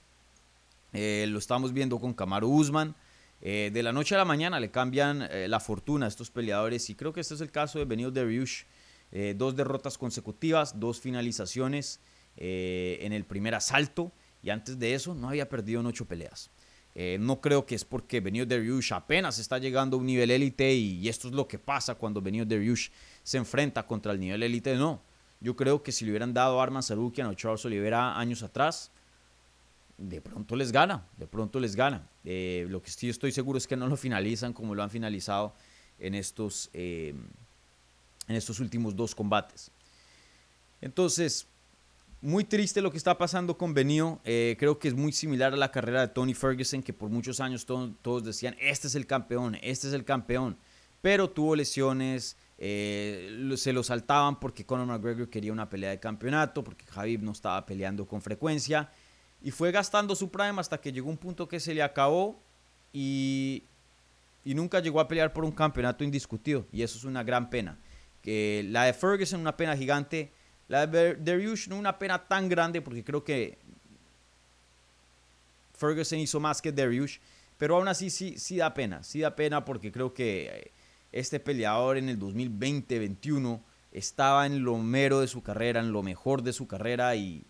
Eh, 0.93 1.25
lo 1.29 1.39
estamos 1.39 1.73
viendo 1.73 1.99
con 1.99 2.13
Kamaru 2.13 2.49
Usman. 2.49 2.95
Eh, 3.41 3.71
de 3.73 3.83
la 3.83 3.91
noche 3.91 4.15
a 4.15 4.19
la 4.19 4.25
mañana 4.25 4.59
le 4.59 4.69
cambian 4.69 5.23
eh, 5.23 5.47
la 5.47 5.59
fortuna 5.59 6.05
a 6.05 6.09
estos 6.09 6.29
peleadores 6.29 6.89
y 6.89 6.95
creo 6.95 7.11
que 7.11 7.21
este 7.21 7.33
es 7.33 7.41
el 7.41 7.49
caso 7.51 7.79
de 7.79 7.85
Benio 7.85 8.11
Dariush. 8.11 8.63
dos 9.35 9.57
derrotas 9.57 9.97
consecutivas, 9.97 10.79
dos 10.79 11.01
finalizaciones 11.01 11.99
en 12.37 13.11
el 13.11 13.25
primer 13.25 13.53
asalto 13.55 14.13
y 14.41 14.51
antes 14.51 14.79
de 14.79 14.93
eso 14.93 15.13
no 15.13 15.27
había 15.27 15.49
perdido 15.49 15.81
en 15.81 15.87
ocho 15.87 16.05
peleas. 16.05 16.49
no 17.19 17.41
creo 17.41 17.65
que 17.65 17.75
es 17.75 17.83
porque 17.83 18.21
Benio 18.21 18.45
Dariush 18.45 18.93
apenas 18.93 19.37
está 19.37 19.57
llegando 19.57 19.97
a 19.97 19.99
un 19.99 20.05
nivel 20.05 20.31
élite 20.31 20.73
y, 20.73 21.09
esto 21.09 21.27
es 21.27 21.33
lo 21.33 21.45
que 21.45 21.59
pasa 21.59 21.95
cuando 21.95 22.21
Benio 22.21 22.45
Dariush 22.45 22.87
se 23.21 23.37
enfrenta 23.37 23.85
contra 23.85 24.13
el 24.13 24.19
nivel 24.21 24.43
élite. 24.43 24.75
No, 24.75 25.01
yo 25.41 25.55
creo 25.55 25.83
que 25.83 25.91
si 25.91 26.05
le 26.05 26.11
hubieran 26.11 26.33
dado 26.33 26.61
armas 26.61 26.85
a 26.85 26.87
Sarukian 26.89 27.27
o 27.27 27.33
Charles 27.33 27.65
Oliveira 27.65 28.17
años 28.17 28.43
atrás, 28.43 28.91
de 29.97 30.21
pronto 30.21 30.55
les 30.55 30.71
gana, 30.71 31.05
de 31.17 31.27
pronto 31.27 31.59
les 31.59 31.75
gana. 31.75 32.07
Eh, 32.23 32.65
lo 32.69 32.81
que 32.81 32.89
sí 32.89 33.09
estoy 33.09 33.31
seguro 33.31 33.57
es 33.57 33.67
que 33.67 33.75
no 33.75 33.87
lo 33.87 33.97
finalizan 33.97 34.53
como 34.53 34.75
lo 34.75 34.83
han 34.83 34.89
finalizado 34.89 35.53
en 35.99 36.15
estos, 36.15 36.69
eh, 36.73 37.13
en 38.27 38.35
estos 38.35 38.59
últimos 38.59 38.95
dos 38.95 39.13
combates. 39.13 39.71
Entonces, 40.79 41.47
muy 42.21 42.43
triste 42.43 42.81
lo 42.81 42.91
que 42.91 42.97
está 42.97 43.17
pasando 43.17 43.57
con 43.57 43.73
Benio. 43.73 44.19
Eh, 44.23 44.55
creo 44.59 44.77
que 44.77 44.87
es 44.87 44.93
muy 44.93 45.11
similar 45.11 45.53
a 45.53 45.57
la 45.57 45.71
carrera 45.71 46.01
de 46.01 46.07
Tony 46.07 46.33
Ferguson, 46.33 46.83
que 46.83 46.93
por 46.93 47.09
muchos 47.09 47.39
años 47.39 47.65
todos 47.65 48.23
decían, 48.23 48.55
este 48.59 48.87
es 48.87 48.95
el 48.95 49.07
campeón, 49.07 49.57
este 49.61 49.87
es 49.87 49.93
el 49.93 50.05
campeón. 50.05 50.57
Pero 51.01 51.29
tuvo 51.29 51.55
lesiones, 51.55 52.37
eh, 52.63 53.55
se 53.57 53.73
lo 53.73 53.81
saltaban 53.81 54.39
porque 54.39 54.67
Conor 54.67 54.85
McGregor 54.85 55.27
quería 55.31 55.51
una 55.51 55.67
pelea 55.67 55.89
de 55.89 55.99
campeonato, 55.99 56.63
porque 56.63 56.85
Javib 56.85 57.23
no 57.23 57.31
estaba 57.31 57.65
peleando 57.65 58.05
con 58.05 58.21
frecuencia. 58.21 58.91
Y 59.41 59.49
fue 59.49 59.71
gastando 59.71 60.15
su 60.15 60.29
prime 60.29 60.59
hasta 60.59 60.79
que 60.79 60.91
llegó 60.91 61.09
un 61.09 61.17
punto 61.17 61.47
que 61.47 61.59
se 61.59 61.73
le 61.73 61.81
acabó 61.81 62.39
y, 62.93 63.63
y 64.45 64.53
nunca 64.53 64.79
llegó 64.79 64.99
a 64.99 65.07
pelear 65.07 65.33
por 65.33 65.43
un 65.43 65.51
campeonato 65.51 66.03
indiscutido. 66.03 66.67
Y 66.71 66.83
eso 66.83 66.99
es 66.99 67.03
una 67.03 67.23
gran 67.23 67.49
pena. 67.49 67.79
Que 68.21 68.63
la 68.69 68.83
de 68.83 68.93
Ferguson, 68.93 69.41
una 69.41 69.57
pena 69.57 69.75
gigante. 69.75 70.31
La 70.67 70.85
de 70.85 71.15
Dariush, 71.15 71.67
no 71.67 71.77
una 71.77 71.97
pena 71.97 72.27
tan 72.27 72.47
grande 72.47 72.79
porque 72.79 73.03
creo 73.03 73.23
que 73.23 73.57
Ferguson 75.73 76.19
hizo 76.19 76.39
más 76.39 76.61
que 76.61 76.71
Dariush. 76.71 77.17
Pero 77.57 77.77
aún 77.77 77.87
así 77.87 78.11
sí, 78.11 78.37
sí 78.37 78.57
da 78.57 78.71
pena. 78.71 79.01
Sí 79.01 79.21
da 79.21 79.35
pena 79.35 79.65
porque 79.65 79.91
creo 79.91 80.13
que 80.13 80.45
eh, 80.45 80.71
este 81.11 81.39
peleador 81.39 81.97
en 81.97 82.09
el 82.09 82.19
2020-21 82.19 83.61
estaba 83.91 84.45
en 84.45 84.63
lo 84.63 84.77
mero 84.77 85.19
de 85.19 85.27
su 85.27 85.43
carrera, 85.43 85.79
en 85.79 85.91
lo 85.91 86.03
mejor 86.03 86.43
de 86.43 86.53
su 86.53 86.67
carrera 86.67 87.15
y, 87.15 87.45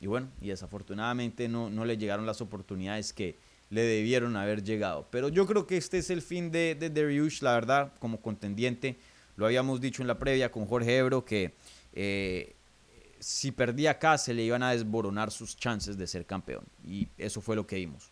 bueno, 0.00 0.28
y 0.40 0.48
desafortunadamente 0.48 1.48
no, 1.48 1.70
no, 1.70 1.84
le 1.84 1.96
llegaron 1.96 2.26
las 2.26 2.40
oportunidades 2.40 3.12
que 3.12 3.36
le 3.70 3.82
debieron 3.82 4.36
haber 4.36 4.62
llegado. 4.62 5.06
Pero 5.10 5.28
yo 5.28 5.46
creo 5.46 5.66
que 5.66 5.76
este 5.76 5.98
es 5.98 6.10
el 6.10 6.22
fin 6.22 6.50
de, 6.50 6.74
de 6.74 6.90
Dariush, 6.90 7.42
la 7.42 7.52
verdad, 7.52 7.92
como 7.98 8.20
contendiente. 8.20 8.98
Lo 9.36 9.46
habíamos 9.46 9.80
dicho 9.80 10.02
en 10.02 10.08
la 10.08 10.18
previa 10.18 10.50
con 10.50 10.66
Jorge 10.66 10.96
Ebro 10.96 11.24
que 11.24 11.54
eh, 11.92 12.54
si 13.18 13.50
perdía 13.52 13.92
acá 13.92 14.18
se 14.18 14.34
le 14.34 14.42
iban 14.42 14.62
a 14.62 14.72
desboronar 14.72 15.30
sus 15.30 15.56
chances 15.56 15.96
de 15.96 16.06
ser 16.06 16.26
campeón. 16.26 16.64
Y 16.84 17.08
eso 17.16 17.40
fue 17.40 17.56
lo 17.56 17.66
que 17.66 17.76
vimos. 17.76 18.10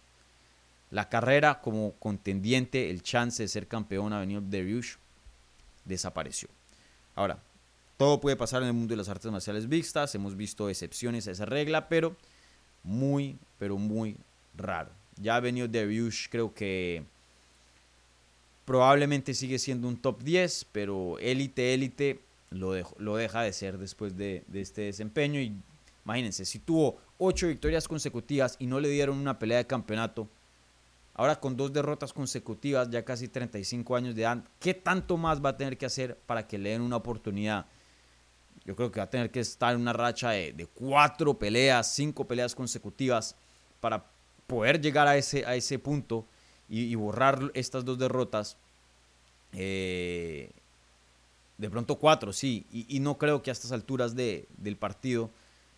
La 0.90 1.09
carrera 1.09 1.61
como 1.61 1.92
contendiente, 1.94 2.90
el 2.90 3.03
chance 3.03 3.42
de 3.42 3.49
ser 3.49 3.66
campeón 3.66 4.12
a 4.12 4.25
de 4.25 4.40
Dariush 4.40 4.96
desapareció. 5.85 6.49
Ahora, 7.14 7.38
todo 7.96 8.20
puede 8.20 8.37
pasar 8.37 8.62
en 8.62 8.68
el 8.68 8.75
mundo 8.75 8.92
de 8.92 8.99
las 8.99 9.09
artes 9.09 9.31
marciales 9.31 9.66
mixtas. 9.66 10.14
Hemos 10.14 10.37
visto 10.37 10.68
excepciones 10.68 11.27
a 11.27 11.33
esa 11.33 11.46
regla, 11.46 11.88
pero 11.88 12.14
muy, 12.83 13.38
pero 13.59 13.79
muy 13.79 14.16
raro. 14.57 14.90
Ya 15.16 15.37
ha 15.37 15.40
venido 15.40 15.66
Dariush, 15.66 16.29
creo 16.29 16.53
que 16.53 17.05
probablemente 18.66 19.33
sigue 19.33 19.59
siendo 19.59 19.88
un 19.88 19.96
top 19.96 20.22
10, 20.22 20.66
pero 20.72 21.18
élite, 21.18 21.72
élite 21.72 22.20
lo, 22.51 22.75
lo 22.99 23.16
deja 23.16 23.42
de 23.42 23.53
ser 23.53 23.79
después 23.79 24.16
de, 24.16 24.44
de 24.49 24.61
este 24.61 24.83
desempeño. 24.83 25.40
Y 25.40 25.55
imagínense, 26.05 26.44
si 26.44 26.59
tuvo 26.59 26.99
8 27.18 27.49
victorias 27.49 27.88
consecutivas 27.88 28.57
y 28.59 28.66
no 28.66 28.79
le 28.79 28.90
dieron 28.90 29.16
una 29.16 29.38
pelea 29.38 29.59
de 29.59 29.66
campeonato, 29.66 30.29
ahora 31.16 31.40
con 31.40 31.57
dos 31.57 31.72
derrotas 31.72 32.12
consecutivas, 32.12 32.90
ya 32.90 33.02
casi 33.02 33.29
35 33.29 33.96
años 33.96 34.14
de 34.14 34.22
edad, 34.22 34.44
¿qué 34.61 34.74
tanto 34.74 35.16
más 35.16 35.42
va 35.42 35.50
a 35.50 35.57
tener 35.57 35.79
que 35.79 35.87
hacer 35.87 36.16
para 36.26 36.46
que 36.46 36.59
le 36.59 36.70
den 36.70 36.83
una 36.83 36.96
oportunidad? 36.96 37.64
Yo 38.66 38.76
creo 38.76 38.92
que 38.92 39.00
va 39.00 39.05
a 39.05 39.11
tener 39.11 39.31
que 39.31 39.40
estar 39.40 39.74
en 39.74 39.81
una 39.81 39.94
racha 39.94 40.31
de, 40.31 40.68
cuatro 40.74 41.38
peleas, 41.38 41.90
cinco 41.94 42.26
peleas 42.26 42.55
consecutivas 42.55 43.35
para 43.81 44.05
poder 44.46 44.79
llegar 44.81 45.09
a 45.09 45.16
ese, 45.16 45.46
a 45.46 45.55
ese 45.55 45.79
punto 45.79 46.26
y, 46.68 46.94
borrar 46.96 47.50
estas 47.55 47.85
dos 47.85 47.98
derrotas. 47.98 48.59
Eh, 49.52 50.50
de 51.57 51.70
pronto 51.70 51.96
cuatro, 51.96 52.35
sí, 52.35 52.66
y, 52.70 53.00
no 53.00 53.16
creo 53.16 53.42
que 53.42 53.50
a 53.50 53.52
estas 53.52 53.72
alturas 53.72 54.14
de, 54.14 54.46
del 54.59 54.76
partido 54.76 55.31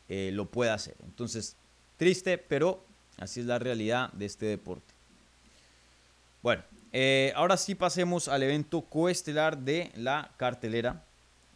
eh, 0.09 0.31
lo 0.33 0.46
pueda 0.46 0.74
hacer. 0.74 0.96
Entonces, 1.05 1.55
triste, 1.96 2.38
pero 2.38 2.83
así 3.18 3.38
es 3.38 3.46
la 3.46 3.61
realidad 3.61 4.12
de 4.14 4.27
este 4.27 4.46
deporte. 4.46 4.97
Bueno, 6.42 6.62
eh, 6.92 7.33
ahora 7.37 7.57
sí 7.57 7.74
pasemos 7.74 8.29
al 8.29 8.42
evento 8.42 8.83
coestelar 8.83 9.59
de 9.59 9.90
la 9.96 10.31
cartelera. 10.37 11.05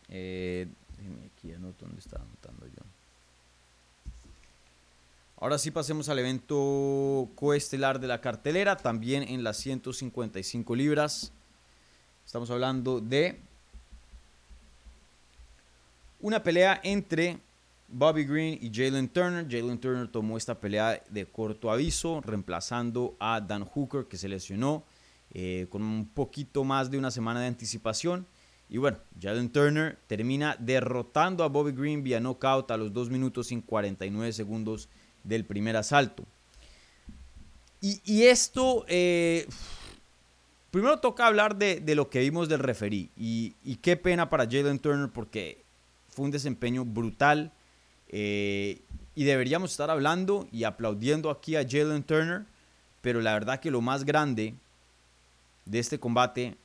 Aquí 0.09 1.53
anoto 1.55 1.87
dónde 1.87 2.01
estaba 2.01 2.25
anotando 2.25 2.66
yo. 2.66 2.83
Ahora 5.42 5.59
sí 5.59 5.73
pasemos 5.73 6.09
al 6.09 6.21
evento 6.21 7.29
coestelar 7.35 7.99
de 7.99 8.07
la 8.07 8.21
cartelera, 8.21 8.77
también 8.77 9.25
en 9.25 9.42
las 9.42 9.57
155 9.57 10.77
libras. 10.77 11.33
Estamos 12.25 12.49
hablando 12.51 13.01
de 13.01 13.40
una 16.21 16.45
pelea 16.45 16.81
entre 16.85 17.40
Bobby 17.92 18.24
Green 18.24 18.59
y 18.61 18.70
Jalen 18.72 19.09
Turner. 19.09 19.46
Jalen 19.48 19.78
Turner 19.78 20.09
tomó 20.09 20.37
esta 20.37 20.59
pelea 20.59 21.02
de 21.11 21.26
corto 21.26 21.70
aviso, 21.70 22.20
reemplazando 22.22 23.16
a 23.20 23.40
Dan 23.40 23.64
Hooker, 23.64 24.07
que 24.07 24.16
se 24.16 24.28
lesionó 24.28 24.85
eh, 25.35 25.66
con 25.70 25.83
un 25.83 26.07
poquito 26.07 26.64
más 26.64 26.90
de 26.90 26.98
una 26.98 27.11
semana 27.11 27.40
de 27.40 27.46
anticipación. 27.46 28.26
Y 28.68 28.78
bueno, 28.78 28.98
Jalen 29.20 29.50
Turner 29.50 29.98
termina 30.07 30.57
derrotando 30.59 31.44
a 31.44 31.48
Bobby 31.48 31.72
Green 31.72 32.02
vía 32.02 32.20
knockout 32.20 32.70
a 32.70 32.76
los 32.76 32.92
2 32.92 33.11
minutos 33.11 33.52
y 33.52 33.61
49 33.61 34.33
segundos 34.33 34.88
del 35.24 35.44
primer 35.44 35.76
asalto. 35.76 36.24
Y, 37.83 38.22
esto, 38.22 38.85
eh, 38.87 39.48
primero 40.70 41.00
toca 41.00 41.26
hablar 41.26 41.57
de, 41.57 41.83
lo 41.96 42.09
que 42.09 42.20
vimos 42.20 42.48
del 42.48 42.61
referí. 42.61 43.11
Y, 43.16 43.55
qué 43.83 43.96
pena 43.96 44.31
para 44.31 44.44
Jalen 44.44 44.78
Turner 44.78 45.11
porque 45.11 45.64
fue 46.09 46.24
un 46.26 46.31
desempeño 46.31 46.85
brutal. 46.85 47.52
Eh, 48.12 48.81
y 49.14 49.25
deberíamos 49.25 49.72
estar 49.72 49.90
hablando 49.90 50.46
y 50.53 50.64
aplaudiendo 50.64 51.31
aquí 51.31 51.57
a 51.57 51.66
Jalen 51.68 52.05
Turner. 52.05 52.44
Pero 53.01 53.20
la 53.20 53.33
verdad 53.33 53.59
que 53.59 53.70
lo 53.70 53.81
más 53.81 54.05
grande 54.05 54.55
de 55.64 55.79
este 55.79 55.98
combate 55.98 56.57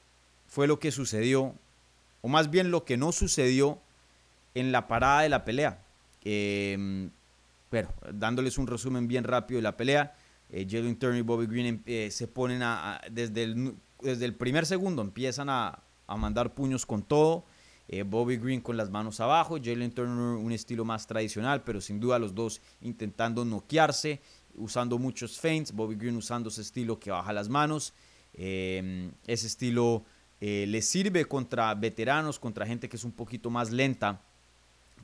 fue 0.47 0.67
lo 0.67 0.79
que 0.79 0.91
sucedió 0.91 1.55
o 2.21 2.27
más 2.27 2.49
bien 2.49 2.71
lo 2.71 2.85
que 2.85 2.97
no 2.97 3.11
sucedió 3.11 3.79
en 4.53 4.71
la 4.71 4.87
parada 4.87 5.21
de 5.21 5.29
la 5.29 5.45
pelea. 5.45 5.81
Eh, 6.23 7.09
pero 7.69 7.93
dándoles 8.13 8.57
un 8.57 8.67
resumen 8.67 9.07
bien 9.07 9.23
rápido 9.23 9.57
de 9.57 9.63
la 9.63 9.77
pelea, 9.77 10.15
eh, 10.49 10.65
Jalen 10.69 10.97
Turner 10.97 11.19
y 11.19 11.21
Bobby 11.21 11.47
Green 11.47 11.83
eh, 11.85 12.09
se 12.11 12.27
ponen 12.27 12.63
a, 12.63 13.01
desde, 13.11 13.43
el, 13.43 13.75
desde 14.01 14.25
el 14.25 14.33
primer 14.33 14.65
segundo, 14.65 15.01
empiezan 15.01 15.49
a, 15.49 15.79
mandar 16.07 16.53
puños 16.53 16.85
con 16.85 17.01
todo. 17.03 17.43
Eh, 17.87 18.03
Bobby 18.03 18.37
Green 18.37 18.61
con 18.61 18.75
las 18.75 18.89
manos 18.89 19.19
abajo, 19.19 19.57
Jalen 19.63 19.91
Turner 19.91 20.15
un 20.15 20.51
estilo 20.51 20.83
más 20.83 21.07
tradicional, 21.07 21.63
pero 21.63 21.79
sin 21.79 21.99
duda 21.99 22.19
los 22.19 22.35
dos 22.35 22.61
intentando 22.81 23.45
noquearse, 23.45 24.21
usando 24.55 24.97
muchos 24.97 25.39
feints, 25.39 25.71
Bobby 25.71 25.95
Green 25.95 26.17
usando 26.17 26.49
ese 26.49 26.61
estilo 26.61 26.99
que 26.99 27.11
baja 27.11 27.31
las 27.31 27.47
manos, 27.47 27.93
ese 28.33 29.07
estilo 29.25 30.03
eh, 30.39 30.65
le 30.67 30.81
sirve 30.81 31.25
contra 31.25 31.73
veteranos, 31.73 32.39
contra 32.39 32.65
gente 32.65 32.87
que 32.87 32.97
es 32.97 33.03
un 33.03 33.11
poquito 33.11 33.49
más 33.49 33.71
lenta. 33.71 34.21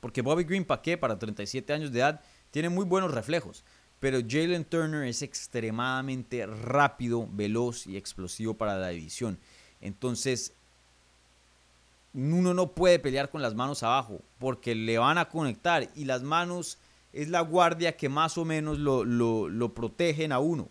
Porque 0.00 0.22
Bobby 0.22 0.44
Green, 0.44 0.64
¿para 0.64 0.82
qué? 0.82 0.96
Para 0.96 1.18
37 1.18 1.72
años 1.72 1.92
de 1.92 2.00
edad, 2.00 2.20
tiene 2.50 2.68
muy 2.68 2.84
buenos 2.84 3.12
reflejos. 3.12 3.64
Pero 4.00 4.18
Jalen 4.26 4.64
Turner 4.64 5.04
es 5.04 5.22
extremadamente 5.22 6.46
rápido, 6.46 7.28
veloz 7.30 7.86
y 7.86 7.96
explosivo 7.96 8.54
para 8.54 8.78
la 8.78 8.88
división. 8.88 9.38
Entonces, 9.80 10.54
uno 12.14 12.54
no 12.54 12.72
puede 12.72 12.98
pelear 12.98 13.28
con 13.28 13.42
las 13.42 13.54
manos 13.54 13.82
abajo 13.82 14.22
porque 14.38 14.74
le 14.74 14.98
van 14.98 15.18
a 15.18 15.28
conectar 15.28 15.90
y 15.94 16.04
las 16.04 16.22
manos 16.22 16.78
es 17.12 17.28
la 17.28 17.40
guardia 17.40 17.96
que 17.96 18.08
más 18.08 18.38
o 18.38 18.44
menos 18.44 18.78
lo, 18.78 19.04
lo 19.04 19.74
protegen 19.74 20.32
a 20.32 20.38
uno. 20.38 20.68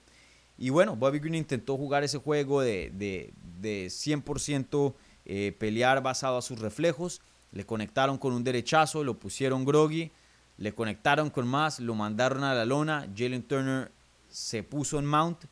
Y 0.57 0.69
bueno, 0.69 0.95
Bobby 0.95 1.19
Green 1.19 1.35
intentó 1.35 1.77
jugar 1.77 2.03
ese 2.03 2.19
juego 2.19 2.61
de, 2.61 2.91
de 2.93 3.87
100% 3.87 4.93
eh, 5.25 5.55
pelear 5.57 6.03
basado 6.03 6.37
a 6.37 6.41
sus 6.41 6.59
reflejos. 6.59 7.21
Le 7.51 7.65
conectaron 7.65 8.17
con 8.17 8.33
un 8.33 8.43
derechazo, 8.43 9.03
lo 9.03 9.19
pusieron 9.19 9.65
groggy, 9.65 10.11
le 10.57 10.73
conectaron 10.73 11.29
con 11.29 11.47
más, 11.47 11.79
lo 11.79 11.95
mandaron 11.95 12.43
a 12.43 12.53
la 12.53 12.65
lona. 12.65 13.07
Jalen 13.15 13.43
Turner 13.43 13.91
se 14.29 14.63
puso 14.63 14.99
en 14.99 15.05
mount, 15.05 15.45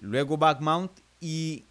luego 0.00 0.36
back 0.36 0.60
mount 0.60 0.92
y 1.20 1.64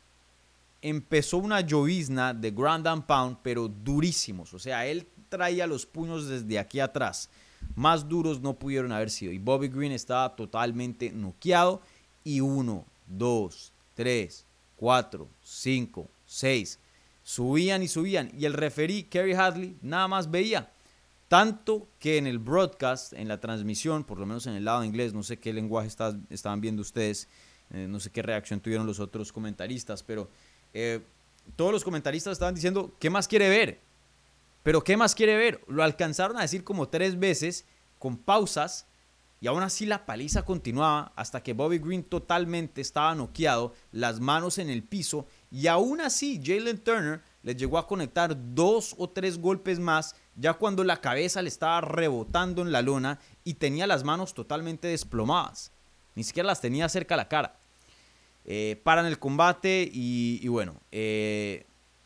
empezó 0.81 1.37
una 1.37 1.61
llovizna 1.61 2.33
de 2.33 2.51
ground 2.51 2.87
and 2.87 3.05
pound, 3.05 3.37
pero 3.41 3.67
durísimos. 3.67 4.53
O 4.53 4.59
sea, 4.59 4.85
él 4.85 5.07
traía 5.29 5.67
los 5.67 5.85
puños 5.85 6.27
desde 6.27 6.59
aquí 6.59 6.79
atrás. 6.79 7.29
Más 7.75 8.07
duros 8.07 8.41
no 8.41 8.53
pudieron 8.53 8.91
haber 8.91 9.09
sido. 9.09 9.31
Y 9.31 9.37
Bobby 9.37 9.67
Green 9.67 9.91
estaba 9.91 10.35
totalmente 10.35 11.11
noqueado. 11.11 11.81
Y 12.23 12.39
uno, 12.39 12.85
dos, 13.07 13.73
tres, 13.93 14.45
4, 14.75 15.27
5, 15.41 16.09
6. 16.25 16.79
Subían 17.23 17.83
y 17.83 17.87
subían. 17.87 18.31
Y 18.37 18.45
el 18.45 18.53
referí, 18.53 19.03
Kerry 19.03 19.33
Hadley, 19.33 19.77
nada 19.81 20.07
más 20.07 20.29
veía. 20.29 20.71
Tanto 21.27 21.87
que 21.99 22.17
en 22.17 22.27
el 22.27 22.37
broadcast, 22.37 23.13
en 23.13 23.27
la 23.27 23.39
transmisión, 23.39 24.03
por 24.03 24.19
lo 24.19 24.25
menos 24.25 24.45
en 24.45 24.53
el 24.53 24.65
lado 24.65 24.83
inglés, 24.83 25.13
no 25.13 25.23
sé 25.23 25.37
qué 25.37 25.53
lenguaje 25.53 25.89
estaban 26.29 26.61
viendo 26.61 26.83
ustedes, 26.83 27.27
eh, 27.71 27.87
no 27.89 27.99
sé 27.99 28.11
qué 28.11 28.21
reacción 28.21 28.59
tuvieron 28.59 28.85
los 28.85 28.99
otros 28.99 29.33
comentaristas, 29.33 30.03
pero 30.03 30.29
eh, 30.75 30.99
todos 31.55 31.71
los 31.71 31.85
comentaristas 31.85 32.33
estaban 32.33 32.53
diciendo, 32.53 32.93
¿qué 32.99 33.09
más 33.09 33.29
quiere 33.29 33.47
ver? 33.47 33.79
Pero 34.61 34.83
¿qué 34.83 34.97
más 34.97 35.15
quiere 35.15 35.37
ver? 35.37 35.61
Lo 35.67 35.83
alcanzaron 35.83 36.37
a 36.37 36.41
decir 36.41 36.65
como 36.65 36.89
tres 36.89 37.17
veces, 37.17 37.63
con 37.97 38.17
pausas, 38.17 38.85
y 39.39 39.47
aún 39.47 39.63
así 39.63 39.85
la 39.85 40.05
paliza 40.05 40.43
continuaba 40.43 41.13
hasta 41.15 41.41
que 41.41 41.53
Bobby 41.53 41.77
Green 41.77 42.03
totalmente 42.03 42.81
estaba 42.81 43.15
noqueado, 43.15 43.73
las 43.93 44.19
manos 44.19 44.57
en 44.57 44.69
el 44.69 44.83
piso, 44.83 45.27
y 45.49 45.67
aún 45.67 46.01
así 46.01 46.41
Jalen 46.43 46.79
Turner 46.79 47.21
le 47.43 47.55
llegó 47.55 47.77
a 47.77 47.87
conectar 47.87 48.35
dos 48.53 48.95
o 48.97 49.09
tres 49.09 49.39
golpes 49.39 49.79
más, 49.79 50.15
ya 50.35 50.55
cuando 50.55 50.83
la 50.83 50.99
cabeza 50.99 51.41
le 51.41 51.47
estaba 51.47 51.79
rebotando 51.79 52.61
en 52.63 52.73
la 52.73 52.81
lona 52.81 53.19
y 53.45 53.53
tenía 53.53 53.87
las 53.87 54.03
manos 54.03 54.33
totalmente 54.33 54.89
desplomadas. 54.89 55.71
Ni 56.15 56.23
siquiera 56.25 56.47
las 56.47 56.59
tenía 56.59 56.89
cerca 56.89 57.15
la 57.15 57.29
cara. 57.29 57.59
Eh, 58.47 58.79
paran 58.83 59.07
el 59.07 59.17
combate 59.17 59.89
y, 59.91 60.47
bueno, 60.47 60.75
eh, 60.91 61.65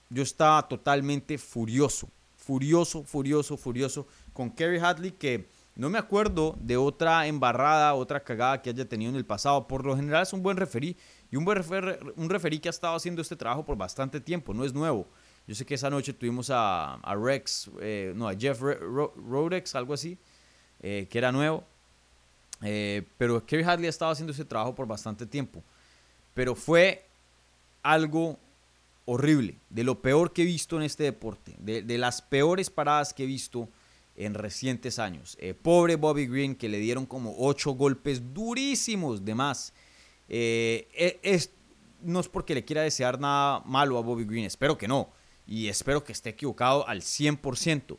yo 0.10 0.24
estaba 0.24 0.68
totalmente 0.68 1.38
furioso, 1.38 2.10
furioso, 2.38 3.04
furioso, 3.04 3.58
furioso 3.58 4.08
con 4.32 4.50
Kerry 4.50 4.80
Hadley 4.80 5.12
que 5.12 5.48
no 5.76 5.90
me 5.90 5.98
acuerdo 5.98 6.56
de 6.62 6.78
otra 6.78 7.28
embarrada, 7.28 7.94
otra 7.94 8.24
cagada 8.24 8.62
que 8.62 8.70
haya 8.70 8.88
tenido 8.88 9.10
en 9.10 9.18
el 9.18 9.26
pasado. 9.26 9.68
Por 9.68 9.86
lo 9.86 9.96
general 9.96 10.24
es 10.24 10.32
un 10.32 10.42
buen 10.42 10.56
referí 10.56 10.96
y 11.30 11.36
un 11.36 11.44
buen 11.44 11.58
referí, 11.58 11.98
un 12.16 12.30
referí 12.30 12.60
que 12.60 12.70
ha 12.70 12.72
estado 12.72 12.96
haciendo 12.96 13.22
este 13.22 13.36
trabajo 13.36 13.66
por 13.66 13.78
bastante 13.78 14.22
tiempo, 14.22 14.54
no 14.54 14.64
es 14.64 14.74
nuevo. 14.74 15.08
Yo 15.46 15.56
sé 15.56 15.66
que 15.66 15.76
esa 15.76 15.90
noche 15.90 16.14
tuvimos 16.14 16.50
a, 16.54 17.00
Rex, 17.22 17.70
eh, 17.82 18.14
no, 18.16 18.28
a 18.30 18.36
Jeff 18.36 18.62
Rodex, 18.62 19.76
algo 19.76 19.94
así, 19.94 20.18
eh, 20.82 21.08
que 21.10 21.18
era 21.18 21.32
nuevo. 21.32 21.66
Pero 22.62 23.46
Kerry 23.46 23.64
Hadley 23.64 23.88
ha 23.88 23.90
estado 23.90 24.12
haciendo 24.12 24.32
ese 24.32 24.46
trabajo 24.46 24.76
por 24.76 24.88
bastante 24.88 25.26
tiempo. 25.26 25.64
Pero 26.40 26.56
fue 26.56 27.04
algo 27.84 28.40
horrible, 29.04 29.58
de 29.70 29.84
lo 29.84 30.02
peor 30.02 30.32
que 30.32 30.44
he 30.44 30.46
visto 30.46 30.78
en 30.78 30.84
este 30.84 31.04
deporte, 31.04 31.54
de, 31.60 31.82
de 31.82 31.98
las 31.98 32.22
peores 32.22 32.70
paradas 32.70 33.14
que 33.14 33.24
he 33.24 33.26
visto 33.26 33.68
en 34.16 34.34
recientes 34.34 35.00
años. 35.00 35.36
Eh, 35.42 35.54
pobre 35.54 35.98
Bobby 35.98 36.28
Green 36.28 36.56
que 36.56 36.70
le 36.70 36.78
dieron 36.80 37.06
como 37.06 37.36
ocho 37.40 37.72
golpes 37.72 38.34
durísimos 38.34 39.26
de 39.26 39.36
más. 39.36 39.74
Eh, 40.30 40.88
e, 40.94 41.20
es, 41.24 41.52
no 42.04 42.22
es 42.22 42.30
porque 42.30 42.56
le 42.56 42.64
quiera 42.64 42.84
desear 42.84 43.20
nada 43.20 43.62
malo 43.66 43.98
a 43.98 44.02
Bobby 44.02 44.24
Green, 44.24 44.46
espero 44.46 44.78
que 44.78 44.88
no. 44.88 45.10
Y 45.46 45.68
espero 45.68 46.06
que 46.06 46.14
esté 46.14 46.30
equivocado 46.30 46.88
al 46.88 47.02
100%. 47.02 47.98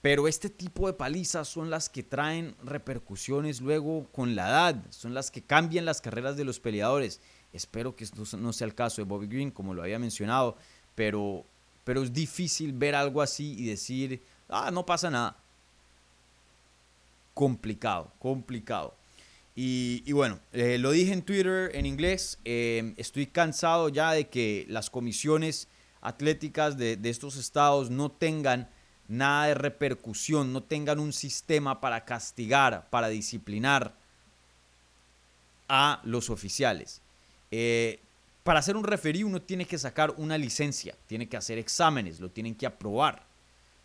Pero 0.00 0.28
este 0.28 0.48
tipo 0.48 0.86
de 0.86 0.92
palizas 0.92 1.48
son 1.48 1.70
las 1.70 1.88
que 1.88 2.04
traen 2.04 2.54
repercusiones 2.62 3.60
luego 3.60 4.06
con 4.12 4.36
la 4.36 4.48
edad, 4.48 4.84
son 4.90 5.12
las 5.12 5.30
que 5.30 5.42
cambian 5.42 5.84
las 5.84 6.00
carreras 6.00 6.36
de 6.36 6.44
los 6.44 6.60
peleadores. 6.60 7.20
Espero 7.52 7.96
que 7.96 8.04
esto 8.04 8.24
no 8.36 8.52
sea 8.52 8.66
el 8.66 8.74
caso 8.74 9.00
de 9.00 9.08
Bobby 9.08 9.26
Green, 9.26 9.50
como 9.50 9.74
lo 9.74 9.82
había 9.82 9.98
mencionado, 9.98 10.56
pero, 10.94 11.44
pero 11.84 12.02
es 12.02 12.12
difícil 12.12 12.72
ver 12.72 12.94
algo 12.94 13.22
así 13.22 13.54
y 13.58 13.66
decir, 13.66 14.22
ah, 14.48 14.70
no 14.70 14.84
pasa 14.84 15.10
nada. 15.10 15.36
Complicado, 17.34 18.12
complicado. 18.18 18.94
Y, 19.60 20.12
bueno, 20.12 20.38
eh, 20.52 20.78
lo 20.78 20.92
dije 20.92 21.12
en 21.12 21.22
Twitter 21.22 21.72
en 21.74 21.84
inglés, 21.84 22.38
eh, 22.44 22.94
estoy 22.96 23.26
cansado 23.26 23.88
ya 23.88 24.12
de 24.12 24.28
que 24.28 24.64
las 24.68 24.88
comisiones 24.88 25.66
atléticas 26.00 26.78
de, 26.78 26.96
de 26.96 27.10
estos 27.10 27.36
estados 27.36 27.90
no 27.90 28.08
tengan 28.08 28.68
nada 29.08 29.46
de 29.46 29.54
repercusión, 29.54 30.52
no 30.52 30.62
tengan 30.62 31.00
un 31.00 31.12
sistema 31.12 31.80
para 31.80 32.04
castigar, 32.04 32.88
para 32.90 33.08
disciplinar 33.08 33.94
a 35.68 36.00
los 36.04 36.30
oficiales. 36.30 37.02
Eh, 37.50 38.00
para 38.42 38.62
ser 38.62 38.76
un 38.76 38.84
referí 38.84 39.22
uno 39.22 39.42
tiene 39.42 39.66
que 39.66 39.78
sacar 39.78 40.14
una 40.16 40.38
licencia, 40.38 40.96
tiene 41.06 41.28
que 41.28 41.36
hacer 41.36 41.58
exámenes, 41.58 42.20
lo 42.20 42.30
tienen 42.30 42.54
que 42.54 42.66
aprobar. 42.66 43.26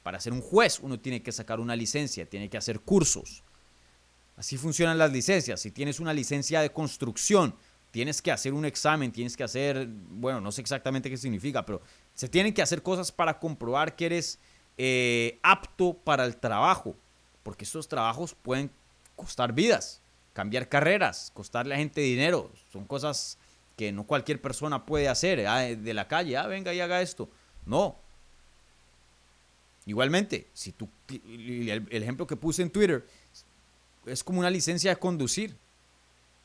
Para 0.04 0.19
ser 0.19 0.34
un 0.34 0.41
juez 0.41 0.80
uno 0.80 0.99
tiene 0.99 1.21
que 1.21 1.32
sacar 1.32 1.60
una 1.60 1.76
licencia, 1.76 2.26
tiene 2.26 2.49
que 2.49 2.58
hacer 2.58 2.80
cursos. 2.80 3.43
Así 4.38 4.58
funcionan 4.58 4.97
las 4.97 5.12
licencias. 5.12 5.60
Si 5.62 5.71
tienes 5.71 5.99
una 5.99 6.13
licencia 6.13 6.62
de 6.62 6.71
construcción, 6.71 7.56
tienes 7.91 8.21
que 8.21 8.32
hacer 8.32 8.54
un 8.54 8.65
examen, 8.65 9.12
tienes 9.12 9.38
que 9.38 9.43
hacer, 9.43 9.88
bueno, 9.88 10.41
no 10.41 10.52
sé 10.52 10.62
exactamente 10.62 11.10
qué 11.10 11.17
significa, 11.17 11.65
pero 11.65 11.82
se 12.15 12.28
tienen 12.28 12.54
que 12.54 12.62
hacer 12.62 12.82
cosas 12.82 13.12
para 13.12 13.39
comprobar 13.39 13.95
que 13.95 14.08
eres 14.08 14.39
eh, 14.78 15.39
apto 15.43 15.93
para 15.93 16.26
el 16.26 16.38
trabajo, 16.38 16.95
porque 17.43 17.65
estos 17.65 17.88
trabajos 17.88 18.34
pueden 18.34 18.71
costar 19.15 19.54
vidas, 19.54 20.02
cambiar 20.34 20.69
carreras, 20.69 21.32
costarle 21.36 21.76
a 21.76 21.78
gente 21.78 22.02
dinero, 22.02 22.52
son 22.71 22.86
cosas 22.86 23.38
que 23.75 23.91
no 23.91 24.05
cualquier 24.05 24.41
persona 24.41 24.86
puede 24.86 25.09
hacer 25.09 25.45
ah, 25.47 25.62
de 25.62 25.93
la 25.93 26.07
calle, 26.07 26.38
ah, 26.38 26.47
venga 26.47 26.73
y 26.73 26.79
haga 26.79 27.01
esto. 27.01 27.29
No. 27.65 27.97
Igualmente, 29.86 30.47
si 30.53 30.71
tú, 30.71 30.89
el, 31.09 31.88
ejemplo 31.89 32.27
que 32.27 32.36
puse 32.36 32.62
en 32.62 32.69
Twitter 32.69 33.05
es 34.05 34.23
como 34.23 34.39
una 34.39 34.49
licencia 34.49 34.91
de 34.91 34.97
conducir. 34.97 35.57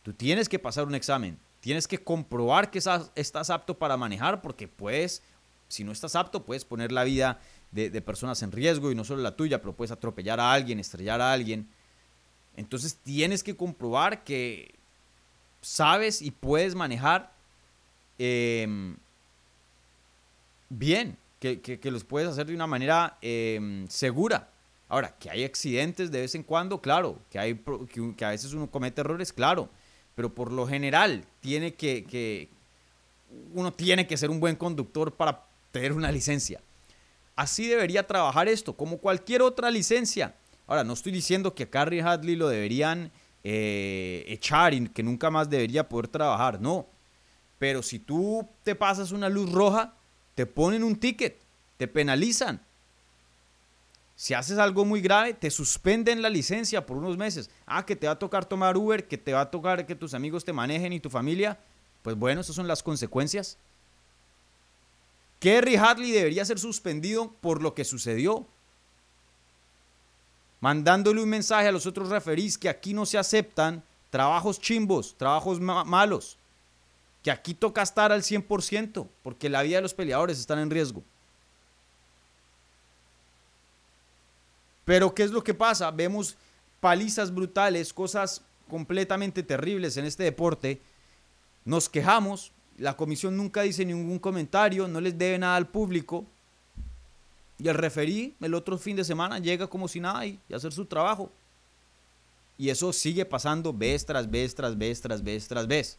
Tú 0.03 0.13
tienes 0.13 0.49
que 0.49 0.59
pasar 0.59 0.87
un 0.87 0.95
examen, 0.95 1.39
tienes 1.61 1.87
que 1.87 1.99
comprobar 1.99 2.71
que 2.71 2.79
estás 2.79 3.51
apto 3.51 3.79
para 3.79 3.97
manejar 3.97 4.41
porque 4.41 4.67
puedes, 4.67 5.23
si 5.69 5.85
no 5.85 5.93
estás 5.93 6.17
apto, 6.17 6.45
puedes 6.45 6.65
poner 6.65 6.93
la 6.93 7.05
vida 7.05 7.41
de, 7.73 7.91
de, 7.91 8.01
personas 8.01 8.43
en 8.43 8.53
riesgo 8.53 8.91
y 8.91 8.95
no 8.95 9.05
solo 9.05 9.23
la 9.23 9.37
tuya, 9.37 9.61
pero 9.61 9.77
puedes 9.77 9.91
atropellar 9.93 10.41
a 10.41 10.53
alguien, 10.53 10.81
estrellar 10.81 11.21
a 11.21 11.33
alguien. 11.33 11.69
Entonces 12.57 12.97
tienes 12.97 13.45
que 13.45 13.55
comprobar 13.55 14.25
que 14.25 14.78
sabes 15.61 16.23
y 16.23 16.31
puedes 16.31 16.75
manejar 16.75 17.33
em, 18.19 18.97
bien, 20.69 21.17
que, 21.41 21.81
los 21.85 22.05
puedes 22.05 22.29
hacer 22.29 22.47
de 22.47 22.55
una 22.55 22.67
manera 22.67 23.17
em, 23.21 23.87
segura. 23.89 24.51
Ahora, 24.89 25.15
que 25.19 25.31
hay 25.31 25.45
accidentes 25.45 26.11
de 26.11 26.23
vez 26.23 26.35
en 26.35 26.43
cuando, 26.43 26.81
claro, 26.81 27.19
que, 27.31 27.39
hay, 27.39 27.61
que, 28.17 28.25
a 28.25 28.31
veces 28.31 28.53
uno 28.55 28.71
comete 28.71 29.03
errores, 29.03 29.33
claro, 29.33 29.69
pero 30.15 30.35
por 30.35 30.51
lo 30.51 30.67
general 30.67 31.25
tiene 31.41 31.75
que, 31.75 32.05
que, 32.05 32.49
uno 33.53 33.73
tiene 33.73 34.07
que 34.07 34.17
ser 34.17 34.31
un 34.31 34.41
buen 34.41 34.57
conductor 34.57 35.13
para 35.13 35.45
tener 35.71 35.93
una 35.93 36.11
licencia. 36.11 36.61
Así 37.37 37.69
debería 37.69 38.07
trabajar 38.07 38.49
esto, 38.49 38.73
como 38.73 38.99
cualquier 38.99 39.43
otra 39.43 39.71
licencia. 39.71 40.35
Ahora, 40.67 40.85
no 40.85 40.95
estoy 40.95 41.13
diciendo 41.13 41.55
que 41.55 41.65
a 41.65 41.71
Carrie 41.71 42.03
Hadley 42.03 42.35
lo 42.35 42.49
deberían 42.49 43.13
eh, 43.45 44.25
echar 44.29 44.75
y 44.75 44.89
que 44.89 45.03
nunca 45.03 45.31
más 45.31 45.49
debería 45.49 45.89
poder 45.89 46.09
trabajar, 46.09 46.61
no. 46.61 46.87
Pero 47.59 47.83
si 47.83 47.99
tú 47.99 48.49
te 48.63 48.75
pasas 48.75 49.13
una 49.13 49.29
luz 49.29 49.51
roja, 49.51 49.95
te 50.35 50.47
ponen 50.47 50.85
un 50.85 50.97
ticket, 50.97 51.41
te 51.77 51.89
penalizan. 51.89 52.61
Si 54.15 54.35
haces 54.35 54.59
algo 54.59 54.85
muy 54.85 55.01
grave, 55.01 55.35
te 55.35 55.51
suspenden 55.51 56.23
la 56.23 56.29
licencia 56.29 56.85
por 56.85 56.97
unos 56.97 57.17
meses. 57.17 57.51
Ah, 57.67 57.87
que 57.87 57.95
te 57.95 58.09
va 58.09 58.15
a 58.15 58.19
tocar 58.19 58.45
tomar 58.45 58.77
Uber, 58.77 59.07
que 59.07 59.17
te 59.17 59.33
va 59.33 59.43
a 59.43 59.51
tocar 59.51 59.87
que 59.87 59.95
tus 59.95 60.13
amigos 60.15 60.45
te 60.45 60.53
manejen 60.53 60.93
y 60.93 61.01
tu 61.01 61.09
familia. 61.09 61.59
Pues 62.03 62.17
bueno, 62.17 62.41
esas 62.41 62.57
son 62.57 62.67
las 62.67 62.83
consecuencias. 62.83 63.59
Kerry 65.39 65.77
Hadley 65.77 66.11
debería 66.11 66.45
ser 66.45 66.59
suspendido 66.59 67.33
por 67.41 67.63
lo 67.63 67.75
que 67.75 67.85
sucedió 67.85 68.49
mandándole 70.61 71.23
un 71.23 71.29
mensaje 71.29 71.69
a 71.69 71.73
los 71.73 71.87
otros 71.87 72.09
referís 72.09 72.59
que 72.59 72.69
aquí 72.69 72.95
no 72.95 73.07
se 73.07 73.19
aceptan 73.19 73.83
trabajos 74.11 74.61
chimbos, 74.61 75.15
trabajos 75.17 75.61
malos, 75.61 76.37
que 77.23 77.31
aquí 77.31 77.55
toca 77.55 77.83
estar 77.83 78.13
al 78.13 78.23
100% 78.23 79.07
porque 79.23 79.49
la 79.49 79.63
vida 79.63 79.77
de 79.77 79.83
los 79.83 79.95
peleadores 79.95 80.39
está 80.39 80.61
en 80.61 80.71
riesgo. 80.71 81.03
Pero 84.85 85.15
¿qué 85.15 85.23
es 85.23 85.31
lo 85.31 85.45
que 85.45 85.53
pasa? 85.53 85.91
Vemos 85.91 86.37
palizas 86.81 87.35
brutales, 87.35 87.93
cosas 87.93 88.41
completamente 88.71 89.43
terribles 89.43 89.97
en 89.97 90.07
este 90.07 90.23
deporte. 90.23 90.81
Nos 91.65 91.91
quejamos, 91.91 92.53
la 92.79 92.97
comisión 92.97 93.37
nunca 93.37 93.63
dice 93.63 93.85
ningún 93.85 94.19
comentario, 94.19 94.89
no 94.89 95.01
les 95.01 95.19
debe 95.19 95.39
nada 95.39 95.57
al 95.57 95.69
público. 95.69 96.25
Y 97.59 97.69
el 97.69 97.75
referí 97.75 98.37
el 98.41 98.55
otro 98.55 98.79
fin 98.79 98.97
de 98.97 99.05
semana 99.05 99.39
llega 99.39 99.67
como 99.67 99.89
si 99.89 100.01
nada 100.01 100.25
y, 100.25 100.41
a 100.53 100.57
hacer 100.57 100.73
su 100.73 100.87
trabajo. 100.87 101.31
Y 102.57 102.71
eso 102.71 102.93
sigue 102.93 103.25
pasando 103.25 103.73
vez 103.73 104.07
tras 104.07 104.31
vez, 104.31 104.55
tras 104.55 104.77
vez, 104.77 105.01
tras 105.01 105.23
vez, 105.23 105.49
tras 105.49 105.67
vez. 105.67 105.99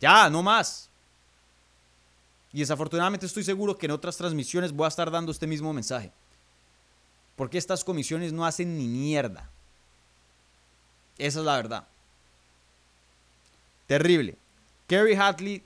Ya, 0.00 0.28
no 0.28 0.42
más. 0.42 0.90
Y 2.52 2.60
desafortunadamente 2.60 3.26
estoy 3.26 3.44
seguro 3.44 3.78
que 3.78 3.86
en 3.86 3.92
otras 3.92 4.16
transmisiones 4.16 4.72
voy 4.72 4.84
a 4.84 4.88
estar 4.88 5.10
dando 5.10 5.32
este 5.32 5.46
mismo 5.46 5.72
mensaje. 5.72 6.12
Porque 7.36 7.58
estas 7.58 7.82
comisiones 7.82 8.32
no 8.32 8.44
hacen 8.44 8.76
ni 8.76 8.86
mierda. 8.86 9.50
Esa 11.16 11.38
es 11.38 11.44
la 11.44 11.56
verdad. 11.56 11.86
Terrible. 13.86 14.36
Kerry 14.86 15.14
Hatley 15.14 15.62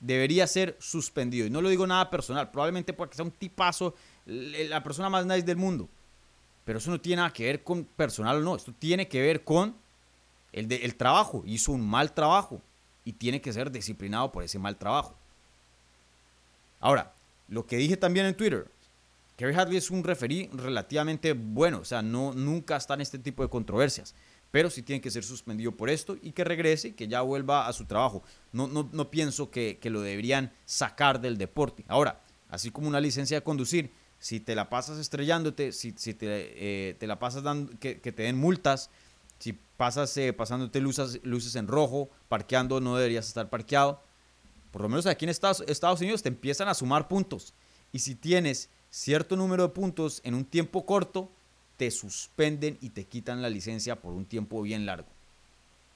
debería 0.00 0.46
ser 0.46 0.76
suspendido. 0.78 1.46
Y 1.46 1.50
no 1.50 1.62
lo 1.62 1.68
digo 1.68 1.86
nada 1.86 2.10
personal, 2.10 2.50
probablemente 2.50 2.92
porque 2.92 3.16
sea 3.16 3.24
un 3.24 3.30
tipazo 3.30 3.94
la 4.28 4.82
persona 4.82 5.08
más 5.08 5.26
nice 5.26 5.42
del 5.42 5.56
mundo. 5.56 5.88
Pero 6.64 6.78
eso 6.78 6.90
no 6.90 7.00
tiene 7.00 7.16
nada 7.22 7.32
que 7.32 7.44
ver 7.44 7.64
con 7.64 7.84
personal 7.84 8.36
o 8.36 8.40
no. 8.40 8.56
Esto 8.56 8.72
tiene 8.78 9.08
que 9.08 9.22
ver 9.22 9.42
con 9.42 9.74
el, 10.52 10.70
el 10.70 10.94
trabajo. 10.96 11.42
Hizo 11.46 11.72
un 11.72 11.88
mal 11.88 12.12
trabajo 12.12 12.60
y 13.04 13.14
tiene 13.14 13.40
que 13.40 13.52
ser 13.52 13.70
disciplinado 13.70 14.30
por 14.30 14.42
ese 14.42 14.58
mal 14.58 14.76
trabajo. 14.76 15.16
Ahora, 16.80 17.14
lo 17.48 17.66
que 17.66 17.78
dije 17.78 17.96
también 17.96 18.26
en 18.26 18.36
Twitter, 18.36 18.70
Kerry 19.36 19.54
Hadley 19.54 19.78
es 19.78 19.90
un 19.90 20.04
referí 20.04 20.50
relativamente 20.52 21.32
bueno, 21.32 21.78
o 21.78 21.84
sea, 21.84 22.02
no, 22.02 22.34
nunca 22.34 22.76
está 22.76 22.94
en 22.94 23.00
este 23.00 23.18
tipo 23.18 23.42
de 23.42 23.48
controversias, 23.48 24.14
pero 24.50 24.68
sí 24.68 24.82
tiene 24.82 25.00
que 25.00 25.10
ser 25.10 25.24
suspendido 25.24 25.72
por 25.72 25.90
esto 25.90 26.16
y 26.20 26.32
que 26.32 26.44
regrese, 26.44 26.94
que 26.94 27.08
ya 27.08 27.22
vuelva 27.22 27.66
a 27.66 27.72
su 27.72 27.84
trabajo. 27.84 28.22
No, 28.52 28.66
no, 28.66 28.88
no 28.92 29.10
pienso 29.10 29.50
que, 29.50 29.78
que, 29.80 29.90
lo 29.90 30.00
deberían 30.00 30.52
sacar 30.64 31.20
del 31.20 31.38
deporte. 31.38 31.84
Ahora, 31.88 32.20
así 32.50 32.70
como 32.70 32.88
una 32.88 33.00
licencia 33.00 33.38
de 33.38 33.44
conducir, 33.44 33.92
si 34.18 34.40
te 34.40 34.54
la 34.54 34.68
pasas 34.68 34.98
estrellándote, 34.98 35.72
si, 35.72 35.94
si 35.96 36.14
te, 36.14 36.88
eh, 36.90 36.94
te, 36.94 37.06
la 37.06 37.18
pasas 37.18 37.42
dando, 37.42 37.72
que, 37.78 37.94
te 37.96 38.22
den 38.22 38.36
multas, 38.36 38.90
si 39.38 39.52
pasas 39.76 40.16
eh, 40.16 40.32
pasándote 40.32 40.80
luces, 40.80 41.20
luces 41.22 41.54
en 41.54 41.68
rojo, 41.68 42.10
parqueando, 42.28 42.80
no 42.80 42.96
deberías 42.96 43.28
estar 43.28 43.48
parqueado. 43.48 44.02
Por 44.72 44.82
lo 44.82 44.88
menos 44.88 45.06
aquí 45.06 45.24
en 45.24 45.30
Estados, 45.30 45.62
Estados 45.66 46.00
Unidos 46.00 46.22
te 46.22 46.28
empiezan 46.28 46.68
a 46.68 46.74
sumar 46.74 47.08
puntos. 47.08 47.54
Y 47.92 48.00
si 48.00 48.14
tienes 48.14 48.68
cierto 48.90 49.36
número 49.36 49.62
de 49.62 49.68
puntos 49.70 50.20
en 50.24 50.34
un 50.34 50.44
tiempo 50.44 50.84
corto, 50.84 51.30
te 51.76 51.90
suspenden 51.90 52.76
y 52.80 52.90
te 52.90 53.04
quitan 53.04 53.40
la 53.40 53.48
licencia 53.48 53.96
por 53.96 54.12
un 54.12 54.26
tiempo 54.26 54.60
bien 54.62 54.84
largo. 54.84 55.08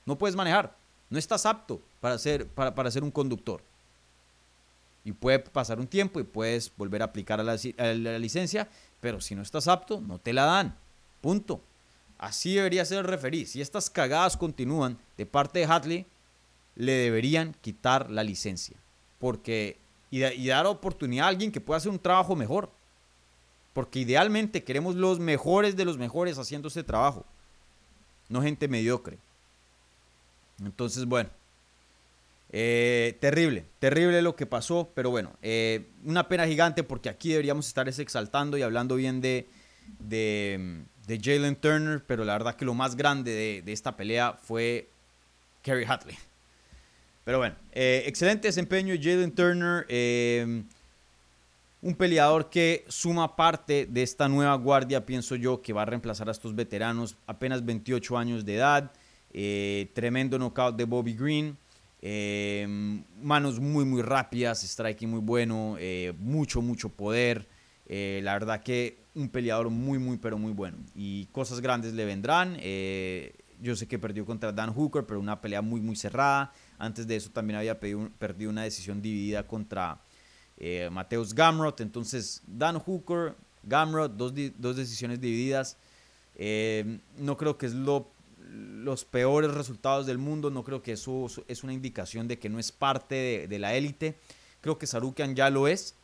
No 0.05 0.17
puedes 0.17 0.35
manejar, 0.35 0.77
no 1.09 1.19
estás 1.19 1.45
apto 1.45 1.81
para 1.99 2.17
ser, 2.17 2.47
para, 2.47 2.73
para 2.73 2.89
ser 2.89 3.03
un 3.03 3.11
conductor. 3.11 3.61
Y 5.05 5.11
puede 5.11 5.39
pasar 5.39 5.79
un 5.79 5.87
tiempo 5.87 6.19
y 6.19 6.23
puedes 6.23 6.71
volver 6.75 7.01
a 7.01 7.05
aplicar 7.05 7.39
a 7.39 7.43
la, 7.43 8.19
licencia, 8.19 8.69
pero 9.01 9.19
si 9.19 9.35
no 9.35 9.41
estás 9.41 9.67
apto, 9.67 9.99
no 10.01 10.17
te 10.17 10.31
la 10.33 10.45
dan. 10.45 10.77
Punto. 11.21 11.61
Así 12.17 12.55
debería 12.55 12.85
ser 12.85 12.99
el 12.99 13.03
referí. 13.03 13.45
Si 13.45 13.61
estas 13.61 13.89
cagadas 13.89 14.37
continúan 14.37 14.97
de 15.17 15.25
parte 15.25 15.59
de 15.59 15.65
Hatley, 15.65 16.05
le 16.75 16.93
deberían 16.93 17.53
quitar 17.61 18.09
la 18.09 18.23
licencia. 18.23 18.77
Porque, 19.19 19.77
y, 20.09 20.23
y 20.23 20.47
dar 20.47 20.65
oportunidad 20.67 21.25
a 21.25 21.29
alguien 21.29 21.51
que 21.51 21.59
pueda 21.59 21.79
hacer 21.79 21.91
un 21.91 21.99
trabajo 21.99 22.35
mejor. 22.35 22.71
Porque 23.73 23.99
idealmente 23.99 24.63
queremos 24.63 24.95
los 24.95 25.19
mejores 25.19 25.75
de 25.75 25.83
los 25.83 25.97
mejores 25.97 26.37
haciendo 26.37 26.69
ese 26.69 26.83
trabajo. 26.83 27.25
No 28.29 28.41
gente 28.41 28.69
mediocre. 28.69 29.17
Entonces, 30.63 31.05
bueno, 31.05 31.29
eh, 32.55 33.17
terrible, 33.19 33.65
terrible 33.79 34.21
lo 34.21 34.35
que 34.35 34.45
pasó, 34.45 34.91
pero 34.93 35.09
bueno, 35.09 35.35
eh, 35.41 35.87
una 36.05 36.27
pena 36.27 36.45
gigante 36.45 36.83
porque 36.83 37.09
aquí 37.09 37.29
deberíamos 37.29 37.67
estar 37.67 37.89
exaltando 37.89 38.59
y 38.59 38.61
hablando 38.61 38.95
bien 38.95 39.21
de, 39.21 39.49
de, 39.97 40.83
de 41.07 41.19
Jalen 41.19 41.55
Turner, 41.55 42.03
pero 42.05 42.23
la 42.23 42.33
verdad 42.33 42.55
que 42.55 42.63
lo 42.63 42.75
más 42.75 42.95
grande 42.95 43.63
de, 43.65 43.73
esta 43.73 43.97
pelea 43.97 44.33
fue 44.33 44.87
Kerry 45.63 45.83
Hatley. 45.83 46.15
Pero 47.25 47.39
bueno, 47.39 47.55
eh, 47.71 48.03
excelente 48.05 48.49
desempeño 48.49 48.93
Jalen 49.01 49.31
Turner. 49.31 49.87
Un 51.81 51.95
peleador 51.95 52.51
que 52.51 52.85
suma 52.87 53.35
parte 53.35 53.87
de 53.87 54.03
esta 54.03 54.29
nueva 54.29 54.53
guardia, 54.57 55.03
pienso 55.03 55.35
yo, 55.35 55.59
que 55.59 55.73
va 55.73 55.81
a 55.81 55.85
reemplazar 55.85 56.29
a 56.29 56.31
estos 56.31 56.53
veteranos, 56.53 57.17
apenas 57.25 57.65
28 57.65 58.15
años 58.15 58.45
de 58.45 58.55
edad, 58.57 58.91
tremendo 59.95 60.37
knockout 60.37 60.75
de 60.75 60.85
Bobby 60.85 61.15
Green, 61.15 61.57
manos 63.21 63.59
muy, 63.59 63.85
muy 63.85 64.01
rápidas, 64.01 64.63
striking 64.63 65.09
muy 65.09 65.21
bueno, 65.21 65.77
mucho, 66.19 66.61
mucho 66.61 66.89
poder. 66.89 67.47
la 67.87 68.33
verdad 68.33 68.61
que 68.61 68.97
un 69.15 69.29
peleador 69.29 69.69
muy, 69.69 69.99
muy, 69.99 70.17
pero 70.17 70.37
muy 70.37 70.51
bueno. 70.51 70.77
Y 70.95 71.27
cosas 71.27 71.61
grandes 71.61 71.93
le 71.93 72.03
vendrán. 72.05 72.57
yo 73.61 73.75
sé 73.75 73.87
que 73.87 73.97
perdió 73.97 74.25
contra 74.25 74.51
Dan 74.51 74.73
Hooker, 74.73 75.05
pero 75.05 75.19
una 75.19 75.39
pelea 75.39 75.61
muy, 75.61 75.79
muy 75.79 75.95
cerrada. 75.95 76.51
Antes 76.77 77.07
de 77.07 77.15
eso 77.15 77.29
también 77.29 77.57
había 77.59 77.79
perdido 77.79 78.49
una 78.49 78.63
decisión 78.63 79.01
dividida 79.01 79.47
contra 79.47 80.01
eh, 80.57 80.89
Mateus 80.91 81.33
Gamrot. 81.33 81.81
Entonces, 81.81 82.41
Dan 82.45 82.79
Hooker, 82.79 83.35
Gamrot, 83.63 84.15
dos, 84.15 84.33
decisiones 84.75 85.19
divididas. 85.19 85.77
Eh, 86.35 86.99
no 87.17 87.37
creo 87.37 87.57
que 87.57 87.65
es 87.67 87.73
lo, 87.73 88.12
los 88.53 89.05
peores 89.05 89.51
resultados 89.51 90.05
del 90.05 90.17
mundo. 90.17 90.51
No 90.51 90.63
creo 90.63 90.81
que 90.81 90.93
eso 90.93 91.27
es 91.47 91.63
una 91.63 91.73
indicación 91.73 92.27
de 92.27 92.39
que 92.39 92.49
no 92.49 92.59
es 92.59 92.71
parte 92.71 93.47
de, 93.47 93.59
la 93.59 93.75
élite. 93.75 94.15
Creo 94.61 94.77
que 94.77 94.87
Sarukian 94.87 95.35
ya 95.35 95.49
lo 95.49 95.67
es. 95.67 95.95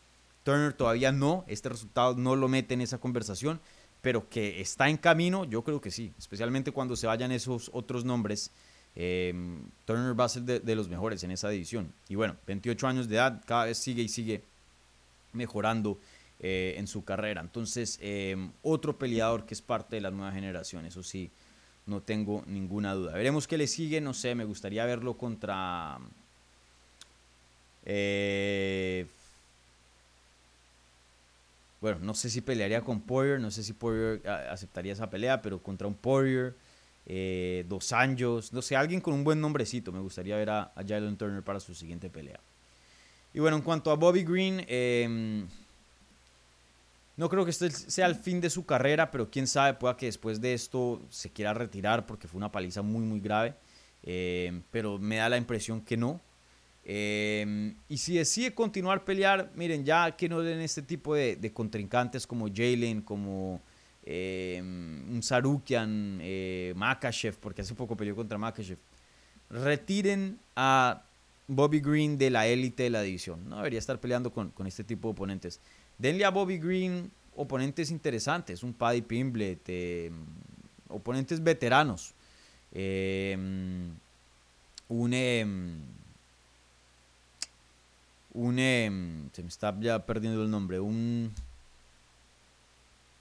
Turner 0.44 0.74
todavía 0.74 1.12
no. 1.12 1.46
Este 1.48 1.70
resultado 1.70 2.16
no 2.16 2.36
lo 2.36 2.48
mete 2.48 2.74
en 2.74 2.82
esa 2.82 2.98
conversación. 2.98 3.60
Pero 4.02 4.30
que 4.30 4.62
está 4.62 4.90
en 4.90 4.98
camino, 4.98 5.46
yo 5.46 5.64
creo 5.64 5.82
que 5.82 5.92
sí. 5.92 6.14
Especialmente 6.18 6.72
cuando 6.72 6.96
se 6.96 7.08
vayan 7.08 7.32
esos 7.32 7.70
otros 7.74 8.06
nombres 8.06 8.52
eh, 8.96 9.34
Turner 9.86 10.20
va 10.20 10.26
a 10.26 10.30
ser 10.30 10.44
de, 10.44 10.76
los 10.76 10.90
mejores 10.90 11.24
en 11.24 11.32
esa 11.32 11.50
división. 11.50 11.94
Y 12.08 12.16
bueno, 12.16 12.36
28 12.48 12.88
años 12.88 13.08
de 13.08 13.16
edad, 13.16 13.42
cada 13.46 13.66
vez 13.66 13.78
sigue 13.78 14.02
y 14.02 14.10
sigue 14.10 14.44
mejorando 15.34 16.00
eh, 16.40 16.76
en 16.78 16.88
su 16.88 17.04
carrera. 17.04 17.42
Entonces, 17.42 17.98
em, 18.02 18.52
otro 18.62 18.98
peleador 18.98 19.46
que 19.46 19.54
es 19.54 19.62
parte 19.62 19.96
de 19.96 20.02
la 20.02 20.12
nueva 20.12 20.32
generación, 20.32 20.86
eso 20.86 21.04
sí, 21.04 21.32
no 21.90 22.02
tengo 22.02 22.44
ninguna 22.48 22.94
duda. 22.94 23.14
Veremos 23.14 23.48
qué 23.48 23.58
le 23.58 23.68
sigue, 23.68 24.00
no 24.00 24.14
sé, 24.14 24.36
me 24.36 24.46
gustaría 24.46 24.86
verlo 24.86 25.18
contra... 25.18 26.00
Eh, 27.86 29.08
bueno, 31.82 32.00
no 32.02 32.14
sé 32.14 32.30
si 32.30 32.42
pelearía 32.42 32.82
con 32.82 33.02
Poirier, 33.02 33.40
no 33.40 33.52
sé 33.52 33.64
si 33.64 33.74
Poirier 33.74 34.28
aceptaría 34.28 34.94
esa 34.94 35.10
pelea, 35.10 35.42
pero 35.42 35.60
contra 35.60 35.88
un 35.88 35.96
Poirier 35.96 36.54
eh, 37.06 37.66
Dos 37.68 37.92
Anjos, 37.92 38.54
no 38.54 38.62
sé, 38.62 38.76
alguien 38.76 39.02
con 39.02 39.14
un 39.14 39.24
buen 39.24 39.42
nombrecito. 39.42 39.92
Me 39.92 40.00
gustaría 40.00 40.36
ver 40.36 40.50
a, 40.52 40.72
Jalen 40.76 41.18
Turner 41.18 41.42
para 41.42 41.60
su 41.60 41.74
siguiente 41.74 42.10
pelea. 42.10 42.40
Y 43.34 43.40
bueno, 43.40 43.58
en 43.58 43.64
cuanto 43.64 43.92
a 43.92 43.96
Bobby 43.96 44.24
Green, 44.24 44.64
em, 44.68 45.48
no 47.20 47.28
creo 47.28 47.44
que 47.44 47.52
este 47.52 47.70
sea 47.70 48.06
el 48.06 48.16
fin 48.16 48.40
de 48.40 48.50
su 48.50 48.66
carrera, 48.66 49.12
pero 49.12 49.30
quién 49.30 49.46
sabe, 49.46 49.74
pueda 49.74 49.98
que 49.98 50.06
después 50.06 50.40
de 50.40 50.54
esto 50.54 51.02
se 51.10 51.30
quiera 51.30 51.54
retirar 51.54 52.06
porque 52.06 52.30
fue 52.30 52.38
una 52.38 52.50
paliza 52.50 52.82
muy, 52.82 53.04
muy 53.04 53.20
grave. 53.20 53.56
Em, 54.04 54.64
pero 54.72 54.98
me 54.98 55.18
da 55.18 55.28
la 55.28 55.36
impresión 55.36 55.82
que 55.82 55.98
no. 55.98 56.22
Em, 56.86 57.76
y 57.90 57.98
si 57.98 58.16
decide 58.16 58.54
continuar 58.54 59.04
pelear, 59.04 59.52
miren, 59.54 59.84
ya 59.84 60.16
que 60.16 60.30
no 60.30 60.40
den 60.40 60.62
este 60.62 60.82
tipo 60.82 61.14
de, 61.14 61.52
contrincantes 61.54 62.26
como 62.26 62.48
Jalen, 62.48 63.02
como 63.02 63.60
eh, 64.06 64.62
un 64.62 65.20
Sarukian, 65.22 66.20
eh, 66.22 66.72
Makachev, 66.78 67.36
porque 67.36 67.64
hace 67.64 67.76
poco 67.76 67.98
peleó 67.98 68.16
contra 68.16 68.38
Makachev, 68.38 68.78
retiren 69.50 70.40
a 70.56 71.04
Bobby 71.48 71.82
Green 71.82 72.18
de 72.18 72.30
la 72.30 72.48
élite 72.48 72.84
de 72.84 72.92
la 72.92 73.02
división. 73.02 73.50
No 73.50 73.58
debería 73.58 73.80
estar 73.80 74.00
peleando 74.00 74.32
con, 74.32 74.54
este 74.66 74.86
tipo 74.86 75.10
de 75.10 75.12
oponentes. 75.12 75.60
Denle 76.00 76.26
a 76.26 76.32
Bobby 76.32 76.58
Green 76.58 77.12
oponentes 77.36 77.92
interesantes, 77.92 78.64
un 78.64 78.74
Paddy 78.74 79.02
Pimblet, 79.02 79.62
eh, 79.68 80.12
oponentes 80.88 81.44
veteranos. 81.44 82.14
Eh, 82.72 83.38
un, 84.90 85.14
un 88.34 88.56
se 89.34 89.44
me 89.44 89.50
está 89.50 89.78
ya 89.80 90.04
perdiendo 90.04 90.42
el 90.42 90.50
nombre, 90.50 90.80
un 90.80 91.32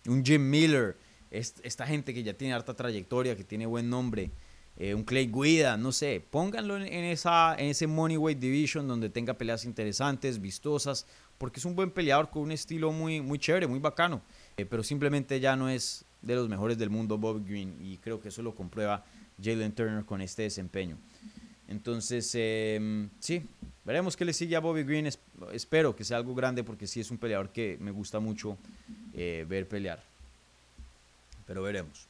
un 0.09 0.25
Jim 0.25 0.49
Miller, 0.49 0.97
esta 1.31 1.87
gente 1.87 2.15
que 2.15 2.23
ya 2.23 2.33
tiene 2.33 2.55
harta 2.55 2.75
trayectoria, 2.75 3.37
que 3.37 3.45
tiene 3.45 3.67
buen 3.67 3.91
nombre, 3.91 4.31
eh, 4.79 4.95
un 4.95 5.05
Clay 5.05 5.27
Guida, 5.27 5.77
no 5.77 5.93
sé, 5.93 6.23
pónganlo 6.31 6.77
en, 6.77 7.05
esa, 7.05 7.55
en 7.59 7.67
ese 7.67 7.87
Moneyweight 7.87 8.39
Division 8.39 8.89
donde 8.89 9.11
tenga 9.11 9.35
peleas 9.35 9.65
interesantes, 9.65 10.41
vistosas, 10.41 11.07
porque 11.39 11.61
es 11.61 11.65
un 11.65 11.75
buen 11.75 11.91
peleador 11.91 12.31
con 12.31 12.43
un 12.43 12.53
estilo 12.53 12.93
muy, 12.93 13.21
muy 13.21 13.39
chévere, 13.39 13.67
muy 13.67 13.79
bacano, 13.79 14.21
eh, 14.57 14.65
pero 14.65 14.83
simplemente 14.83 15.41
ya 15.41 15.57
no 15.57 15.69
es 15.69 16.05
de 16.23 16.35
los 16.35 16.49
mejores 16.49 16.77
del 16.79 16.91
mundo 16.91 17.17
Bob 17.17 17.45
Green 17.47 17.77
y 17.81 17.97
creo 17.99 18.21
que 18.21 18.29
eso 18.29 18.43
lo 18.43 18.55
comprueba 18.55 19.05
Jalen 19.43 19.73
Turner 19.73 20.05
con 20.05 20.21
este 20.21 20.43
desempeño. 20.43 20.97
Entonces, 21.69 22.31
em, 22.35 23.11
sí, 23.21 23.45
veremos 23.85 24.17
qué 24.17 24.25
le 24.25 24.33
sigue 24.33 24.57
a 24.57 24.61
Bobby 24.61 24.85
Green. 24.85 25.07
espero 25.53 25.95
que 25.95 26.03
sea 26.03 26.17
algo 26.17 26.35
grande 26.35 26.65
porque 26.65 26.87
sí 26.87 27.01
es 27.01 27.11
un 27.11 27.19
peleador 27.19 27.51
que 27.51 27.77
me 27.81 27.91
gusta 27.91 28.21
mucho 28.21 28.57
eh, 29.15 29.45
ver 29.47 29.69
pelear. 29.69 30.03
Pero 31.47 31.63
veremos. 31.63 32.07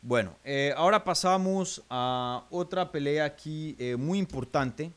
Bueno, 0.00 0.36
eh, 0.44 0.72
ahora 0.76 1.04
pasamos 1.04 1.82
a 1.90 2.44
otra 2.50 2.90
pelea 2.90 3.24
aquí 3.24 3.76
eh, 3.78 3.96
muy 3.96 4.18
importante. 4.18 4.90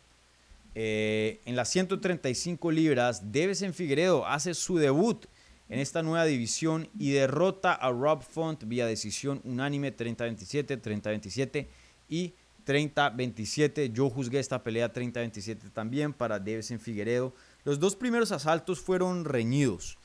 En 0.76 1.56
las 1.56 1.70
135 1.70 2.72
libras, 2.72 3.32
en 3.62 3.74
Figueredo 3.74 4.26
hace 4.26 4.54
su 4.54 4.78
debut 4.78 5.26
en 5.70 5.80
esta 5.80 6.02
nueva 6.02 6.26
división 6.26 6.90
y 6.98 7.12
derrota 7.12 7.74
a 7.74 7.92
Rob 7.92 8.24
Font 8.24 8.64
vía 8.66 8.88
decisión 8.88 9.42
unánime 9.44 9.96
30-27, 9.96 10.82
30-27 10.82 11.68
y 12.08 12.34
30-27. 12.66 13.94
Yo 13.94 14.10
juzgué 14.10 14.40
esta 14.40 14.64
pelea 14.64 14.92
30-27 14.92 15.72
también 15.72 16.14
para 16.14 16.40
en 16.72 16.80
Figueredo. 16.80 17.34
Los 17.64 17.80
dos 17.80 17.96
primeros 17.96 18.32
asaltos 18.32 18.80
fueron 18.80 19.26
reñidos. 19.26 19.98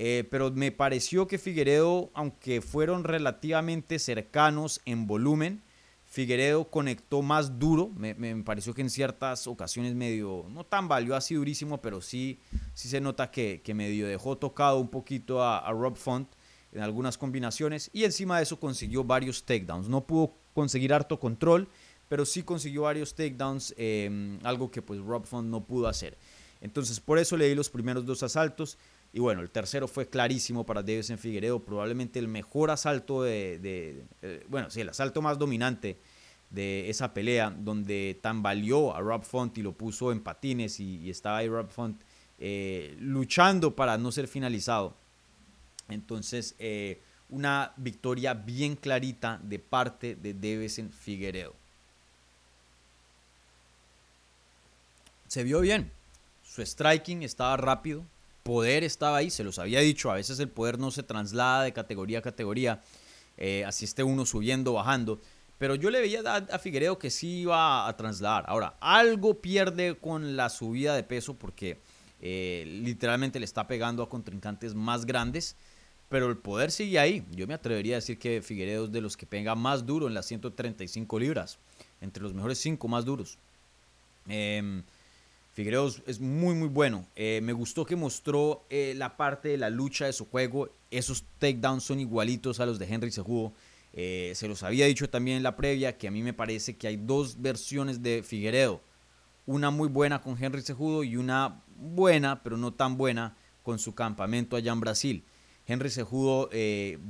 Eh, 0.00 0.28
pero 0.30 0.52
me 0.52 0.70
pareció 0.70 1.26
que 1.26 1.38
Figueredo, 1.38 2.12
aunque 2.14 2.60
fueron 2.60 3.02
relativamente 3.02 3.98
cercanos 3.98 4.80
en 4.84 5.08
volumen, 5.08 5.62
Figueredo 6.10 6.70
conectó 6.70 7.20
más 7.20 7.58
duro. 7.58 7.92
Me, 7.94 8.14
pareció 8.42 8.72
que 8.72 8.80
en 8.80 8.88
ciertas 8.88 9.46
ocasiones 9.46 9.94
medio, 9.94 10.46
no 10.48 10.64
tan 10.64 10.88
valió 10.88 11.14
así 11.14 11.34
durísimo, 11.34 11.82
pero 11.82 12.00
sí, 12.00 12.40
sí 12.72 12.88
se 12.88 12.98
nota 12.98 13.30
que, 13.30 13.60
que 13.62 13.74
medio 13.74 14.06
dejó 14.06 14.38
tocado 14.38 14.78
un 14.78 14.88
poquito 14.88 15.44
a, 15.44 15.70
Rob 15.70 15.96
Font 15.96 16.26
en 16.72 16.80
algunas 16.80 17.18
combinaciones. 17.18 17.90
Y 17.92 18.04
encima 18.04 18.38
de 18.38 18.44
eso 18.44 18.58
consiguió 18.58 19.04
varios 19.04 19.44
takedowns. 19.44 19.86
No 19.90 20.06
pudo 20.06 20.32
conseguir 20.54 20.94
harto 20.94 21.20
control, 21.20 21.68
pero 22.08 22.24
sí 22.24 22.42
consiguió 22.42 22.82
varios 22.82 23.14
takedowns, 23.14 23.74
eh, 23.76 24.38
algo 24.44 24.70
que 24.70 24.80
pues 24.80 25.00
Rob 25.00 25.26
Font 25.26 25.46
no 25.46 25.64
pudo 25.66 25.88
hacer. 25.88 26.16
Entonces 26.62 27.00
por 27.00 27.18
eso 27.18 27.36
le 27.36 27.48
di 27.48 27.54
los 27.54 27.68
primeros 27.68 28.06
dos 28.06 28.22
asaltos. 28.22 28.78
Y 29.12 29.20
bueno, 29.20 29.40
el 29.40 29.50
tercero 29.50 29.88
fue 29.88 30.08
clarísimo 30.08 30.64
para 30.66 30.82
en 30.86 31.18
Figueredo, 31.18 31.60
probablemente 31.60 32.18
el 32.18 32.28
mejor 32.28 32.70
asalto 32.70 33.22
de, 33.22 34.04
eh, 34.22 34.44
bueno, 34.48 34.70
sí, 34.70 34.82
el 34.82 34.90
asalto 34.90 35.22
más 35.22 35.38
dominante 35.38 35.98
de 36.50 36.88
esa 36.90 37.12
pelea, 37.14 37.50
donde 37.50 38.18
tambaleó 38.20 38.94
a 38.94 39.00
Rob 39.00 39.22
Font 39.22 39.56
y 39.58 39.62
lo 39.62 39.72
puso 39.72 40.12
en 40.12 40.20
patines 40.20 40.80
y, 40.80 41.08
estaba 41.10 41.38
ahí 41.38 41.48
Rob 41.48 41.70
Font 41.70 42.00
eh, 42.38 42.96
luchando 43.00 43.74
para 43.74 43.96
no 43.98 44.12
ser 44.12 44.28
finalizado. 44.28 44.94
Entonces, 45.88 46.54
eh, 46.58 47.00
una 47.30 47.72
victoria 47.76 48.34
bien 48.34 48.76
clarita 48.76 49.40
de 49.42 49.58
parte 49.58 50.16
de 50.16 50.64
en 50.78 50.92
Figueredo. 50.92 51.54
Se 55.28 55.44
vio 55.44 55.60
bien, 55.60 55.92
su 56.42 56.64
striking 56.64 57.22
estaba 57.22 57.56
rápido, 57.58 58.04
poder 58.42 58.84
estaba 58.84 59.18
ahí, 59.18 59.30
se 59.30 59.44
los 59.44 59.58
había 59.58 59.80
dicho, 59.80 60.10
a 60.10 60.14
veces 60.14 60.38
el 60.40 60.48
poder 60.48 60.78
no 60.78 60.90
se 60.90 61.02
traslada 61.02 61.64
de 61.64 61.72
categoría 61.72 62.20
a 62.20 62.22
categoría, 62.22 62.80
eh, 63.36 63.64
así 63.64 63.84
esté 63.84 64.02
uno 64.02 64.26
subiendo, 64.26 64.72
bajando, 64.72 65.20
pero 65.58 65.74
yo 65.74 65.90
le 65.90 66.00
veía 66.00 66.20
a, 66.20 66.58
Figueredo 66.58 66.98
que 66.98 67.10
sí 67.10 67.40
iba 67.40 67.88
a 67.88 67.96
trasladar. 67.96 68.44
Ahora, 68.46 68.76
algo 68.80 69.40
pierde 69.40 69.96
con 69.96 70.36
la 70.36 70.48
subida 70.50 70.94
de 70.94 71.02
peso 71.02 71.34
porque 71.34 71.78
eh, 72.20 72.64
literalmente 72.82 73.40
le 73.40 73.44
está 73.44 73.66
pegando 73.66 74.04
a 74.04 74.08
contrincantes 74.08 74.74
más 74.74 75.04
grandes, 75.04 75.56
pero 76.08 76.30
el 76.30 76.38
poder 76.38 76.70
sigue 76.70 77.00
ahí. 77.00 77.24
Yo 77.32 77.48
me 77.48 77.54
atrevería 77.54 77.96
a 77.96 77.98
decir 77.98 78.20
que 78.20 78.40
Figueredo 78.40 78.84
es 78.84 78.92
de 78.92 79.00
los 79.00 79.16
que 79.16 79.26
pega 79.26 79.56
más 79.56 79.84
duro 79.84 80.06
en 80.06 80.14
las 80.14 80.26
135 80.26 81.18
libras, 81.18 81.58
entre 82.00 82.22
los 82.22 82.32
mejores 82.32 82.58
5 82.58 82.86
más 82.86 83.04
duros. 83.04 83.36
Eh, 84.28 84.82
Figueredo 85.58 85.92
es 86.06 86.20
muy, 86.20 86.54
muy 86.54 86.68
bueno. 86.68 87.04
Eh, 87.16 87.40
me 87.42 87.52
gustó 87.52 87.84
que 87.84 87.96
mostró 87.96 88.64
eh, 88.70 88.94
la 88.96 89.16
parte 89.16 89.48
de 89.48 89.56
la 89.58 89.70
lucha 89.70 90.06
de 90.06 90.12
su 90.12 90.24
juego. 90.26 90.68
Esos 90.92 91.24
takedowns 91.40 91.82
son 91.82 91.98
igualitos 91.98 92.60
a 92.60 92.66
los 92.66 92.78
de 92.78 92.86
Henry 92.86 93.10
Sejudo. 93.10 93.52
Eh, 93.92 94.30
se 94.36 94.46
los 94.46 94.62
había 94.62 94.86
dicho 94.86 95.10
también 95.10 95.38
en 95.38 95.42
la 95.42 95.56
previa 95.56 95.98
que 95.98 96.06
a 96.06 96.12
mí 96.12 96.22
me 96.22 96.32
parece 96.32 96.76
que 96.76 96.86
hay 96.86 96.96
dos 96.96 97.42
versiones 97.42 98.04
de 98.04 98.22
Figueredo. 98.22 98.80
Una 99.46 99.72
muy 99.72 99.88
buena 99.88 100.22
con 100.22 100.40
Henry 100.40 100.62
Sejudo 100.62 101.02
y 101.02 101.16
una 101.16 101.60
buena, 101.76 102.40
pero 102.44 102.56
no 102.56 102.72
tan 102.72 102.96
buena, 102.96 103.36
con 103.64 103.80
su 103.80 103.96
campamento 103.96 104.54
allá 104.54 104.70
en 104.70 104.78
Brasil. 104.78 105.24
Henry 105.66 105.90
Sejudo 105.90 106.50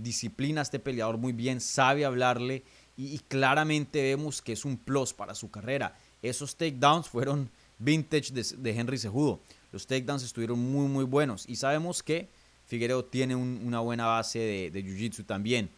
disciplina 0.01 0.63
a 0.63 0.65
este 0.65 0.79
peleador 0.79 1.19
muy 1.19 1.35
bien, 1.35 1.61
sabe 1.61 2.07
hablarle 2.07 2.65
y 2.97 3.19
claramente 3.19 4.01
vemos 4.01 4.41
que 4.41 4.55
es 4.55 4.65
un 4.65 4.79
plus 4.79 5.13
para 5.13 5.35
su 5.35 5.51
carrera. 5.51 5.99
Esos 6.23 6.57
takedowns 6.57 7.11
fueron 7.11 7.51
vintage 7.79 8.33
de, 8.33 8.71
Henry 8.71 8.99
Sejudo. 8.99 9.41
Los 9.73 9.87
takedowns 9.87 10.23
estuvieron 10.23 10.59
muy, 10.59 10.89
muy 10.89 11.05
buenos. 11.05 11.49
Y 11.49 11.57
sabemos 11.57 12.03
que 12.03 12.29
Figueredo 12.67 13.05
tiene 13.05 13.35
una 13.37 13.81
buena 13.81 14.07
base 14.07 14.39
de, 14.39 14.85
Jiu-Jitsu 14.85 15.25
también. 15.25 15.71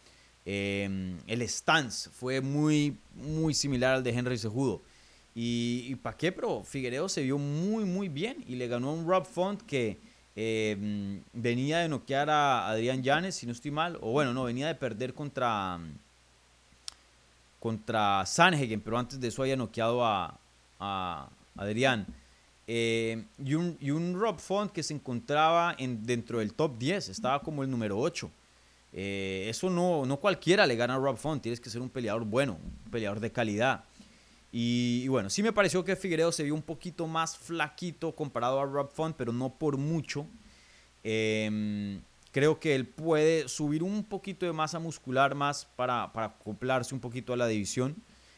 Em, 0.45 1.17
el 1.27 1.41
stance 1.43 2.09
fue 2.09 2.41
muy, 2.41 2.97
muy 3.15 3.53
similar 3.53 3.95
al 3.95 4.03
de 4.03 4.11
Henry 4.11 4.37
Sejudo. 4.37 4.81
Y, 5.33 5.95
para 5.95 6.17
qué, 6.17 6.31
pero 6.31 6.63
Figueredo 6.63 7.07
se 7.07 7.21
vio 7.21 7.37
muy, 7.37 7.85
muy 7.85 8.09
bien 8.09 8.43
y 8.47 8.55
le 8.55 8.67
ganó 8.67 8.93
un 8.93 9.07
Rob 9.07 9.25
Font 9.25 9.61
que 9.61 9.97
em, 10.35 11.21
venía 11.31 11.79
de 11.79 11.89
noquear 11.89 12.29
a 12.29 12.69
Adrián 12.69 13.01
Llanes, 13.01 13.35
si 13.35 13.45
no 13.45 13.53
estoy 13.53 13.71
mal. 13.71 13.97
O 14.01 14.11
bueno, 14.11 14.33
no, 14.33 14.43
venía 14.43 14.67
de 14.67 14.75
perder 14.75 15.13
contra, 15.13 15.79
contra 17.59 18.25
Sanhagen, 18.25 18.81
pero 18.81 18.97
antes 18.97 19.19
de 19.19 19.29
eso 19.29 19.41
había 19.43 19.55
noqueado 19.55 20.05
a, 20.05 20.37
Adrián. 21.55 22.07
Eh, 22.67 23.25
y, 23.43 23.53
un, 23.53 24.13
Rob 24.17 24.39
Font 24.39 24.71
que 24.71 24.83
se 24.83 24.93
encontraba 24.93 25.75
en, 25.77 26.05
dentro 26.05 26.39
del 26.39 26.53
top 26.53 26.77
10, 26.77 27.09
estaba 27.09 27.41
como 27.41 27.63
el 27.63 27.69
número 27.69 27.99
8. 27.99 28.31
Eh, 28.93 29.47
eso 29.49 29.69
no, 29.69 30.05
no 30.05 30.17
cualquiera 30.17 30.65
le 30.65 30.75
gana 30.75 30.95
a 30.95 30.97
Rob 30.97 31.17
Font, 31.17 31.41
tienes 31.41 31.59
que 31.59 31.69
ser 31.69 31.81
un 31.81 31.89
peleador 31.89 32.25
bueno, 32.25 32.59
un 32.63 32.91
peleador 32.91 33.19
de 33.19 33.31
calidad. 33.31 33.83
Y, 34.53 35.07
bueno, 35.07 35.29
sí 35.29 35.41
me 35.43 35.53
pareció 35.53 35.83
que 35.83 35.95
Figueredo 35.95 36.31
se 36.31 36.43
vio 36.43 36.53
un 36.53 36.61
poquito 36.61 37.07
más 37.07 37.37
flaquito 37.37 38.13
comparado 38.13 38.59
a 38.59 38.65
Rob 38.65 38.91
Font, 38.91 39.15
pero 39.15 39.31
no 39.31 39.49
por 39.49 39.77
mucho. 39.77 40.25
Em, 41.03 42.01
creo 42.31 42.59
que 42.59 42.75
él 42.75 42.85
puede 42.85 43.47
subir 43.47 43.81
un 43.81 44.03
poquito 44.03 44.45
de 44.45 44.51
masa 44.51 44.79
muscular 44.79 45.35
más 45.35 45.65
para, 45.75 46.11
para 46.11 46.27
acoplarse 46.27 46.93
un 46.93 46.99
poquito 46.99 47.33
a 47.33 47.37
la 47.37 47.47
división 47.47 47.95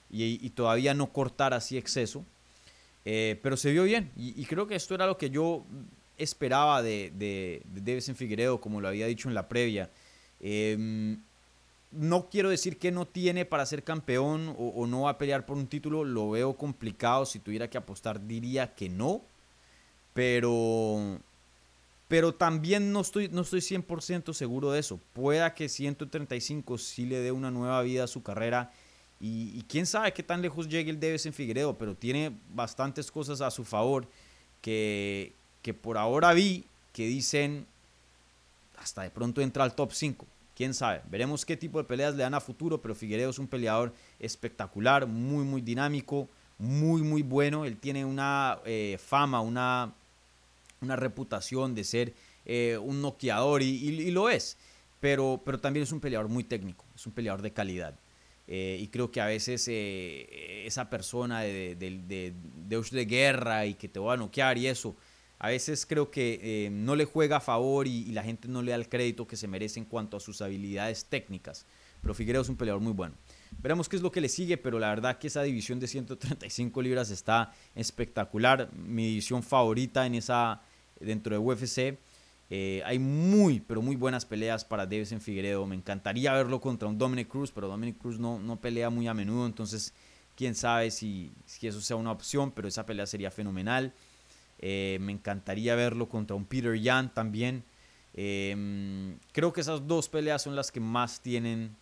y, 0.09 0.45
y 0.45 0.49
todavía 0.51 0.93
no 0.93 1.11
cortar 1.11 1.53
así 1.53 1.77
exceso. 1.77 2.23
Eh, 3.05 3.39
pero 3.43 3.57
se 3.57 3.71
vio 3.71 3.83
bien 3.83 4.11
y, 4.15 4.45
creo 4.45 4.65
que 4.65 4.75
esto 4.75 4.95
era 4.95 5.05
lo 5.05 5.17
que 5.17 5.29
yo 5.29 5.65
esperaba 6.17 6.81
de, 6.81 7.11
de, 7.15 7.61
de 7.65 8.01
Figueredo, 8.01 8.61
como 8.61 8.79
lo 8.79 8.87
había 8.87 9.07
dicho 9.07 9.27
en 9.27 9.35
la 9.35 9.49
previa. 9.49 9.89
Em, 10.39 11.19
no 11.91 12.29
quiero 12.29 12.49
decir 12.49 12.77
que 12.77 12.91
no 12.91 13.05
tiene 13.05 13.45
para 13.45 13.65
ser 13.65 13.83
campeón 13.83 14.55
o, 14.57 14.87
no 14.87 15.01
va 15.01 15.11
a 15.11 15.17
pelear 15.17 15.45
por 15.45 15.57
un 15.57 15.67
título, 15.67 16.03
lo 16.03 16.31
veo 16.31 16.55
complicado. 16.55 17.25
Si 17.25 17.39
tuviera 17.39 17.69
que 17.69 17.77
apostar, 17.77 18.25
diría 18.25 18.73
que 18.73 18.89
no. 18.89 19.21
Pero, 20.13 21.19
pero 22.07 22.33
también 22.33 22.91
no 22.91 23.01
estoy, 23.01 23.29
no 23.29 23.41
estoy 23.41 23.61
100% 23.61 24.33
seguro 24.33 24.71
de 24.71 24.79
eso. 24.79 24.99
Pueda 25.13 25.53
que 25.53 25.69
135 25.69 26.77
sí 26.77 27.05
le 27.05 27.19
dé 27.19 27.31
una 27.31 27.51
nueva 27.51 27.81
vida 27.81 28.05
a 28.05 28.07
su 28.07 28.23
carrera 28.23 28.71
y, 29.25 29.63
quién 29.69 29.85
sabe 29.85 30.11
qué 30.11 30.21
tan 30.21 30.41
lejos 30.41 30.67
llegue 30.67 30.91
el 30.91 30.99
Deves 30.99 31.25
en 31.25 31.31
Figueredo, 31.31 31.77
pero 31.77 31.95
tiene 31.95 32.37
bastantes 32.53 33.09
cosas 33.09 33.39
a 33.39 33.51
su 33.51 33.63
favor 33.63 34.05
que, 34.61 35.31
que 35.61 35.73
por 35.73 35.97
ahora 35.97 36.33
vi 36.33 36.65
que 36.91 37.07
dicen 37.07 37.65
hasta 38.77 39.03
de 39.03 39.09
pronto 39.09 39.39
entra 39.39 39.63
al 39.63 39.75
top 39.75 39.93
5. 39.93 40.27
Quién 40.57 40.73
sabe, 40.73 41.01
veremos 41.09 41.45
qué 41.45 41.55
tipo 41.55 41.77
de 41.77 41.85
peleas 41.85 42.15
le 42.15 42.23
dan 42.23 42.33
a 42.33 42.41
futuro, 42.41 42.81
pero 42.81 42.95
Figueredo 42.95 43.29
es 43.29 43.39
un 43.39 43.47
peleador 43.47 43.93
espectacular, 44.19 45.07
muy, 45.07 45.45
muy 45.45 45.61
dinámico, 45.61 46.27
muy, 46.57 47.01
muy 47.01 47.21
bueno. 47.21 47.63
Él 47.63 47.77
tiene 47.77 48.03
una 48.03 48.59
eh, 48.65 48.99
fama, 49.03 49.39
una, 49.39 49.93
una 50.81 50.97
reputación 50.97 51.73
de 51.75 51.85
ser 51.85 52.13
eh, 52.45 52.77
un 52.77 53.01
noqueador 53.01 53.61
y, 53.61 54.11
lo 54.11 54.29
es, 54.29 54.57
pero, 54.99 55.41
pero 55.45 55.61
también 55.61 55.83
es 55.83 55.93
un 55.93 56.01
peleador 56.01 56.27
muy 56.27 56.43
técnico, 56.43 56.83
es 56.93 57.07
un 57.07 57.13
peleador 57.13 57.41
de 57.41 57.53
calidad. 57.53 57.95
Eh, 58.47 58.77
y 58.81 58.87
creo 58.87 59.09
que 59.09 59.21
a 59.21 59.25
veces 59.25 59.67
eh, 59.69 60.65
esa 60.65 60.89
persona 60.89 61.41
de, 61.41 61.75
de, 61.75 62.01
de, 62.07 62.33
de, 62.91 63.05
guerra 63.05 63.65
y 63.65 63.75
que 63.75 63.87
te 63.87 63.99
va 63.99 64.13
a 64.13 64.17
noquear 64.17 64.57
y 64.57 64.67
eso, 64.67 64.97
a 65.39 65.49
veces 65.49 65.85
creo 65.85 66.09
que 66.09 66.39
eh, 66.41 66.69
no 66.69 66.95
le 66.95 67.05
juega 67.05 67.37
a 67.37 67.39
favor 67.41 67.85
y, 67.85 68.05
la 68.13 68.23
gente 68.23 68.47
no 68.47 68.61
le 68.61 68.71
da 68.71 68.77
el 68.77 68.87
crédito 68.87 69.27
que 69.27 69.35
se 69.35 69.45
merece 69.45 69.79
en 69.79 69.85
cuanto 69.85 70.15
a 70.15 70.21
sus 70.21 70.41
habilidades 70.41 71.03
técnicas. 71.03 71.65
Pero 72.01 72.13
Figueredo 72.13 72.41
es 72.41 72.49
un 72.49 72.55
peleador 72.57 72.81
muy 72.81 72.93
bueno. 72.93 73.15
Veremos 73.61 73.87
qué 73.89 73.97
es 73.97 74.01
lo 74.01 74.11
que 74.11 74.21
le 74.21 74.29
sigue, 74.29 74.57
pero 74.57 74.79
la 74.79 74.87
verdad 74.87 75.17
que 75.17 75.27
esa 75.27 75.43
división 75.43 75.81
de 75.81 75.87
135 75.87 76.81
libras 76.81 77.11
está 77.11 77.53
espectacular. 77.75 78.69
Mi 78.73 79.07
división 79.07 79.43
favorita 79.43 80.05
en 80.05 80.15
esa, 80.15 80.61
dentro 80.99 81.33
de 81.33 81.39
UFC. 81.39 81.97
Eh, 82.49 82.81
hay 82.85 82.99
muy, 82.99 83.59
pero 83.59 83.81
muy 83.81 83.95
buenas 83.95 84.25
peleas 84.25 84.63
para 84.65 84.83
en 84.83 85.21
Figueredo. 85.21 85.65
Me 85.65 85.75
encantaría 85.75 86.33
verlo 86.33 86.61
contra 86.61 86.87
un 86.87 86.97
Dominic 86.97 87.27
Cruz, 87.27 87.51
pero 87.51 87.67
Dominic 87.67 87.97
Cruz 87.97 88.19
no, 88.19 88.39
no 88.39 88.57
pelea 88.57 88.89
muy 88.89 89.07
a 89.07 89.13
menudo, 89.13 89.45
entonces 89.45 89.93
quién 90.35 90.55
sabe 90.55 90.91
si, 90.91 91.31
si 91.45 91.67
eso 91.67 91.81
sea 91.81 91.95
una 91.95 92.11
opción, 92.11 92.51
pero 92.51 92.67
esa 92.67 92.85
pelea 92.85 93.05
sería 93.05 93.31
fenomenal. 93.31 93.93
Eh, 94.59 94.97
me 95.01 95.11
encantaría 95.11 95.75
verlo 95.75 96.07
contra 96.07 96.35
un 96.35 96.45
Peter 96.45 96.79
Yan 96.79 97.13
también. 97.13 97.63
Em, 98.13 99.17
creo 99.31 99.51
que 99.51 99.61
esas 99.61 99.87
dos 99.87 100.07
peleas 100.07 100.41
son 100.41 100.55
las 100.55 100.71
que 100.71 100.79
más 100.79 101.21
tienen, 101.21 101.75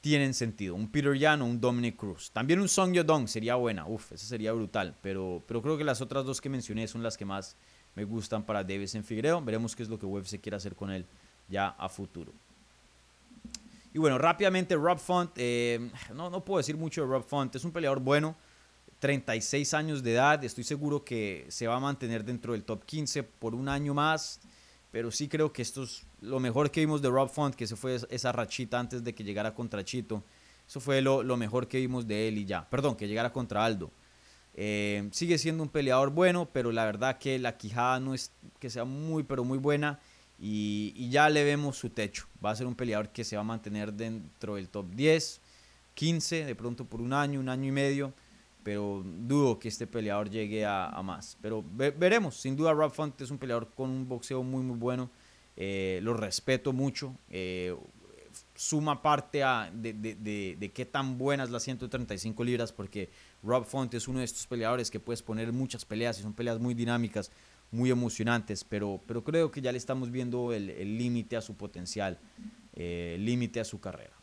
tienen 0.00 0.34
sentido. 0.34 0.74
Un 0.74 0.88
Peter 0.88 1.14
Yan 1.14 1.42
o 1.42 1.46
un 1.46 1.60
Dominic 1.60 1.96
Cruz. 1.96 2.30
También 2.32 2.60
un 2.60 2.68
Song 2.68 2.92
Yodong 2.92 3.28
sería 3.28 3.54
buena. 3.54 3.86
Uf, 3.86 4.12
esa 4.12 4.26
sería 4.26 4.52
brutal. 4.52 4.96
Pero, 5.02 5.42
pero 5.46 5.62
creo 5.62 5.78
que 5.78 5.84
las 5.84 6.00
otras 6.00 6.24
dos 6.24 6.40
que 6.40 6.48
mencioné 6.48 6.88
son 6.88 7.02
las 7.02 7.16
que 7.16 7.24
más 7.24 7.56
me 7.94 8.04
gustan 8.04 8.44
para 8.44 8.62
Davis 8.62 8.94
en 8.94 9.04
Figueiredo. 9.04 9.42
Veremos 9.42 9.76
qué 9.76 9.82
es 9.82 9.88
lo 9.88 9.98
que 9.98 10.06
UFC 10.06 10.40
quiere 10.40 10.56
hacer 10.56 10.74
con 10.74 10.90
él 10.90 11.06
ya 11.48 11.68
a 11.68 11.88
futuro. 11.88 12.32
Y 13.94 13.98
bueno, 13.98 14.16
rápidamente 14.16 14.74
Rob 14.74 14.98
Font, 14.98 15.30
eh, 15.36 15.90
no, 16.14 16.30
no 16.30 16.44
puedo 16.44 16.58
decir 16.58 16.76
mucho 16.76 17.02
de 17.02 17.08
Rob 17.08 17.24
Font, 17.24 17.54
es 17.54 17.64
un 17.64 17.72
peleador 17.72 18.00
bueno, 18.00 18.34
36 19.00 19.74
años 19.74 20.02
de 20.02 20.12
edad, 20.14 20.42
estoy 20.44 20.64
seguro 20.64 21.04
que 21.04 21.44
se 21.48 21.66
va 21.66 21.76
a 21.76 21.80
mantener 21.80 22.24
dentro 22.24 22.52
del 22.52 22.64
top 22.64 22.84
15 22.86 23.22
por 23.22 23.54
un 23.54 23.68
año 23.68 23.92
más, 23.92 24.40
pero 24.90 25.10
sí 25.10 25.28
creo 25.28 25.52
que 25.52 25.60
esto 25.60 25.82
es 25.82 26.06
lo 26.22 26.40
mejor 26.40 26.70
que 26.70 26.80
vimos 26.80 27.02
de 27.02 27.10
Rob 27.10 27.28
Font, 27.28 27.54
que 27.54 27.66
se 27.66 27.76
fue 27.76 27.98
esa 28.08 28.32
rachita 28.32 28.80
antes 28.80 29.04
de 29.04 29.14
que 29.14 29.24
llegara 29.24 29.54
contra 29.54 29.84
Chito, 29.84 30.22
eso 30.66 30.80
fue 30.80 31.02
lo, 31.02 31.22
lo 31.22 31.36
mejor 31.36 31.68
que 31.68 31.78
vimos 31.78 32.06
de 32.06 32.28
él 32.28 32.38
y 32.38 32.46
ya, 32.46 32.66
perdón, 32.70 32.96
que 32.96 33.06
llegara 33.06 33.30
contra 33.30 33.62
Aldo. 33.62 33.90
Eh, 34.54 35.08
sigue 35.12 35.38
siendo 35.38 35.62
un 35.62 35.68
peleador 35.68 36.10
bueno, 36.10 36.48
pero 36.52 36.72
la 36.72 36.84
verdad 36.84 37.18
que 37.18 37.38
la 37.38 37.56
quijada 37.56 38.00
no 38.00 38.14
es 38.14 38.32
que 38.58 38.70
sea 38.70 38.84
muy, 38.84 39.22
pero 39.22 39.44
muy 39.44 39.58
buena. 39.58 40.00
Y, 40.38 41.08
ya 41.08 41.30
le 41.30 41.44
vemos 41.44 41.76
su 41.76 41.90
techo. 41.90 42.26
Va 42.44 42.50
a 42.50 42.56
ser 42.56 42.66
un 42.66 42.74
peleador 42.74 43.10
que 43.10 43.22
se 43.22 43.36
va 43.36 43.42
a 43.42 43.44
mantener 43.44 43.92
dentro 43.92 44.56
del 44.56 44.68
top 44.68 44.90
10, 44.90 45.40
15, 45.94 46.44
de 46.44 46.54
pronto 46.56 46.84
por 46.84 47.00
un 47.00 47.12
año, 47.12 47.38
un 47.38 47.48
año 47.48 47.68
y 47.68 47.72
medio. 47.72 48.12
Pero 48.64 49.02
dudo 49.04 49.58
que 49.58 49.68
este 49.68 49.86
peleador 49.86 50.30
llegue 50.30 50.64
a, 50.66 51.00
más. 51.04 51.36
Pero 51.40 51.64
veremos. 51.74 52.36
Sin 52.36 52.56
duda, 52.56 52.72
Rob 52.72 52.92
Font 52.92 53.20
es 53.20 53.30
un 53.30 53.38
peleador 53.38 53.70
con 53.74 53.90
un 53.90 54.08
boxeo 54.08 54.42
muy, 54.42 54.62
muy 54.62 54.76
bueno. 54.76 55.10
Eh, 55.56 56.00
lo 56.02 56.14
respeto 56.14 56.72
mucho. 56.72 57.14
Eh, 57.30 57.76
suma 58.54 59.02
parte 59.02 59.42
a 59.42 59.70
de, 59.72 59.92
de, 59.92 60.56
de, 60.58 60.72
qué 60.72 60.86
tan 60.86 61.18
buenas 61.18 61.50
las 61.50 61.62
135 61.64 62.44
libras, 62.44 62.72
porque 62.72 63.10
Rob 63.42 63.64
Font 63.64 63.92
es 63.94 64.08
uno 64.08 64.20
de 64.20 64.24
estos 64.24 64.46
peleadores 64.46 64.90
que 64.90 65.00
puedes 65.00 65.22
poner 65.22 65.52
muchas 65.52 65.84
peleas 65.84 66.18
y 66.18 66.22
son 66.22 66.32
peleas 66.32 66.58
muy 66.58 66.74
dinámicas, 66.74 67.30
muy 67.70 67.90
emocionantes, 67.90 68.64
pero, 68.64 69.00
pero 69.06 69.24
creo 69.24 69.50
que 69.50 69.60
ya 69.60 69.72
le 69.72 69.78
estamos 69.78 70.10
viendo 70.10 70.52
el 70.52 70.98
límite 70.98 71.36
a 71.36 71.40
su 71.40 71.56
potencial, 71.56 72.18
eh, 72.74 73.16
límite 73.18 73.60
a 73.60 73.64
su 73.64 73.80
carrera. 73.80 74.14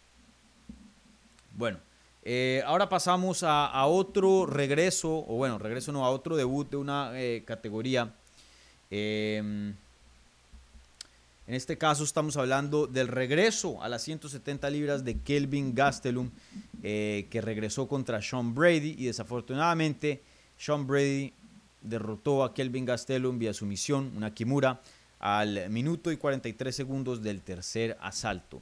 Bueno, 1.56 1.80
eh, 2.24 2.64
ahora 2.66 2.90
pasamos 2.90 3.44
a, 3.44 3.86
otro 3.86 4.46
regreso, 4.46 5.26
o 5.28 5.36
bueno, 5.36 5.58
regreso 5.58 5.92
no, 5.92 6.06
a 6.06 6.10
otro 6.10 6.36
debut 6.36 6.70
de 6.70 6.78
una 6.78 7.12
eh, 7.16 7.44
categoría. 7.46 8.14
En 11.50 11.56
este 11.56 11.80
caso 11.80 12.04
estamos 12.04 12.38
hablando 12.38 12.86
del 12.86 13.08
regreso 13.08 13.82
a 13.82 13.90
las 13.90 14.04
170 14.04 14.70
libras 14.70 15.04
de 15.04 15.18
Kelvin 15.22 15.74
Gastelum, 15.74 16.30
eh, 16.84 17.26
que 17.32 17.42
regresó 17.42 17.88
contra 17.88 18.22
Sean 18.22 18.54
Brady 18.54 18.94
y 19.00 19.06
desafortunadamente 19.06 20.22
Sean 20.60 20.86
Brady 20.86 21.34
derrotó 21.82 22.44
a 22.44 22.54
Kelvin 22.54 22.86
Gastelum 22.86 23.40
vía 23.40 23.52
sumisión, 23.56 24.12
una 24.16 24.32
Kimura, 24.32 24.80
al 25.18 25.72
minuto 25.72 26.12
y 26.12 26.18
43 26.18 26.76
segundos 26.76 27.24
del 27.24 27.42
tercer 27.42 27.98
asalto. 28.00 28.62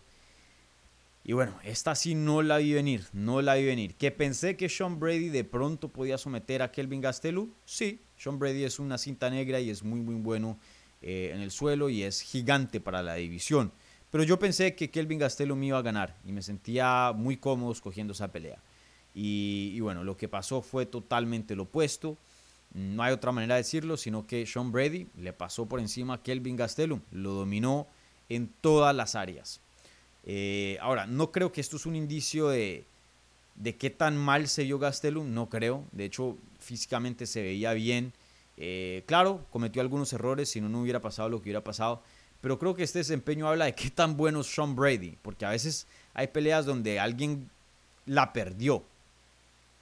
Y 1.26 1.34
bueno, 1.34 1.60
esta 1.66 1.94
sí 1.94 2.16
no 2.16 2.42
la 2.42 2.56
vi 2.60 2.72
venir, 2.72 3.04
no 3.12 3.42
la 3.42 3.56
vi 3.56 3.66
venir. 3.66 3.96
¿Que 3.96 4.12
pensé 4.12 4.56
que 4.56 4.70
Sean 4.70 4.98
Brady 4.98 5.28
de 5.28 5.44
pronto 5.44 5.90
podía 5.90 6.18
someter 6.18 6.62
a 6.62 6.72
Kelvin 6.72 7.02
Gastelum? 7.02 7.52
Sí, 7.66 8.00
Sean 8.16 8.40
Brady 8.40 8.64
es 8.64 8.80
una 8.80 8.98
cinta 8.98 9.30
negra 9.30 9.60
y 9.60 9.72
es 9.72 9.84
muy, 9.84 10.00
muy 10.00 10.16
bueno 10.16 10.58
eh, 11.02 11.32
en 11.34 11.42
el 11.42 11.52
suelo 11.52 11.90
y 11.90 12.04
es 12.04 12.22
gigante 12.22 12.80
para 12.80 13.04
la 13.04 13.16
división. 13.16 13.72
Pero 14.12 14.24
yo 14.24 14.40
pensé 14.40 14.76
que 14.76 14.90
Kelvin 14.90 15.20
Gastelum 15.20 15.62
iba 15.64 15.78
a 15.78 15.82
ganar 15.82 16.16
y 16.26 16.32
me 16.32 16.42
sentía 16.42 17.12
muy 17.16 17.38
cómodo 17.38 17.72
escogiendo 17.72 18.14
esa 18.14 18.32
pelea. 18.32 18.60
Y, 19.14 19.80
bueno, 19.80 20.04
lo 20.04 20.16
que 20.16 20.28
pasó 20.28 20.62
fue 20.62 20.86
totalmente 20.86 21.56
lo 21.56 21.64
opuesto. 21.64 22.18
No 22.74 23.02
hay 23.02 23.12
otra 23.14 23.32
manera 23.32 23.56
de 23.56 23.62
decirlo, 23.62 23.98
sino 23.98 24.28
que 24.28 24.46
Sean 24.46 24.72
Brady 24.72 25.08
le 25.18 25.34
pasó 25.34 25.66
por 25.66 25.80
encima 25.80 26.16
a 26.16 26.22
Kelvin 26.22 26.56
Gastelum, 26.56 27.02
lo 27.12 27.32
dominó 27.32 27.88
en 28.30 28.48
todas 28.62 28.96
las 28.96 29.16
áreas. 29.16 29.60
Eh, 30.24 30.78
ahora, 30.82 31.08
no 31.08 31.32
creo 31.32 31.52
que 31.52 31.62
esto 31.62 31.78
es 31.78 31.88
un 31.88 31.96
indicio 31.96 32.50
de, 32.50 32.86
de 33.56 33.76
qué 33.76 33.90
tan 33.90 34.16
mal 34.16 34.48
se 34.48 34.64
vio 34.64 34.78
Gastelum, 34.78 35.34
no 35.34 35.50
creo. 35.50 35.84
De 35.92 36.06
hecho, 36.06 36.38
físicamente 36.60 37.26
se 37.26 37.42
veía 37.42 37.74
bien. 37.74 38.14
Eh, 38.58 39.04
claro, 39.06 39.46
cometió 39.52 39.82
algunos 39.82 40.12
errores, 40.14 40.50
si 40.50 40.60
no, 40.60 40.68
no 40.70 40.82
hubiera 40.82 41.02
pasado 41.02 41.30
lo 41.30 41.38
que 41.38 41.44
hubiera 41.44 41.64
pasado. 41.64 42.02
Pero 42.42 42.60
creo 42.60 42.76
que 42.76 42.84
este 42.84 43.00
desempeño 43.00 43.48
habla 43.48 43.66
de 43.66 43.76
qué 43.76 43.90
tan 43.90 44.18
bueno 44.18 44.42
es 44.42 44.48
Sean 44.48 44.76
Brady, 44.76 45.18
porque 45.22 45.46
a 45.46 45.50
veces 45.50 45.88
hay 46.14 46.28
peleas 46.28 46.66
donde 46.66 47.00
alguien 47.00 47.50
la 48.06 48.34
perdió. 48.34 48.84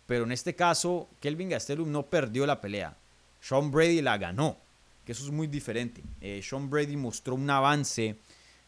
Pero 0.07 0.23
en 0.25 0.31
este 0.31 0.55
caso, 0.55 1.07
Kelvin 1.19 1.49
Gastelum 1.49 1.91
no 1.91 2.03
perdió 2.03 2.45
la 2.45 2.61
pelea. 2.61 2.95
Sean 3.41 3.71
Brady 3.71 4.01
la 4.01 4.17
ganó, 4.17 4.57
que 5.05 5.11
eso 5.11 5.23
es 5.25 5.31
muy 5.31 5.47
diferente. 5.47 6.01
Eh, 6.21 6.41
Sean 6.43 6.69
Brady 6.69 6.95
mostró 6.95 7.35
un 7.35 7.49
avance 7.49 8.15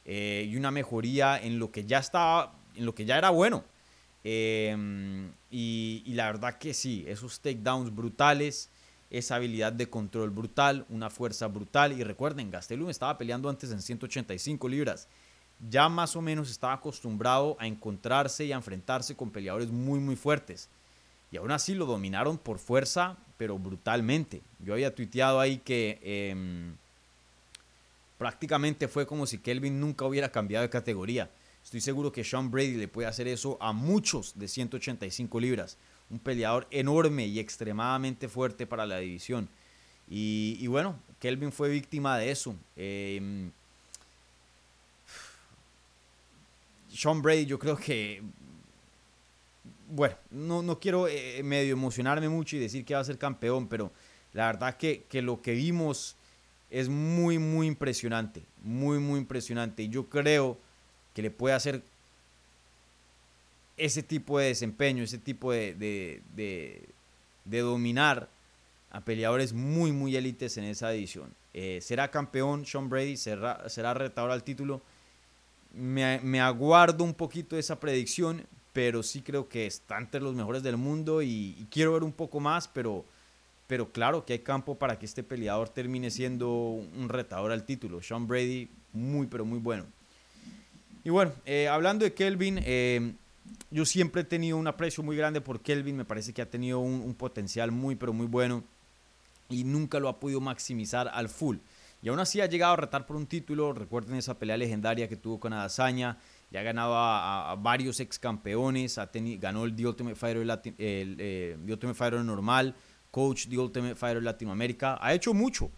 eh, 0.06 0.48
y 0.50 0.56
una 0.56 0.72
mejoría 0.72 1.40
en 1.42 1.60
lo 1.60 1.72
que 1.72 1.86
ya 1.86 2.00
estaba, 2.00 2.54
en 2.76 2.86
lo 2.86 2.94
que 2.94 3.06
ya 3.06 3.18
era 3.18 3.30
bueno. 3.30 3.64
Em, 4.24 5.32
y, 5.50 6.04
la 6.08 6.26
verdad 6.26 6.58
que 6.58 6.74
sí, 6.74 7.06
esos 7.08 7.40
takedowns 7.40 7.96
brutales, 7.96 8.70
esa 9.10 9.36
habilidad 9.36 9.74
de 9.74 9.90
control 9.90 10.30
brutal, 10.30 10.86
una 10.90 11.10
fuerza 11.10 11.48
brutal. 11.48 11.98
Y 11.98 12.04
recuerden, 12.04 12.52
Gastelum 12.52 12.90
estaba 12.90 13.18
peleando 13.18 13.50
antes 13.50 13.72
en 13.72 13.82
185 13.82 14.68
libras. 14.68 15.08
Ya 15.70 15.90
más 15.90 16.16
o 16.16 16.22
menos 16.22 16.52
estaba 16.52 16.74
acostumbrado 16.74 17.58
a 17.60 17.68
encontrarse 17.68 18.46
y 18.46 18.52
a 18.52 18.58
enfrentarse 18.58 19.16
con 19.16 19.32
peleadores 19.32 19.70
muy, 19.70 20.00
muy 20.00 20.16
fuertes. 20.16 20.70
Y 21.32 21.38
aún 21.38 21.52
así 21.52 21.74
lo 21.74 21.86
dominaron 21.86 22.38
por 22.38 22.60
fuerza, 22.60 23.18
pero 23.38 23.58
brutalmente. 23.58 24.42
Yo 24.60 24.74
había 24.74 24.94
tuiteado 24.94 25.40
ahí 25.40 25.58
que 25.58 26.00
em, 26.04 26.76
Prácticamente 28.18 28.88
fue 28.88 29.06
como 29.06 29.28
si 29.28 29.38
Kelvin 29.38 29.80
nunca 29.80 30.06
hubiera 30.06 30.32
cambiado 30.32 30.64
de 30.64 30.70
categoría. 30.70 31.30
Estoy 31.64 31.82
seguro 31.82 32.12
que 32.12 32.24
Sean 32.24 32.50
Brady 32.50 32.76
le 32.76 32.88
puede 32.88 33.08
hacer 33.08 33.28
eso 33.28 33.58
a 33.62 33.74
muchos 33.74 34.38
de 34.38 34.48
185 34.48 35.40
libras. 35.40 35.78
Un 36.10 36.20
peleador 36.20 36.68
enorme 36.72 37.26
y 37.26 37.40
extremadamente 37.40 38.28
fuerte 38.28 38.66
para 38.66 38.86
la 38.86 38.98
división. 38.98 39.50
Y, 40.10 40.66
bueno, 40.68 40.98
Kelvin 41.20 41.52
fue 41.52 41.70
víctima 41.70 42.18
de 42.18 42.32
eso. 42.32 42.56
Em, 42.76 43.52
Sean 46.90 47.22
Brady 47.22 47.46
yo 47.46 47.60
creo 47.60 47.76
que... 47.76 48.24
Bueno, 49.90 50.16
no, 50.32 50.62
no 50.62 50.80
quiero 50.80 51.08
eh, 51.08 51.42
medio 51.44 51.74
emocionarme 51.74 52.28
mucho 52.28 52.58
y 52.58 52.60
decir 52.60 52.84
que 52.84 52.94
va 52.94 53.00
a 53.02 53.06
ser 53.06 53.18
campeón, 53.18 53.68
pero 53.68 53.92
la 54.34 54.48
verdad 54.48 54.76
que, 54.76 55.04
que 55.10 55.22
lo 55.22 55.42
que 55.42 55.54
vimos 55.54 56.18
es 56.70 56.90
muy, 56.90 57.40
muy 57.40 57.68
impresionante. 57.68 58.44
Muy, 58.64 59.00
muy 59.00 59.20
impresionante. 59.20 59.84
Y 59.84 59.90
yo 59.90 60.08
creo 60.08 60.58
que 61.14 61.22
le 61.22 61.32
puede 61.32 61.56
hacer 61.56 61.84
ese 63.78 64.04
tipo 64.04 64.40
de 64.40 64.48
desempeño, 64.48 65.04
ese 65.04 65.18
tipo 65.18 65.52
de, 65.52 65.74
de, 66.36 67.62
dominar 67.62 68.28
a 68.92 69.02
peleadores 69.02 69.54
muy, 69.54 69.92
muy 69.92 70.16
élites 70.16 70.58
en 70.58 70.66
esa 70.66 70.94
edición. 70.94 71.34
Eh, 71.54 71.80
será 71.82 72.10
campeón 72.10 72.66
Sean 72.66 72.90
Brady, 72.90 73.18
será, 73.18 73.70
será 73.70 73.94
retador 73.94 74.32
al 74.32 74.44
título. 74.44 74.82
Me, 75.74 76.20
me, 76.24 76.42
aguardo 76.42 77.04
un 77.04 77.14
poquito 77.14 77.56
de 77.56 77.60
esa 77.60 77.80
predicción, 77.80 78.46
pero 78.74 79.04
sí 79.04 79.22
creo 79.22 79.48
que 79.48 79.68
está 79.68 79.98
entre 79.98 80.22
los 80.22 80.34
mejores 80.34 80.64
del 80.64 80.78
mundo 80.78 81.22
y, 81.22 81.56
y 81.60 81.68
quiero 81.70 81.94
ver 81.94 82.04
un 82.04 82.12
poco 82.12 82.40
más, 82.40 82.68
pero 82.68 83.06
pero 83.68 83.92
claro 83.92 84.26
que 84.26 84.34
hay 84.34 84.40
campo 84.40 84.76
para 84.76 84.98
que 84.98 85.06
este 85.06 85.24
peleador 85.24 85.70
termine 85.70 86.10
siendo 86.10 86.50
un 86.50 87.10
retador 87.10 87.52
al 87.52 87.64
título. 87.64 88.02
Sean 88.02 88.26
Brady, 88.26 88.70
muy, 88.94 89.28
pero 89.28 89.44
muy 89.44 89.60
bueno. 89.60 89.86
Y 91.04 91.10
bueno, 91.10 91.34
eh, 91.46 91.68
hablando 91.68 92.06
de 92.06 92.14
Kelvin, 92.14 92.60
eh, 92.64 93.14
yo 93.72 93.86
siempre 93.86 94.22
he 94.22 94.26
tenido 94.26 94.58
un 94.58 94.68
aprecio 94.68 95.04
muy 95.04 95.16
grande 95.16 95.42
por 95.42 95.62
Kelvin. 95.62 95.98
Me 95.98 96.06
parece 96.06 96.34
que 96.34 96.42
ha 96.42 96.50
tenido 96.50 96.80
un, 96.80 97.14
potencial 97.16 97.72
muy, 97.72 97.96
pero 97.96 98.14
muy 98.14 98.28
bueno. 98.28 98.64
Y 99.50 99.64
nunca 99.64 100.00
lo 100.00 100.10
ha 100.10 100.20
podido 100.20 100.42
maximizar 100.42 101.10
al 101.14 101.30
full. 101.30 101.58
Y 102.02 102.10
aún 102.10 102.20
así 102.20 102.42
ha 102.42 102.46
llegado 102.46 102.74
a 102.74 102.78
retar 102.78 103.06
por 103.06 103.16
un 103.16 103.26
título. 103.26 103.74
Recuerden 103.74 104.16
esa 104.16 104.38
pelea 104.38 104.58
legendaria 104.58 105.08
que 105.08 105.16
tuvo 105.16 105.40
con 105.40 105.54
Adazaña. 105.54 106.18
Ya 106.52 106.62
ha 106.62 106.64
ganado 106.64 106.94
a, 106.96 107.56
varios 107.60 108.00
ex 108.00 108.20
campeones. 108.20 108.98
Ha 108.98 109.10
ganó 109.14 109.66
el 109.66 109.76
The 109.76 109.88
Ultimate 109.88 110.16
Fighter, 110.16 110.42
el, 110.42 111.16
eh, 111.20 111.58
The 111.66 111.74
Ultimate 111.74 111.98
Fighter 111.98 112.20
normal 112.20 112.76
coach 113.12 113.48
de 113.48 113.58
Ultimate 113.58 113.96
Fighter 113.96 114.22
Latinoamérica. 114.22 114.98
Ha 115.02 115.14
hecho 115.14 115.34
mucho, 115.34 115.72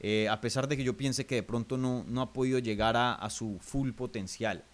eh, 0.00 0.28
a 0.28 0.40
pesar 0.40 0.66
de 0.66 0.76
que 0.76 0.84
yo 0.84 0.96
piense 0.96 1.26
que 1.26 1.36
de 1.36 1.42
pronto 1.42 1.76
no, 1.76 2.04
no 2.08 2.22
ha 2.22 2.32
podido 2.32 2.58
llegar 2.58 2.96
a, 2.96 3.28
su 3.30 3.58
full 3.60 3.90
potencial. 3.90 4.64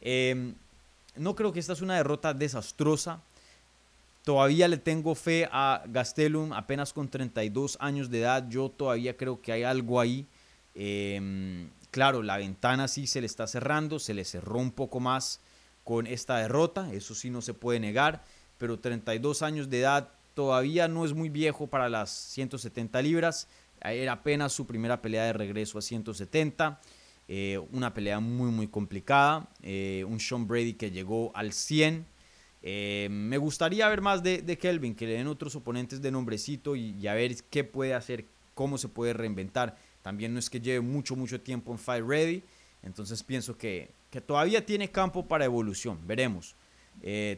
Em, 0.00 0.54
no 1.18 1.34
creo 1.34 1.52
que 1.52 1.60
esta 1.60 1.72
es 1.72 1.82
una 1.82 1.96
derrota 1.96 2.34
desastrosa. 2.34 3.20
Todavía 4.24 4.68
le 4.68 4.76
tengo 4.76 5.14
fe 5.14 5.48
a 5.50 5.82
Gastelum, 5.86 6.52
apenas 6.52 6.92
con 6.92 7.08
32 7.08 7.78
años 7.80 8.10
de 8.10 8.20
edad. 8.20 8.46
Yo 8.48 8.68
todavía 8.68 9.16
creo 9.16 9.40
que 9.40 9.52
hay 9.52 9.62
algo 9.62 10.00
ahí. 10.00 10.26
Em, 10.74 11.70
claro, 11.90 12.22
la 12.22 12.36
ventana 12.36 12.88
sí 12.88 13.06
se 13.06 13.20
le 13.20 13.26
está 13.26 13.46
cerrando, 13.46 13.98
se 13.98 14.14
le 14.14 14.24
cerró 14.24 14.58
un 14.58 14.70
poco 14.70 15.00
más 15.00 15.40
con 15.84 16.06
esta 16.06 16.36
derrota, 16.36 16.92
eso 16.92 17.14
sí 17.14 17.30
no 17.30 17.40
se 17.40 17.54
puede 17.54 17.80
negar, 17.80 18.22
pero 18.58 18.78
32 18.78 19.40
años 19.40 19.70
de 19.70 19.80
edad 19.80 20.08
todavía 20.34 20.86
no 20.86 21.04
es 21.06 21.14
muy 21.14 21.30
viejo 21.30 21.66
para 21.66 21.88
las 21.88 22.10
170 22.10 23.00
libras. 23.02 23.48
Era 23.80 24.12
apenas 24.12 24.52
su 24.52 24.66
primera 24.66 25.00
pelea 25.00 25.24
de 25.24 25.32
regreso 25.32 25.78
a 25.78 25.82
170. 25.82 26.78
Eh, 27.28 27.58
una 27.72 27.92
pelea 27.92 28.20
muy, 28.20 28.50
muy 28.50 28.68
complicada. 28.68 29.48
Eh, 29.62 30.04
un 30.08 30.18
Sean 30.18 30.48
Brady 30.48 30.72
que 30.72 30.90
llegó 30.90 31.30
al 31.34 31.52
100. 31.52 32.06
Eh, 32.62 33.08
me 33.10 33.36
gustaría 33.36 33.88
ver 33.88 34.00
más 34.00 34.22
de, 34.22 34.58
Kelvin, 34.58 34.94
que 34.94 35.06
le 35.06 35.12
den 35.12 35.26
otros 35.26 35.54
oponentes 35.54 36.00
de 36.00 36.10
nombrecito 36.10 36.74
y, 36.74 37.06
a 37.06 37.14
ver 37.14 37.36
qué 37.50 37.64
puede 37.64 37.94
hacer, 37.94 38.24
cómo 38.54 38.78
se 38.78 38.88
puede 38.88 39.12
reinventar. 39.12 39.76
También 40.02 40.32
no 40.32 40.38
es 40.38 40.48
que 40.48 40.60
lleve 40.60 40.80
mucho, 40.80 41.14
mucho 41.16 41.40
tiempo 41.40 41.70
en 41.70 41.78
Fight 41.78 42.04
Ready. 42.04 42.42
Entonces 42.82 43.22
pienso 43.22 43.58
que, 43.58 43.90
que 44.10 44.20
todavía 44.20 44.64
tiene 44.64 44.90
campo 44.90 45.26
para 45.26 45.44
evolución. 45.44 45.98
Veremos. 46.06 46.54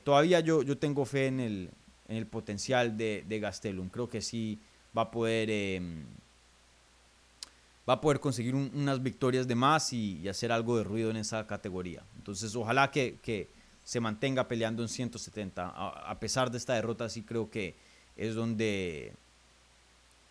todavía 0.04 0.40
yo, 0.40 0.62
yo 0.62 0.78
tengo 0.78 1.04
fe 1.04 1.26
en 1.26 1.40
el, 1.40 1.70
en 2.08 2.16
el 2.16 2.26
potencial 2.26 2.96
de, 2.96 3.24
de 3.28 3.40
Gastelum. 3.40 3.88
Creo 3.88 4.08
que 4.08 4.20
sí 4.20 4.58
va 4.96 5.02
a 5.02 5.10
poder, 5.10 5.50
em, 5.50 6.04
va 7.88 7.94
a 7.94 8.00
poder 8.00 8.20
conseguir 8.20 8.54
unas 8.54 9.02
victorias 9.02 9.48
de 9.48 9.54
más 9.54 9.92
y, 9.92 10.28
hacer 10.28 10.52
algo 10.52 10.76
de 10.78 10.84
ruido 10.84 11.10
en 11.10 11.16
esa 11.16 11.46
categoría. 11.46 12.02
Entonces, 12.16 12.54
ojalá 12.54 12.90
que, 12.90 13.48
se 13.82 13.98
mantenga 13.98 14.46
peleando 14.46 14.82
en 14.82 14.88
170. 14.88 15.66
A, 15.66 16.20
pesar 16.20 16.50
de 16.50 16.58
esta 16.58 16.74
derrota, 16.74 17.08
sí 17.08 17.22
creo 17.22 17.50
que 17.50 17.74
es 18.16 18.34
donde, 18.34 19.12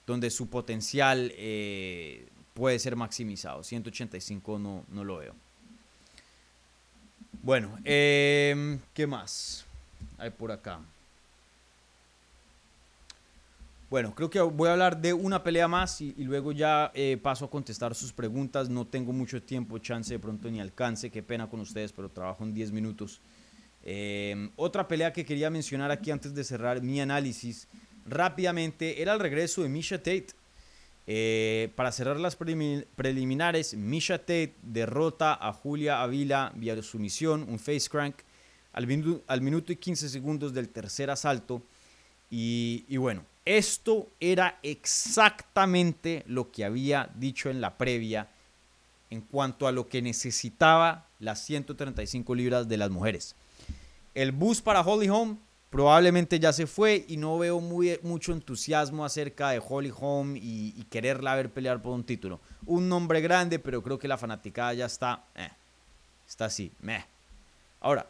donde 0.08 0.30
su 0.30 0.48
potencial 0.48 1.34
eh, 1.36 2.28
puede 2.54 2.80
ser 2.80 2.96
maximizado. 2.96 3.64
185 3.64 4.60
no, 4.60 4.86
no 4.90 5.04
lo 5.04 5.18
veo. 5.18 5.36
Bueno, 7.42 7.78
em, 7.86 8.80
¿qué 8.94 9.08
más 9.08 9.66
hay 10.18 10.30
por 10.30 10.52
acá? 10.52 10.80
Bueno, 13.90 14.14
creo 14.14 14.30
que 14.30 14.40
voy 14.40 14.70
a 14.70 14.74
hablar 14.74 15.02
de 15.02 15.14
una 15.14 15.44
pelea 15.44 15.68
más 15.68 16.00
y, 16.00 16.14
luego 16.20 16.52
ya 16.52 16.92
eh, 16.94 17.18
paso 17.20 17.46
a 17.46 17.50
contestar 17.50 17.96
sus 17.96 18.14
preguntas. 18.14 18.70
No 18.70 18.86
tengo 18.86 19.12
mucho 19.12 19.42
tiempo, 19.42 19.80
chance 19.80 20.14
de 20.14 20.20
pronto 20.20 20.50
ni 20.52 20.60
alcance. 20.60 21.10
Qué 21.10 21.24
pena 21.24 21.50
con 21.50 21.60
ustedes, 21.60 21.92
pero 21.92 22.08
trabajo 22.08 22.44
en 22.44 22.54
10 22.54 22.72
minutos. 22.72 23.20
Em, 23.82 24.52
otra 24.58 24.88
pelea 24.88 25.12
que 25.12 25.26
quería 25.26 25.50
mencionar 25.50 25.90
aquí 25.90 26.12
antes 26.12 26.36
de 26.36 26.44
cerrar 26.44 26.84
mi 26.84 27.02
análisis 27.02 27.68
rápidamente 28.06 29.02
era 29.02 29.14
el 29.14 29.20
regreso 29.20 29.64
de 29.64 29.70
Misha 29.70 29.98
Tate. 29.98 30.28
Eh, 31.08 31.72
para 31.76 31.92
cerrar 31.92 32.20
las 32.20 32.36
preliminares, 32.36 33.74
Misha 33.74 34.20
Tate 34.20 34.54
derrota 34.62 35.34
a 35.34 35.52
Julia 35.52 36.04
Avila 36.04 36.52
vía 36.56 36.80
sumisión, 36.84 37.44
un 37.50 37.58
face 37.58 37.90
crank, 37.90 38.18
al, 38.72 38.86
minuto 38.86 39.74
y 39.74 39.78
15 39.78 40.10
segundos 40.10 40.54
del 40.54 40.70
tercer 40.70 41.10
asalto. 41.10 41.64
Y 42.30 42.96
bueno, 42.98 43.24
esto 43.50 44.08
era 44.20 44.60
exactamente 44.62 46.24
lo 46.28 46.52
que 46.52 46.64
había 46.64 47.10
dicho 47.16 47.50
en 47.50 47.62
la 47.62 47.80
previa 47.80 48.28
en 49.10 49.22
cuanto 49.22 49.66
a 49.66 49.72
lo 49.72 49.90
que 49.90 50.04
necesitaba 50.04 51.08
las 51.20 51.44
135 51.46 52.36
libras 52.36 52.68
de 52.70 52.78
las 52.78 52.92
mujeres. 52.92 53.36
el 54.14 54.32
bus 54.34 54.62
para 54.62 54.82
Holly 54.82 55.10
Holm 55.10 55.40
probablemente 55.72 56.40
ya 56.40 56.54
se 56.54 56.68
fue 56.68 57.06
y 57.08 57.18
no 57.18 57.40
veo 57.40 57.60
muy, 57.60 58.00
mucho 58.04 58.34
entusiasmo 58.34 59.04
acerca 59.04 59.50
de 59.50 59.62
Holly 59.68 59.92
Holm 60.00 60.36
y, 60.38 60.84
quererla 60.92 61.34
ver 61.34 61.50
pelear 61.50 61.82
por 61.82 61.94
un 61.94 62.04
título. 62.04 62.40
Un 62.68 62.88
nombre 62.88 63.20
grande, 63.20 63.58
pero 63.58 63.82
creo 63.82 63.98
que 63.98 64.08
la 64.08 64.20
fanaticada 64.20 64.76
ya 64.76 64.86
está, 64.86 65.24
eh, 65.36 65.50
está 66.28 66.46
así, 66.46 66.72
meh. 66.82 67.04
Ahora, 67.82 68.08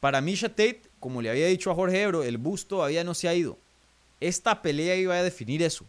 para 0.00 0.20
Misha 0.20 0.50
Tate, 0.50 0.82
como 1.00 1.22
le 1.22 1.30
había 1.30 1.46
dicho 1.46 1.70
a 1.70 1.74
Jorge 1.74 2.02
Ebro, 2.02 2.22
el 2.22 2.36
bus 2.36 2.68
todavía 2.68 3.02
no 3.02 3.14
se 3.14 3.28
ha 3.28 3.34
ido. 3.34 3.56
Esta 4.20 4.62
pelea 4.62 4.96
iba 4.96 5.14
a 5.14 5.22
definir 5.22 5.62
eso. 5.62 5.84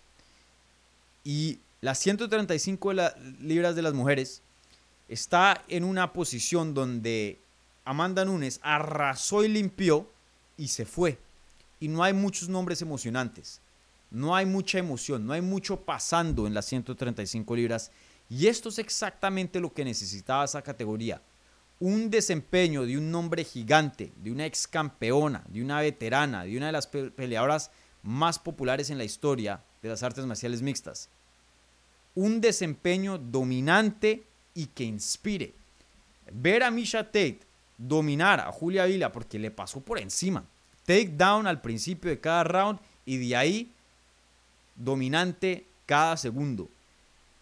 Y 1.23 1.59
las 1.81 1.99
135 1.99 2.93
libras 3.41 3.75
de 3.75 3.81
las 3.81 3.93
mujeres 3.93 4.41
está 5.07 5.63
en 5.67 5.83
una 5.83 6.13
posición 6.13 6.73
donde 6.73 7.39
Amanda 7.85 8.25
Nunes 8.25 8.59
arrasó 8.61 9.43
y 9.43 9.47
limpió 9.47 10.07
y 10.57 10.67
se 10.67 10.85
fue. 10.85 11.17
Y 11.79 11.87
no 11.87 12.03
hay 12.03 12.13
muchos 12.13 12.49
nombres 12.49 12.81
emocionantes. 12.81 13.61
No 14.11 14.35
hay 14.35 14.45
mucha 14.45 14.79
emoción, 14.79 15.25
no 15.25 15.33
hay 15.33 15.41
mucho 15.41 15.81
pasando 15.81 16.47
en 16.47 16.53
las 16.53 16.65
135 16.65 17.55
libras. 17.55 17.91
Y 18.29 18.47
esto 18.47 18.69
es 18.69 18.79
exactamente 18.79 19.59
lo 19.59 19.73
que 19.73 19.85
necesitaba 19.85 20.45
esa 20.45 20.61
categoría. 20.61 21.21
Un 21.79 22.09
desempeño 22.09 22.85
de 22.85 22.97
un 22.97 23.09
nombre 23.09 23.43
gigante, 23.43 24.11
de 24.17 24.31
una 24.31 24.45
ex 24.45 24.67
campeona, 24.67 25.43
de 25.47 25.61
una 25.61 25.79
veterana, 25.81 26.43
de 26.43 26.57
una 26.57 26.67
de 26.67 26.71
las 26.71 26.87
peleadoras 26.87 27.71
más 28.03 28.39
populares 28.39 28.89
en 28.89 28.97
la 28.97 29.03
historia 29.03 29.63
de 29.81 29.89
las 29.89 30.03
artes 30.03 30.25
marciales 30.25 30.61
mixtas. 30.61 31.09
Un 32.15 32.41
desempeño 32.41 33.17
dominante 33.17 34.23
y 34.53 34.67
que 34.67 34.83
inspire. 34.83 35.53
Ver 36.31 36.63
a 36.63 36.71
Misha 36.71 37.03
Tate 37.05 37.39
dominar 37.77 38.39
a 38.39 38.51
Julia 38.51 38.85
Vila 38.85 39.11
porque 39.11 39.39
le 39.39 39.51
pasó 39.51 39.79
por 39.81 39.99
encima. 39.99 40.43
Take 40.85 41.09
down 41.09 41.47
al 41.47 41.61
principio 41.61 42.09
de 42.09 42.19
cada 42.19 42.43
round 42.43 42.79
y 43.05 43.17
de 43.17 43.35
ahí 43.35 43.71
dominante 44.75 45.65
cada 45.85 46.17
segundo. 46.17 46.69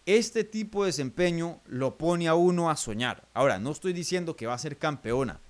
Este 0.06 0.44
tipo 0.44 0.84
de 0.84 0.88
desempeño 0.88 1.60
lo 1.66 1.98
pone 1.98 2.28
a 2.28 2.34
uno 2.34 2.70
a 2.70 2.76
soñar. 2.76 3.24
Ahora, 3.34 3.58
no 3.58 3.72
estoy 3.72 3.92
diciendo 3.92 4.36
que 4.36 4.46
va 4.46 4.54
a 4.54 4.58
ser 4.58 4.78
campeona, 4.78 5.40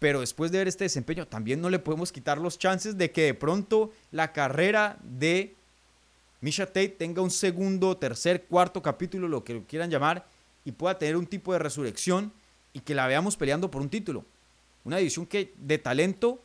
pero 0.00 0.20
después 0.20 0.50
de 0.50 0.58
ver 0.58 0.66
este 0.66 0.84
desempeño 0.84 1.28
también 1.28 1.60
no 1.60 1.70
le 1.70 1.78
podemos 1.78 2.10
quitar 2.10 2.38
los 2.38 2.58
chances 2.58 2.96
de 2.96 3.12
que 3.12 3.22
de 3.22 3.34
pronto 3.34 3.92
la 4.10 4.32
carrera 4.32 4.98
de 5.02 5.54
Misha 6.40 6.66
Tate 6.66 6.88
tenga 6.88 7.20
un 7.20 7.30
segundo, 7.30 7.96
tercer, 7.98 8.44
cuarto 8.44 8.82
capítulo, 8.82 9.28
lo 9.28 9.44
que 9.44 9.54
lo 9.54 9.64
quieran 9.64 9.90
llamar, 9.90 10.26
y 10.64 10.72
pueda 10.72 10.98
tener 10.98 11.16
un 11.16 11.26
tipo 11.26 11.52
de 11.52 11.58
resurrección 11.58 12.32
y 12.72 12.80
que 12.80 12.94
la 12.94 13.06
veamos 13.06 13.36
peleando 13.36 13.70
por 13.70 13.82
un 13.82 13.90
título. 13.90 14.24
Una 14.84 14.96
división 14.96 15.26
que 15.26 15.52
de 15.58 15.76
talento 15.76 16.40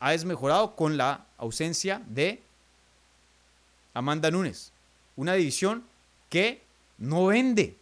ha 0.00 0.12
desmejorado 0.12 0.74
con 0.74 0.96
la 0.96 1.26
ausencia 1.36 2.02
de 2.06 2.40
Amanda 3.92 4.30
Nunes. 4.30 4.72
Una 5.14 5.34
división 5.34 5.84
que 6.30 6.62
no 6.96 7.26
vende 7.26 7.76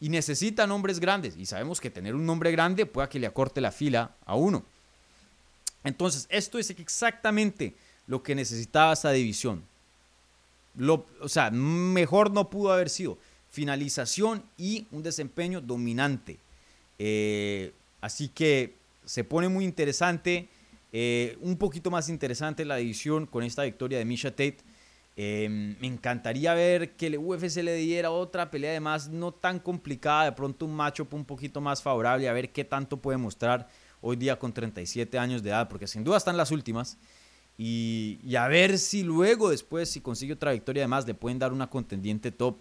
y 0.00 0.08
necesita 0.08 0.66
nombres 0.66 0.98
grandes. 0.98 1.36
Y 1.36 1.46
sabemos 1.46 1.80
que 1.80 1.90
tener 1.90 2.14
un 2.14 2.24
nombre 2.24 2.50
grande 2.50 2.86
puede 2.86 3.08
que 3.08 3.20
le 3.20 3.26
acorte 3.26 3.60
la 3.60 3.70
fila 3.70 4.16
a 4.24 4.34
uno. 4.34 4.64
Entonces, 5.84 6.26
esto 6.30 6.58
es 6.58 6.70
exactamente 6.70 7.74
lo 8.06 8.22
que 8.22 8.34
necesitaba 8.34 8.94
esa 8.94 9.12
división. 9.12 9.62
Lo, 10.76 11.06
o 11.20 11.28
sea, 11.28 11.50
mejor 11.50 12.30
no 12.30 12.48
pudo 12.48 12.72
haber 12.72 12.88
sido. 12.88 13.18
Finalización 13.50 14.42
y 14.56 14.86
un 14.90 15.02
desempeño 15.02 15.60
dominante. 15.60 16.38
Eh, 16.98 17.72
así 18.00 18.28
que 18.28 18.74
se 19.04 19.24
pone 19.24 19.48
muy 19.48 19.64
interesante. 19.64 20.48
Eh, 20.92 21.36
un 21.40 21.56
poquito 21.56 21.90
más 21.90 22.08
interesante 22.08 22.64
la 22.64 22.76
división 22.76 23.26
con 23.26 23.44
esta 23.44 23.64
victoria 23.64 23.98
de 23.98 24.04
Misha 24.04 24.30
Tate. 24.30 24.58
Em, 25.22 25.76
me 25.80 25.86
encantaría 25.86 26.54
ver 26.54 26.92
que 26.92 27.08
el 27.08 27.18
UFC 27.18 27.56
le 27.62 27.74
diera 27.74 28.10
otra 28.10 28.50
pelea, 28.50 28.70
además 28.70 29.08
no 29.08 29.32
tan 29.32 29.58
complicada, 29.58 30.24
de 30.24 30.32
pronto 30.32 30.64
un 30.64 30.74
matchup 30.74 31.12
un 31.12 31.24
poquito 31.24 31.60
más 31.60 31.82
favorable, 31.82 32.28
a 32.28 32.32
ver 32.32 32.52
qué 32.52 32.64
tanto 32.64 32.96
puede 32.96 33.18
mostrar 33.18 33.68
hoy 34.00 34.16
día 34.16 34.38
con 34.38 34.52
37 34.52 35.18
años 35.18 35.42
de 35.42 35.50
edad, 35.50 35.68
porque 35.68 35.86
sin 35.86 36.04
duda 36.04 36.16
están 36.16 36.36
las 36.36 36.50
últimas. 36.50 36.96
Y, 37.58 38.18
a 38.34 38.48
ver 38.48 38.78
si 38.78 39.02
luego, 39.02 39.50
después, 39.50 39.90
si 39.90 40.00
consigue 40.00 40.32
otra 40.32 40.52
victoria, 40.52 40.84
además 40.84 41.06
le 41.06 41.12
pueden 41.12 41.38
dar 41.38 41.52
una 41.52 41.68
contendiente 41.68 42.30
top, 42.30 42.56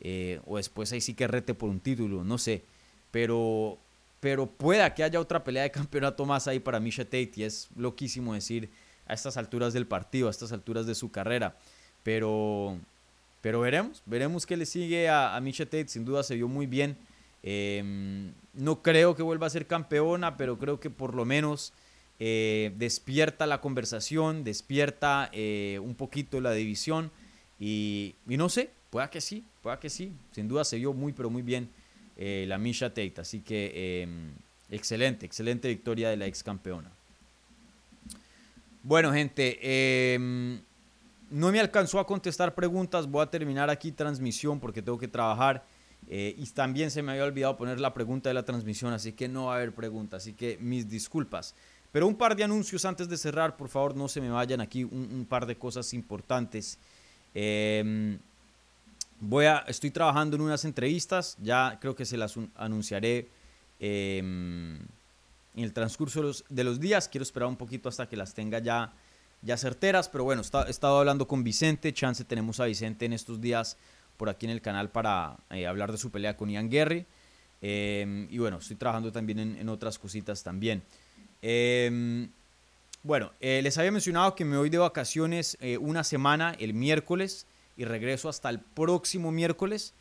eh, 0.00 0.40
o 0.46 0.56
después 0.56 0.90
ahí 0.92 1.00
sí 1.02 1.12
que 1.12 1.26
rete 1.26 1.52
por 1.52 1.68
un 1.68 1.80
título, 1.80 2.24
no 2.24 2.38
sé 2.38 2.64
pero, 3.10 3.78
pero 4.20 4.46
pueda 4.46 4.94
que 4.94 5.02
haya 5.02 5.20
otra 5.20 5.44
pelea 5.44 5.62
de 5.62 5.70
campeonato 5.70 6.24
más 6.26 6.46
ahí 6.48 6.60
para 6.60 6.80
Misha 6.80 7.04
Tate 7.04 7.32
y 7.36 7.42
es 7.44 7.68
loquísimo 7.76 8.34
decir 8.34 8.70
a 9.06 9.14
estas 9.14 9.36
alturas 9.36 9.72
del 9.72 9.86
partido, 9.86 10.28
a 10.28 10.30
estas 10.30 10.52
alturas 10.52 10.86
de 10.86 10.94
su 10.94 11.10
carrera, 11.10 11.56
pero, 12.02 12.78
pero 13.40 13.60
veremos, 13.60 14.02
veremos 14.06 14.46
qué 14.46 14.56
le 14.56 14.66
sigue 14.66 15.08
a, 15.08 15.36
a 15.36 15.40
Misha 15.40 15.64
Tate, 15.64 15.88
sin 15.88 16.04
duda 16.04 16.22
se 16.22 16.34
vio 16.34 16.48
muy 16.48 16.66
bien. 16.66 16.96
Em, 17.42 18.32
no 18.54 18.82
creo 18.82 19.14
que 19.14 19.22
vuelva 19.22 19.46
a 19.46 19.50
ser 19.50 19.66
campeona, 19.66 20.36
pero 20.36 20.58
creo 20.58 20.80
que 20.80 20.90
por 20.90 21.14
lo 21.14 21.24
menos 21.24 21.72
eh, 22.18 22.72
despierta 22.76 23.46
la 23.46 23.60
conversación, 23.60 24.42
despierta 24.42 25.30
eh, 25.32 25.78
un 25.82 25.94
poquito 25.94 26.40
la 26.40 26.52
división 26.52 27.10
y, 27.60 28.14
y, 28.28 28.36
no 28.36 28.48
sé, 28.48 28.70
pueda 28.90 29.08
que 29.10 29.20
sí, 29.20 29.44
pueda 29.62 29.78
que 29.78 29.90
sí, 29.90 30.12
sin 30.32 30.48
duda 30.48 30.64
se 30.64 30.76
vio 30.78 30.92
muy, 30.92 31.12
pero 31.12 31.30
muy 31.30 31.42
bien 31.42 31.68
eh, 32.16 32.44
la 32.48 32.58
Misha 32.58 32.88
Tate. 32.88 33.14
Así 33.18 33.40
que 33.40 34.02
em, 34.02 34.32
excelente, 34.70 35.24
excelente 35.24 35.68
victoria 35.68 36.10
de 36.10 36.16
la 36.16 36.26
ex 36.26 36.42
campeona. 36.42 36.90
Bueno, 38.82 39.12
gente, 39.12 39.58
em, 40.14 40.60
no 41.30 41.52
me 41.52 41.60
alcanzó 41.60 41.98
a 42.00 42.06
contestar 42.06 42.54
preguntas. 42.54 43.06
Voy 43.06 43.22
a 43.22 43.26
terminar 43.26 43.70
aquí 43.70 43.92
transmisión 43.92 44.60
porque 44.60 44.82
tengo 44.82 44.98
que 44.98 45.08
trabajar. 45.08 45.64
Eh, 46.08 46.34
y 46.38 46.46
también 46.46 46.90
se 46.90 47.02
me 47.02 47.12
había 47.12 47.24
olvidado 47.24 47.56
poner 47.56 47.80
la 47.80 47.92
pregunta 47.92 48.30
de 48.30 48.34
la 48.34 48.44
transmisión, 48.44 48.92
así 48.92 49.12
que 49.12 49.28
no 49.28 49.46
va 49.46 49.54
a 49.54 49.56
haber 49.56 49.72
preguntas. 49.72 50.22
Así 50.22 50.32
que 50.32 50.58
mis 50.60 50.88
disculpas. 50.88 51.54
Pero 51.92 52.06
un 52.06 52.14
par 52.14 52.36
de 52.36 52.44
anuncios 52.44 52.84
antes 52.84 53.08
de 53.08 53.16
cerrar, 53.16 53.56
por 53.56 53.68
favor, 53.68 53.96
no 53.96 54.08
se 54.08 54.20
me 54.20 54.30
vayan 54.30 54.60
aquí. 54.60 54.84
Un, 54.84 55.26
par 55.28 55.46
de 55.46 55.56
cosas 55.56 55.92
importantes. 55.94 56.78
Em, 57.34 58.18
Voy 59.20 59.46
a, 59.46 59.58
estoy 59.66 59.90
trabajando 59.90 60.36
en 60.36 60.42
unas 60.42 60.64
entrevistas, 60.64 61.36
ya 61.42 61.78
creo 61.80 61.96
que 61.96 62.04
se 62.04 62.16
las 62.16 62.34
anunciaré 62.54 63.28
em, 63.80 64.76
en 64.76 65.64
el 65.64 65.72
transcurso 65.72 66.22
de 66.48 66.64
los, 66.64 66.78
días. 66.78 67.08
Quiero 67.08 67.24
esperar 67.24 67.48
un 67.48 67.56
poquito 67.56 67.88
hasta 67.88 68.08
que 68.08 68.16
las 68.16 68.32
tenga 68.32 68.60
ya, 68.60 68.92
ya 69.42 69.56
certeras, 69.56 70.08
pero 70.08 70.24
bueno, 70.24 70.42
he 70.42 70.70
estado 70.70 70.98
hablando 70.98 71.28
con 71.28 71.44
Vicente. 71.44 71.92
Chance 71.92 72.24
tenemos 72.24 72.60
a 72.60 72.64
Vicente 72.64 73.06
en 73.06 73.12
estos 73.12 73.40
días 73.40 73.76
por 74.16 74.28
aquí 74.28 74.46
en 74.46 74.52
el 74.52 74.60
canal 74.60 74.90
para 74.90 75.36
eh, 75.50 75.66
hablar 75.66 75.92
de 75.92 75.98
su 75.98 76.10
pelea 76.10 76.36
con 76.36 76.50
Ian 76.50 76.68
Guerri. 76.68 77.06
Em, 77.62 78.26
y 78.30 78.38
bueno, 78.38 78.58
estoy 78.58 78.76
trabajando 78.76 79.12
también 79.12 79.38
en, 79.38 79.68
otras 79.68 79.98
cositas 79.98 80.42
también. 80.42 80.82
Em, 81.40 82.28
bueno, 83.02 83.32
eh, 83.40 83.60
les 83.62 83.78
había 83.78 83.92
mencionado 83.92 84.34
que 84.34 84.44
me 84.44 84.56
voy 84.56 84.70
de 84.70 84.78
vacaciones 84.78 85.56
eh, 85.60 85.78
una 85.78 86.02
semana, 86.02 86.54
el 86.58 86.74
miércoles 86.74 87.46
y 87.76 87.84
regreso 87.84 88.28
hasta 88.28 88.50
el 88.50 88.58
próximo 88.58 89.30
miércoles, 89.30 89.94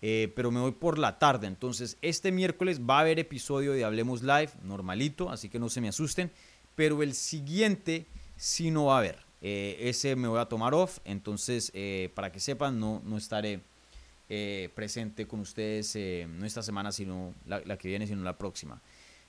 pero 0.00 0.50
me 0.50 0.60
voy 0.60 0.72
por 0.72 0.98
la 0.98 1.18
tarde. 1.18 1.46
Entonces, 1.46 1.98
este 2.00 2.32
miércoles 2.32 2.80
va 2.80 2.96
a 2.96 3.00
haber 3.00 3.18
episodio 3.18 3.72
de 3.72 3.84
Hablemos 3.84 4.22
Live, 4.22 4.50
normalito, 4.64 5.28
así 5.28 5.50
que 5.50 5.58
no 5.58 5.68
se 5.68 5.82
me 5.82 5.88
asusten, 5.88 6.30
pero 6.74 7.02
el 7.02 7.12
siguiente 7.14 8.06
sí 8.40 8.70
no 8.70 8.86
va 8.86 8.96
a 8.96 8.98
haber. 9.00 9.18
Eh, 9.42 9.76
ese 9.80 10.16
me 10.16 10.26
voy 10.26 10.40
a 10.40 10.46
tomar 10.46 10.72
off, 10.72 10.98
entonces, 11.04 11.70
eh, 11.74 12.10
para 12.14 12.32
que 12.32 12.40
sepan, 12.40 12.80
no, 12.80 13.02
no 13.04 13.18
estaré 13.18 13.60
presente 14.76 15.26
con 15.26 15.40
ustedes 15.40 15.96
no 16.28 16.46
esta 16.46 16.62
semana, 16.62 16.92
sino 16.92 17.34
la, 17.46 17.76
que 17.76 17.88
viene, 17.88 18.06
sino 18.06 18.22
la 18.22 18.38
próxima. 18.38 18.80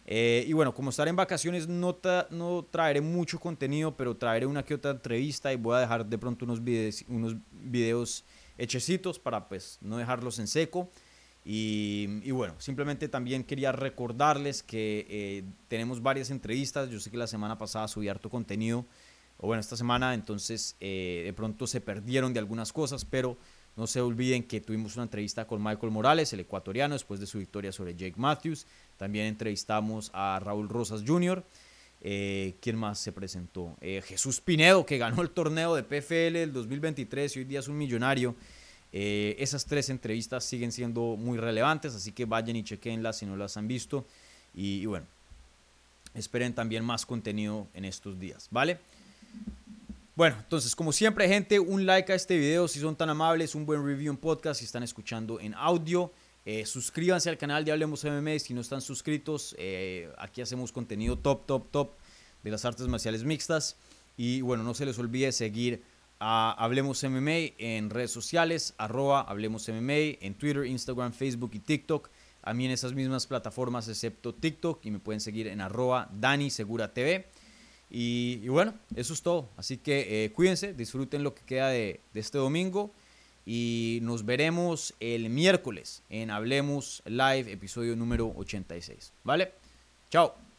Eh, 0.06 0.46
y 0.48 0.54
bueno, 0.54 0.76
como 0.76 0.92
estaré 0.92 1.10
en 1.10 1.16
vacaciones, 1.16 1.68
no, 1.68 1.98
no 2.30 2.68
traeré 2.70 3.02
mucho 3.02 3.40
contenido, 3.40 3.98
pero 3.98 4.16
traeré 4.16 4.46
una 4.46 4.64
que 4.64 4.76
otra 4.76 4.92
entrevista 4.92 5.52
y 5.52 5.56
voy 5.56 5.76
a 5.76 5.80
dejar 5.80 6.06
de 6.06 6.18
pronto 6.20 6.46
unos 6.46 6.64
videos, 6.64 7.04
unos 7.08 7.36
videos 7.52 8.24
hechecitos 8.60 9.18
para 9.18 9.50
pues 9.50 9.80
no 9.82 9.98
dejarlos 9.98 10.38
en 10.38 10.48
seco. 10.48 10.88
Y, 11.44 12.30
bueno, 12.32 12.54
simplemente 12.60 13.08
también 13.08 13.44
quería 13.44 13.72
recordarles 13.72 14.62
que 14.62 15.08
eh, 15.10 15.44
tenemos 15.68 16.02
varias 16.02 16.30
entrevistas. 16.30 16.90
Yo 16.90 17.00
sé 17.00 17.10
que 17.10 17.18
la 17.18 17.28
semana 17.28 17.58
pasada 17.58 17.88
subí 17.88 18.08
harto 18.10 18.30
contenido, 18.30 18.86
o 19.38 19.48
bueno, 19.48 19.60
esta 19.60 19.76
semana, 19.76 20.14
entonces 20.14 20.76
eh, 20.80 21.24
de 21.26 21.34
pronto 21.34 21.66
se 21.66 21.82
perdieron 21.82 22.32
de 22.32 22.40
algunas 22.40 22.72
cosas, 22.72 23.06
pero 23.06 23.38
no 23.76 23.88
se 23.88 24.02
olviden 24.02 24.44
que 24.44 24.62
tuvimos 24.62 24.96
una 24.96 25.04
entrevista 25.04 25.48
con 25.48 25.64
Michael 25.64 25.92
Morales, 25.92 26.32
el 26.34 26.42
ecuatoriano, 26.42 26.94
después 26.94 27.20
de 27.20 27.26
su 27.26 27.40
victoria 27.40 27.72
sobre 27.72 27.96
Jake 27.96 28.16
Matthews. 28.18 28.68
También 28.98 29.26
entrevistamos 29.26 30.12
a 30.14 30.40
Raúl 30.40 30.70
Rosas 30.70 31.04
Jr. 31.08 31.44
Eh, 32.02 32.56
¿Quién 32.60 32.78
más 32.78 33.00
se 33.00 33.12
presentó? 33.12 33.78
Eh, 33.80 34.02
Jesús 34.06 34.42
Pinedo, 34.42 34.86
que 34.86 34.98
ganó 34.98 35.22
el 35.22 35.30
torneo 35.30 35.76
de 35.76 35.84
PFL 35.84 36.34
del 36.34 36.52
2023 36.52 37.36
y 37.36 37.40
hoy 37.40 37.46
día 37.46 37.60
es 37.60 37.68
un 37.68 37.78
millonario. 37.78 38.36
Eh, 38.94 39.36
esas 39.40 39.66
tres 39.66 39.90
entrevistas 39.90 40.44
siguen 40.44 40.72
siendo 40.72 41.16
muy 41.18 41.38
relevantes, 41.38 41.96
así 41.96 42.12
que 42.12 42.26
vayan 42.26 42.56
y 42.56 42.64
chequenlas 42.64 43.18
si 43.18 43.26
no 43.26 43.38
las 43.38 43.56
han 43.58 43.68
visto. 43.68 44.06
Y, 44.54 44.86
bueno, 44.86 45.06
esperen 46.14 46.54
también 46.54 46.84
más 46.84 47.06
contenido 47.06 47.68
en 47.74 47.86
estos 47.86 48.20
días, 48.20 48.48
¿vale? 48.52 48.80
Bueno, 50.16 50.36
entonces, 50.40 50.76
como 50.76 50.92
siempre, 50.92 51.28
gente, 51.28 51.60
un 51.60 51.86
like 51.86 52.12
a 52.12 52.16
este 52.16 52.38
video 52.38 52.68
si 52.68 52.80
son 52.80 52.96
tan 52.96 53.10
amables, 53.10 53.56
un 53.56 53.66
buen 53.66 53.86
review 53.86 54.12
en 54.12 54.18
podcast 54.18 54.60
si 54.60 54.66
están 54.66 54.84
escuchando 54.84 55.40
en 55.40 55.54
audio. 55.54 56.12
Eh, 56.46 56.66
suscríbanse 56.66 57.30
al 57.30 57.38
canal 57.38 57.64
de 57.64 57.72
Hablemos 57.72 58.04
MMA 58.04 58.40
si 58.40 58.54
no 58.54 58.62
están 58.62 58.82
suscritos. 58.82 59.56
Eh, 59.58 60.12
aquí 60.18 60.42
hacemos 60.42 60.72
contenido 60.72 61.18
top, 61.18 61.46
top, 61.46 61.72
top 61.72 61.92
de 62.44 62.52
las 62.52 62.66
artes 62.66 62.88
marciales 62.88 63.24
mixtas. 63.24 63.78
Y 64.18 64.42
bueno, 64.42 64.64
no 64.64 64.74
se 64.74 64.86
les 64.86 65.00
olvide 65.00 65.32
seguir 65.32 65.82
a 66.22 66.52
Hablemos 66.52 67.04
MMA 67.04 67.56
en 67.58 67.90
redes 67.90 68.12
sociales, 68.12 68.76
arroba 68.78 69.22
Hablemos 69.22 69.68
MMA, 69.68 70.20
en 70.22 70.36
Twitter, 70.36 70.66
Instagram, 70.66 71.14
Facebook 71.14 71.52
y 71.56 71.60
TikTok. 71.60 72.10
A 72.44 72.54
mí 72.54 72.66
en 72.66 72.72
esas 72.72 72.94
mismas 72.94 73.26
plataformas 73.26 73.88
excepto 73.88 74.34
TikTok 74.34 74.86
y 74.86 74.92
me 74.92 75.00
pueden 75.00 75.20
seguir 75.20 75.48
en 75.48 75.62
arroba 75.62 76.10
Dani 76.14 76.52
Segura 76.52 76.94
TV. 76.94 77.28
Y, 77.90 78.48
bueno, 78.48 78.76
eso 78.96 79.14
es 79.14 79.22
todo. 79.24 79.50
Así 79.58 79.78
que 79.78 80.26
eh, 80.26 80.32
cuídense, 80.32 80.74
disfruten 80.74 81.24
lo 81.24 81.34
que 81.34 81.44
queda 81.44 81.70
de, 81.70 82.00
de 82.14 82.20
este 82.20 82.38
domingo 82.38 82.94
y 83.46 84.00
nos 84.04 84.24
veremos 84.24 84.94
el 85.00 85.30
miércoles 85.30 86.04
en 86.10 86.30
Hablemos 86.30 87.02
Live, 87.06 87.52
episodio 87.52 87.96
número 87.96 88.32
86. 88.38 89.12
¿Vale? 89.24 89.54
Chao. 90.12 90.51